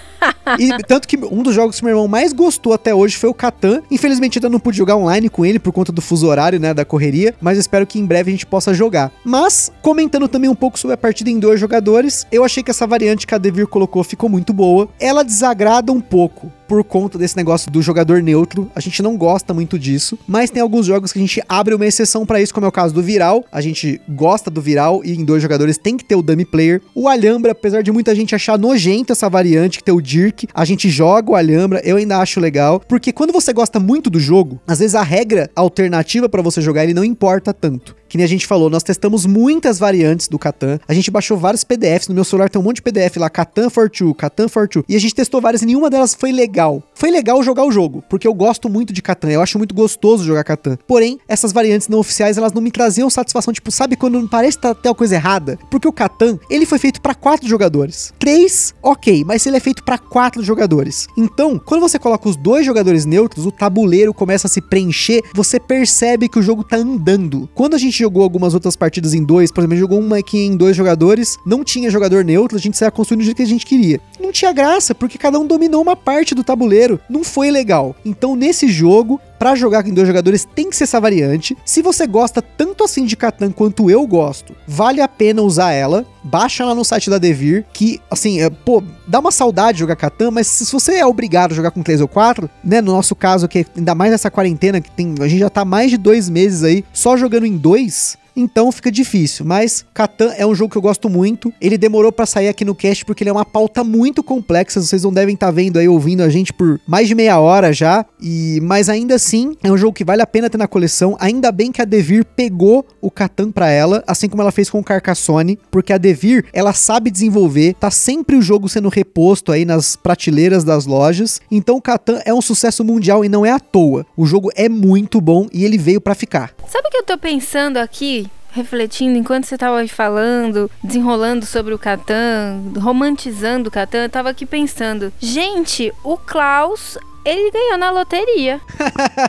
e 0.58 0.70
tanto 0.84 1.08
que 1.08 1.18
um 1.18 1.44
dos 1.44 1.54
jogos 1.54 1.80
que 1.80 1.86
meu 1.86 1.92
irmão 1.92 2.08
mais 2.08 2.34
gostou 2.34 2.74
até 2.74 2.94
hoje 2.94 3.18
foi 3.18 3.30
o 3.30 3.34
Catan. 3.34 3.82
Infelizmente 3.90 4.38
ainda 4.38 4.50
não 4.50 4.60
pude 4.60 4.78
jogar 4.78 4.96
online 4.96 5.30
com 5.30 5.46
ele 5.46 5.60
por 5.60 5.72
conta 5.72 5.92
do 5.92 6.02
fuso 6.02 6.28
horário, 6.28 6.60
né, 6.60 6.74
da 6.74 6.86
correria, 6.86 7.34
mas 7.42 7.58
espero 7.58 7.86
que 7.86 8.00
em 8.00 8.06
breve 8.06 8.32
a 8.32 8.34
gente 8.34 8.46
possa 8.46 8.74
jogar. 8.74 9.12
Mas, 9.24 9.72
comentando 9.82 10.28
também 10.28 10.50
um 10.50 10.56
pouco 10.56 10.80
sobre 10.80 10.94
a 10.94 10.98
partida 10.98 11.30
em 11.30 11.40
dois 11.40 11.60
jogadores, 11.60 12.26
eu 12.32 12.44
achei 12.44 12.64
que 12.64 12.72
essa 12.72 12.88
variante 12.88 13.28
que 13.28 13.36
a 13.36 13.38
Devir 13.38 13.68
colocou 13.68 14.04
ficou 14.04 14.30
muito 14.30 14.54
boa. 14.54 14.90
Ela 15.00 15.24
desagrada 15.24 15.92
um 15.92 16.02
pouco 16.02 16.52
por 16.70 16.84
conta 16.84 17.18
desse 17.18 17.36
negócio 17.36 17.72
do 17.72 17.82
jogador 17.82 18.22
neutro. 18.22 18.70
A 18.76 18.80
gente 18.80 19.02
não 19.02 19.18
gosta 19.18 19.56
muito 19.56 19.80
disso, 19.80 20.20
mas 20.28 20.52
tem 20.52 20.62
alguns 20.62 20.86
jogos 20.86 21.12
que 21.12 21.18
a 21.18 21.22
gente 21.22 21.42
abre 21.50 21.74
uma 21.74 21.86
exceção 21.86 22.28
para 22.28 22.40
isso, 22.40 22.54
como 22.54 22.68
é 22.68 22.70
o 22.70 22.72
caso 22.72 22.94
do 22.94 23.02
Viral. 23.02 23.44
A 23.52 23.60
gente 23.60 24.00
gosta 24.08 24.52
do 24.52 24.62
Viral 24.62 25.02
e 25.04 25.14
em 25.14 25.26
dois 25.26 25.42
jogadores 25.42 25.80
tem 25.80 25.98
que 25.98 26.06
ter 26.06 26.16
o 26.16 26.22
dummy 26.22 26.46
player. 26.46 26.80
O 26.94 27.10
Alhambra, 27.10 27.54
apesar 27.54 27.82
de 27.82 27.92
muita 27.92 28.14
gente 28.14 28.36
achar 28.36 28.58
nojento 28.58 29.12
essa 29.12 29.28
variante 29.28 29.80
que 29.80 29.84
tem 29.84 29.96
o 29.96 30.02
Dirk, 30.02 30.48
a 30.54 30.64
gente 30.64 30.90
joga 30.90 31.32
o 31.32 31.36
Alhambra, 31.36 31.82
eu 31.84 31.98
ainda 31.98 32.20
acho 32.20 32.40
legal, 32.40 32.80
porque 32.88 33.12
quando 33.12 33.34
você 33.34 33.52
gosta 33.52 33.80
muito 33.80 34.08
do 34.08 34.20
jogo, 34.20 34.62
às 34.68 34.78
vezes 34.78 34.94
a 34.94 35.02
regra 35.02 35.50
alternativa 35.56 36.30
para 36.30 36.44
você 36.44 36.62
jogar 36.62 36.84
ele 36.84 36.94
não 36.94 37.04
importa 37.04 37.52
tanto 37.52 38.00
que 38.10 38.18
nem 38.18 38.26
a 38.26 38.28
gente 38.28 38.48
falou, 38.48 38.70
nós 38.70 38.82
testamos 38.82 39.26
muitas 39.26 39.78
variantes 39.78 40.28
do 40.28 40.40
Catan. 40.40 40.80
A 40.88 40.94
gente 40.94 41.12
baixou 41.12 41.38
vários 41.38 41.64
PDFs. 41.64 42.08
No 42.08 42.16
meu 42.16 42.24
celular 42.24 42.50
tem 42.50 42.60
um 42.60 42.64
monte 42.64 42.78
de 42.78 42.82
PDF 42.82 43.18
lá, 43.18 43.30
Catan 43.30 43.70
for 43.70 43.90
Two, 43.90 44.16
Catan 44.16 44.48
for 44.48 44.68
Two. 44.68 44.84
E 44.90 44.96
a 44.96 45.00
gente 45.00 45.14
testou 45.14 45.40
várias 45.40 45.62
e 45.62 45.66
nenhuma 45.66 45.90
delas 45.90 46.16
foi 46.16 46.32
legal. 46.32 46.59
Foi 46.94 47.10
legal 47.10 47.42
jogar 47.42 47.66
o 47.66 47.72
jogo, 47.72 48.04
porque 48.10 48.28
eu 48.28 48.34
gosto 48.34 48.70
muito 48.70 48.92
de 48.92 49.02
Catan. 49.02 49.30
Eu 49.30 49.42
acho 49.42 49.58
muito 49.58 49.74
gostoso 49.74 50.26
jogar 50.26 50.44
Catan. 50.44 50.78
Porém, 50.88 51.18
essas 51.28 51.54
variantes 51.54 51.88
não 51.88 52.00
oficiais, 52.00 52.38
elas 52.38 52.52
não 52.52 52.62
me 52.62 52.72
traziam 52.72 53.10
satisfação. 53.10 53.54
Tipo, 53.54 53.72
sabe 53.72 53.96
quando 53.96 54.28
parece 54.28 54.58
que 54.58 54.64
tá 54.64 54.72
até 54.72 54.90
uma 54.90 54.96
coisa 54.96 55.16
errada? 55.16 55.58
Porque 55.72 55.88
o 55.88 55.94
Catan, 55.94 56.38
ele 56.50 56.66
foi 56.66 56.78
feito 56.78 57.02
para 57.02 57.16
quatro 57.16 57.48
jogadores. 57.48 58.14
Três, 58.20 58.74
ok, 58.84 59.24
mas 59.26 59.46
ele 59.46 59.58
é 59.58 59.60
feito 59.60 59.84
para 59.84 59.98
quatro 59.98 60.44
jogadores. 60.44 61.08
Então, 61.18 61.58
quando 61.58 61.82
você 61.82 61.98
coloca 61.98 62.28
os 62.28 62.36
dois 62.36 62.66
jogadores 62.66 63.06
neutros, 63.06 63.46
o 63.46 63.52
tabuleiro 63.52 64.14
começa 64.14 64.48
a 64.48 64.50
se 64.50 64.62
preencher, 64.62 65.24
você 65.34 65.60
percebe 65.60 66.28
que 66.28 66.40
o 66.40 66.42
jogo 66.42 66.64
tá 66.64 66.76
andando. 66.76 67.50
Quando 67.56 67.76
a 67.76 67.78
gente 67.78 67.98
jogou 67.98 68.24
algumas 68.24 68.54
outras 68.54 68.76
partidas 68.76 69.14
em 69.14 69.24
dois, 69.24 69.52
por 69.52 69.62
exemplo, 69.62 69.78
jogou 69.78 70.00
uma 70.00 70.18
aqui 70.18 70.40
em 70.40 70.58
dois 70.58 70.76
jogadores, 70.76 71.38
não 71.46 71.64
tinha 71.64 71.90
jogador 71.90 72.26
neutro, 72.26 72.58
a 72.58 72.62
gente 72.62 72.78
saia 72.78 72.92
construindo 72.92 73.22
do 73.22 73.26
jeito 73.26 73.38
que 73.38 73.44
a 73.44 73.48
gente 73.48 73.66
queria. 73.66 74.02
Não 74.20 74.32
tinha 74.32 74.52
graça, 74.52 74.94
porque 74.94 75.18
cada 75.18 75.40
um 75.40 75.46
dominou 75.46 75.82
uma 75.82 75.96
parte 75.96 76.36
do 76.36 76.44
tabuleiro, 76.50 77.00
não 77.08 77.24
foi 77.24 77.52
legal. 77.52 77.96
Então, 78.04 78.36
nesse 78.36 78.68
jogo, 78.68 79.22
para 79.38 79.56
jogar 79.56 79.88
em 79.88 79.94
dois 79.94 80.08
jogadores 80.08 80.48
tem 80.56 80.70
que 80.70 80.76
ser 80.76 80.86
essa 80.86 81.00
variante. 81.00 81.56
Se 81.64 81.82
você 81.82 82.08
gosta 82.08 82.42
tanto 82.42 82.84
assim 82.84 83.06
de 83.06 83.16
Catan 83.16 83.52
quanto 83.52 83.90
eu 83.90 84.06
gosto, 84.08 84.56
vale 84.68 85.00
a 85.00 85.08
pena 85.08 85.44
usar 85.44 85.72
ela. 85.72 86.06
Baixa 86.24 86.66
lá 86.66 86.76
no 86.76 86.84
site 86.84 87.10
da 87.10 87.18
Devir, 87.18 87.66
que 87.72 88.02
assim, 88.12 88.42
é, 88.42 88.50
pô, 88.50 88.84
dá 89.08 89.20
uma 89.20 89.32
saudade 89.32 89.78
de 89.78 89.80
jogar 89.80 89.96
Catan, 89.96 90.32
mas 90.32 90.48
se 90.48 90.70
você 90.72 90.96
é 90.96 91.06
obrigado 91.06 91.52
a 91.54 91.56
jogar 91.56 91.72
com 91.72 91.82
3 91.82 92.02
ou 92.02 92.08
4, 92.08 92.50
né, 92.64 92.82
no 92.82 92.92
nosso 92.92 93.16
caso 93.16 93.48
que 93.48 93.66
ainda 93.78 93.96
mais 93.96 94.12
nessa 94.12 94.30
quarentena 94.30 94.82
que 94.82 94.92
tem, 94.92 95.16
a 95.22 95.28
gente 95.28 95.40
já 95.40 95.50
tá 95.50 95.64
mais 95.64 95.92
de 95.92 95.98
dois 95.98 96.30
meses 96.30 96.64
aí 96.64 96.84
só 96.92 97.16
jogando 97.16 97.46
em 97.46 97.56
dois, 97.56 98.18
então 98.40 98.72
fica 98.72 98.92
difícil. 98.92 99.46
Mas 99.46 99.86
Catan 99.94 100.34
é 100.38 100.46
um 100.46 100.56
jogo 100.56 100.72
que 100.72 100.78
eu 100.78 100.82
gosto 100.82 101.10
muito. 101.10 101.54
Ele 101.60 101.78
demorou 101.78 102.12
para 102.12 102.26
sair 102.26 102.48
aqui 102.48 102.64
no 102.64 102.74
cast 102.74 103.04
porque 103.04 103.24
ele 103.24 103.30
é 103.30 103.34
uma 103.34 103.46
pauta 103.46 103.84
muito 103.84 104.24
complexa. 104.24 104.82
Vocês 104.82 105.04
não 105.04 105.12
devem 105.12 105.36
estar 105.36 105.48
tá 105.48 105.52
vendo 105.52 105.78
aí, 105.78 105.88
ouvindo 105.88 106.22
a 106.22 106.30
gente 106.30 106.54
por 106.54 106.80
mais 106.88 107.08
de 107.08 107.16
meia 107.16 107.40
hora 107.40 107.74
já. 107.74 108.06
E 108.22 108.60
Mas 108.64 108.88
ainda 108.88 109.16
assim, 109.16 109.56
é 109.62 109.72
um 109.72 109.78
jogo 109.78 109.94
que 109.94 110.06
vale 110.06 110.22
a 110.22 110.28
pena 110.28 110.50
ter 110.50 110.58
na 110.58 110.68
coleção. 110.68 111.18
Ainda 111.20 111.52
bem 111.52 111.72
que 111.72 111.82
a 111.82 111.86
Devir 111.86 112.26
pegou 112.26 112.86
o 113.02 113.12
Catan 113.12 113.52
pra 113.52 113.70
ela, 113.70 114.04
assim 114.08 114.30
como 114.30 114.42
ela 114.42 114.52
fez 114.52 114.70
com 114.70 114.80
o 114.80 114.84
Carcassonne, 114.84 115.60
porque 115.70 115.92
a 115.92 115.98
Devir, 115.98 116.46
ela 116.54 116.74
sabe 116.74 117.12
desenvolver, 117.12 117.74
tá 117.74 117.92
sempre 117.92 118.36
o 118.36 118.42
jogo 118.42 118.70
sendo 118.70 118.90
reposto 118.90 119.52
aí 119.52 119.66
nas 119.66 119.96
prateleiras 119.96 120.64
das 120.64 120.86
lojas. 120.86 121.42
Então 121.52 121.76
o 121.76 121.82
Catan 121.82 122.22
é 122.26 122.34
um 122.34 122.42
sucesso 122.42 122.84
mundial 122.84 123.26
e 123.26 123.30
não 123.30 123.46
é 123.46 123.52
à 123.52 123.60
toa. 123.60 124.06
O 124.16 124.26
jogo 124.26 124.50
é 124.56 124.70
muito 124.70 125.20
bom 125.20 125.48
e 125.52 125.66
ele 125.66 125.78
veio 125.78 126.00
para 126.00 126.16
ficar. 126.16 126.54
Sabe 126.68 126.88
o 126.88 126.92
que 126.92 126.98
eu 126.98 127.04
tô 127.04 127.18
pensando 127.18 127.78
aqui? 127.78 128.29
Refletindo 128.52 129.18
enquanto 129.18 129.46
você 129.46 129.56
estava 129.56 129.86
falando, 129.88 130.70
desenrolando 130.84 131.46
sobre 131.46 131.74
o 131.74 131.80
Catan, 131.80 132.62
romantizando 132.78 133.70
o 133.70 133.72
Catan, 133.72 134.04
eu 134.04 134.10
tava 134.10 134.30
aqui 134.30 134.46
pensando, 134.46 135.12
gente, 135.20 135.94
o 136.04 136.18
Klaus 136.18 136.98
ele 137.24 137.50
ganhou 137.52 137.78
na 137.78 137.92
loteria. 137.92 138.60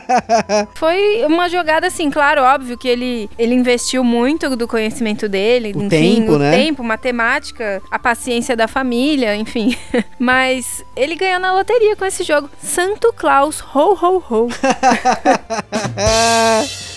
Foi 0.75 1.23
uma 1.25 1.47
jogada 1.49 1.87
assim, 1.87 2.09
claro, 2.09 2.41
óbvio 2.41 2.77
que 2.77 2.87
ele, 2.87 3.29
ele 3.37 3.53
investiu 3.53 4.01
muito 4.03 4.55
do 4.55 4.67
conhecimento 4.67 5.29
dele, 5.29 5.73
o 5.75 5.83
enfim, 5.83 5.89
tempo, 5.89 6.31
o 6.33 6.39
né? 6.39 6.51
tempo, 6.51 6.83
matemática, 6.83 7.81
a 7.91 7.99
paciência 7.99 8.55
da 8.55 8.67
família, 8.67 9.35
enfim. 9.35 9.77
Mas 10.17 10.83
ele 10.95 11.15
ganhou 11.15 11.39
na 11.39 11.53
loteria 11.53 11.95
com 11.95 12.05
esse 12.05 12.23
jogo. 12.23 12.49
Santo 12.61 13.13
Claus, 13.13 13.59
ho 13.59 13.93
ho 13.93 14.23
ho. 14.29 14.47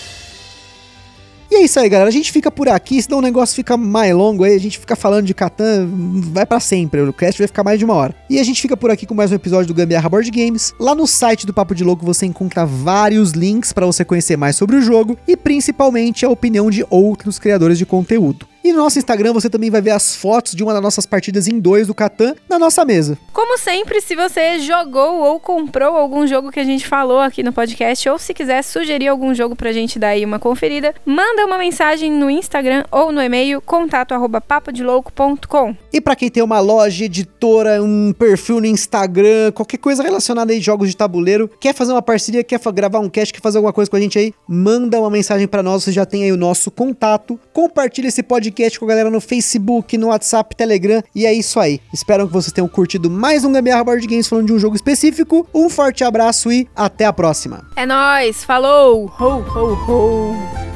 E 1.49 1.55
é 1.55 1.61
isso 1.63 1.79
aí, 1.79 1.87
galera. 1.87 2.09
A 2.09 2.11
gente 2.11 2.31
fica 2.31 2.49
por 2.49 2.67
aqui, 2.67 3.01
senão 3.01 3.19
o 3.19 3.21
negócio 3.21 3.55
fica 3.55 3.77
mais 3.77 4.13
longo 4.13 4.43
aí. 4.43 4.55
A 4.55 4.59
gente 4.59 4.79
fica 4.79 4.95
falando 4.95 5.25
de 5.25 5.33
Catan, 5.33 5.87
vai 6.31 6.45
para 6.45 6.59
sempre. 6.59 7.01
O 7.01 7.13
cast 7.13 7.39
vai 7.39 7.47
ficar 7.47 7.63
mais 7.63 7.79
de 7.79 7.85
uma 7.85 7.93
hora. 7.93 8.15
E 8.29 8.39
a 8.39 8.43
gente 8.43 8.61
fica 8.61 8.75
por 8.75 8.89
aqui 8.89 9.05
com 9.05 9.13
mais 9.13 9.31
um 9.31 9.35
episódio 9.35 9.67
do 9.67 9.73
Gambiarra 9.73 10.09
Board 10.09 10.29
Games. 10.31 10.73
Lá 10.79 10.95
no 10.95 11.05
site 11.05 11.45
do 11.45 11.53
Papo 11.53 11.75
de 11.75 11.83
Louco 11.83 12.05
você 12.05 12.25
encontra 12.25 12.65
vários 12.65 13.31
links 13.31 13.71
para 13.71 13.85
você 13.85 14.03
conhecer 14.03 14.37
mais 14.37 14.55
sobre 14.55 14.75
o 14.75 14.81
jogo 14.81 15.17
e 15.27 15.37
principalmente 15.37 16.25
a 16.25 16.29
opinião 16.29 16.69
de 16.69 16.85
outros 16.89 17.37
criadores 17.39 17.77
de 17.77 17.85
conteúdo. 17.85 18.47
E 18.65 18.73
no 18.73 18.79
nosso 18.79 18.97
Instagram 18.97 19.31
você 19.31 19.47
também 19.47 19.69
vai 19.69 19.79
ver 19.79 19.91
as 19.91 20.15
fotos 20.15 20.55
de 20.55 20.63
uma 20.63 20.73
das 20.73 20.81
nossas 20.81 21.05
partidas 21.05 21.47
em 21.47 21.59
dois 21.59 21.85
do 21.85 21.93
Catan 21.93 22.33
na 22.49 22.57
nossa 22.57 22.83
mesa. 22.83 23.15
Como 23.31 23.59
sempre, 23.59 24.01
se 24.01 24.15
você 24.15 24.57
jogou 24.57 25.19
ou 25.19 25.39
comprou 25.39 25.95
algum 25.95 26.25
jogo 26.25 26.51
que 26.51 26.59
a 26.59 26.63
gente 26.63 26.87
falou 26.87 27.19
aqui 27.19 27.43
no 27.43 27.53
podcast, 27.53 28.09
ou 28.09 28.17
se 28.17 28.33
quiser 28.33 28.63
sugerir 28.63 29.07
algum 29.07 29.35
jogo 29.35 29.55
pra 29.55 29.71
gente 29.71 29.99
dar 29.99 30.07
aí 30.07 30.25
uma 30.25 30.39
conferida, 30.39 30.95
manda 31.05 31.45
uma 31.45 31.59
mensagem 31.59 32.11
no 32.11 32.27
Instagram 32.27 32.83
ou 32.91 33.11
no 33.11 33.21
e-mail 33.21 33.61
contato 33.61 34.13
arroba 34.13 34.41
papodelouco.com. 34.41 35.75
E 35.93 36.01
para 36.01 36.15
quem 36.15 36.31
tem 36.31 36.41
uma 36.41 36.59
loja, 36.59 37.05
editora, 37.05 37.83
um 37.83 38.11
perfil 38.17 38.59
no 38.59 38.65
Instagram, 38.65 39.51
qualquer 39.53 39.77
coisa 39.77 40.01
relacionada 40.01 40.51
a 40.51 40.59
jogos 40.59 40.89
de 40.89 40.97
tabuleiro, 40.97 41.47
quer 41.59 41.75
fazer 41.75 41.91
uma 41.91 42.01
parceria, 42.01 42.43
quer 42.43 42.59
gravar 42.73 42.97
um 42.97 43.11
cast, 43.11 43.31
quer 43.31 43.41
fazer 43.41 43.59
alguma 43.59 43.73
coisa 43.73 43.91
com 43.91 43.97
a 43.97 44.01
gente 44.01 44.17
aí, 44.17 44.33
manda 44.47 44.99
uma 44.99 45.11
mensagem 45.11 45.47
para 45.47 45.61
nós, 45.61 45.83
você 45.83 45.91
já 45.91 46.03
tem 46.03 46.23
aí 46.23 46.31
o 46.31 46.37
nosso 46.37 46.71
contato. 46.71 47.39
Compartilha 47.53 48.07
esse 48.07 48.23
podcast 48.23 48.54
podcast 48.55 48.79
com 48.79 48.85
a 48.85 48.87
galera 48.87 49.11
no 49.11 49.19
Facebook, 49.19 49.97
no 49.97 50.07
WhatsApp, 50.07 50.55
Telegram. 50.55 51.03
E 51.13 51.25
é 51.25 51.33
isso 51.33 51.59
aí. 51.59 51.81
Espero 51.93 52.25
que 52.25 52.31
vocês 52.31 52.53
tenham 52.53 52.67
curtido 52.69 53.11
mais 53.11 53.43
um 53.43 53.51
Gambiarra 53.51 53.83
Board 53.83 54.07
Games 54.07 54.27
falando 54.27 54.47
de 54.47 54.53
um 54.53 54.59
jogo 54.59 54.75
específico. 54.75 55.45
Um 55.53 55.69
forte 55.69 56.03
abraço 56.03 56.51
e 56.51 56.67
até 56.73 57.05
a 57.05 57.11
próxima. 57.11 57.67
É 57.75 57.85
nóis, 57.85 58.45
falou! 58.45 59.11
Ho, 59.19 59.25
ho, 59.25 59.73
ho! 59.91 60.74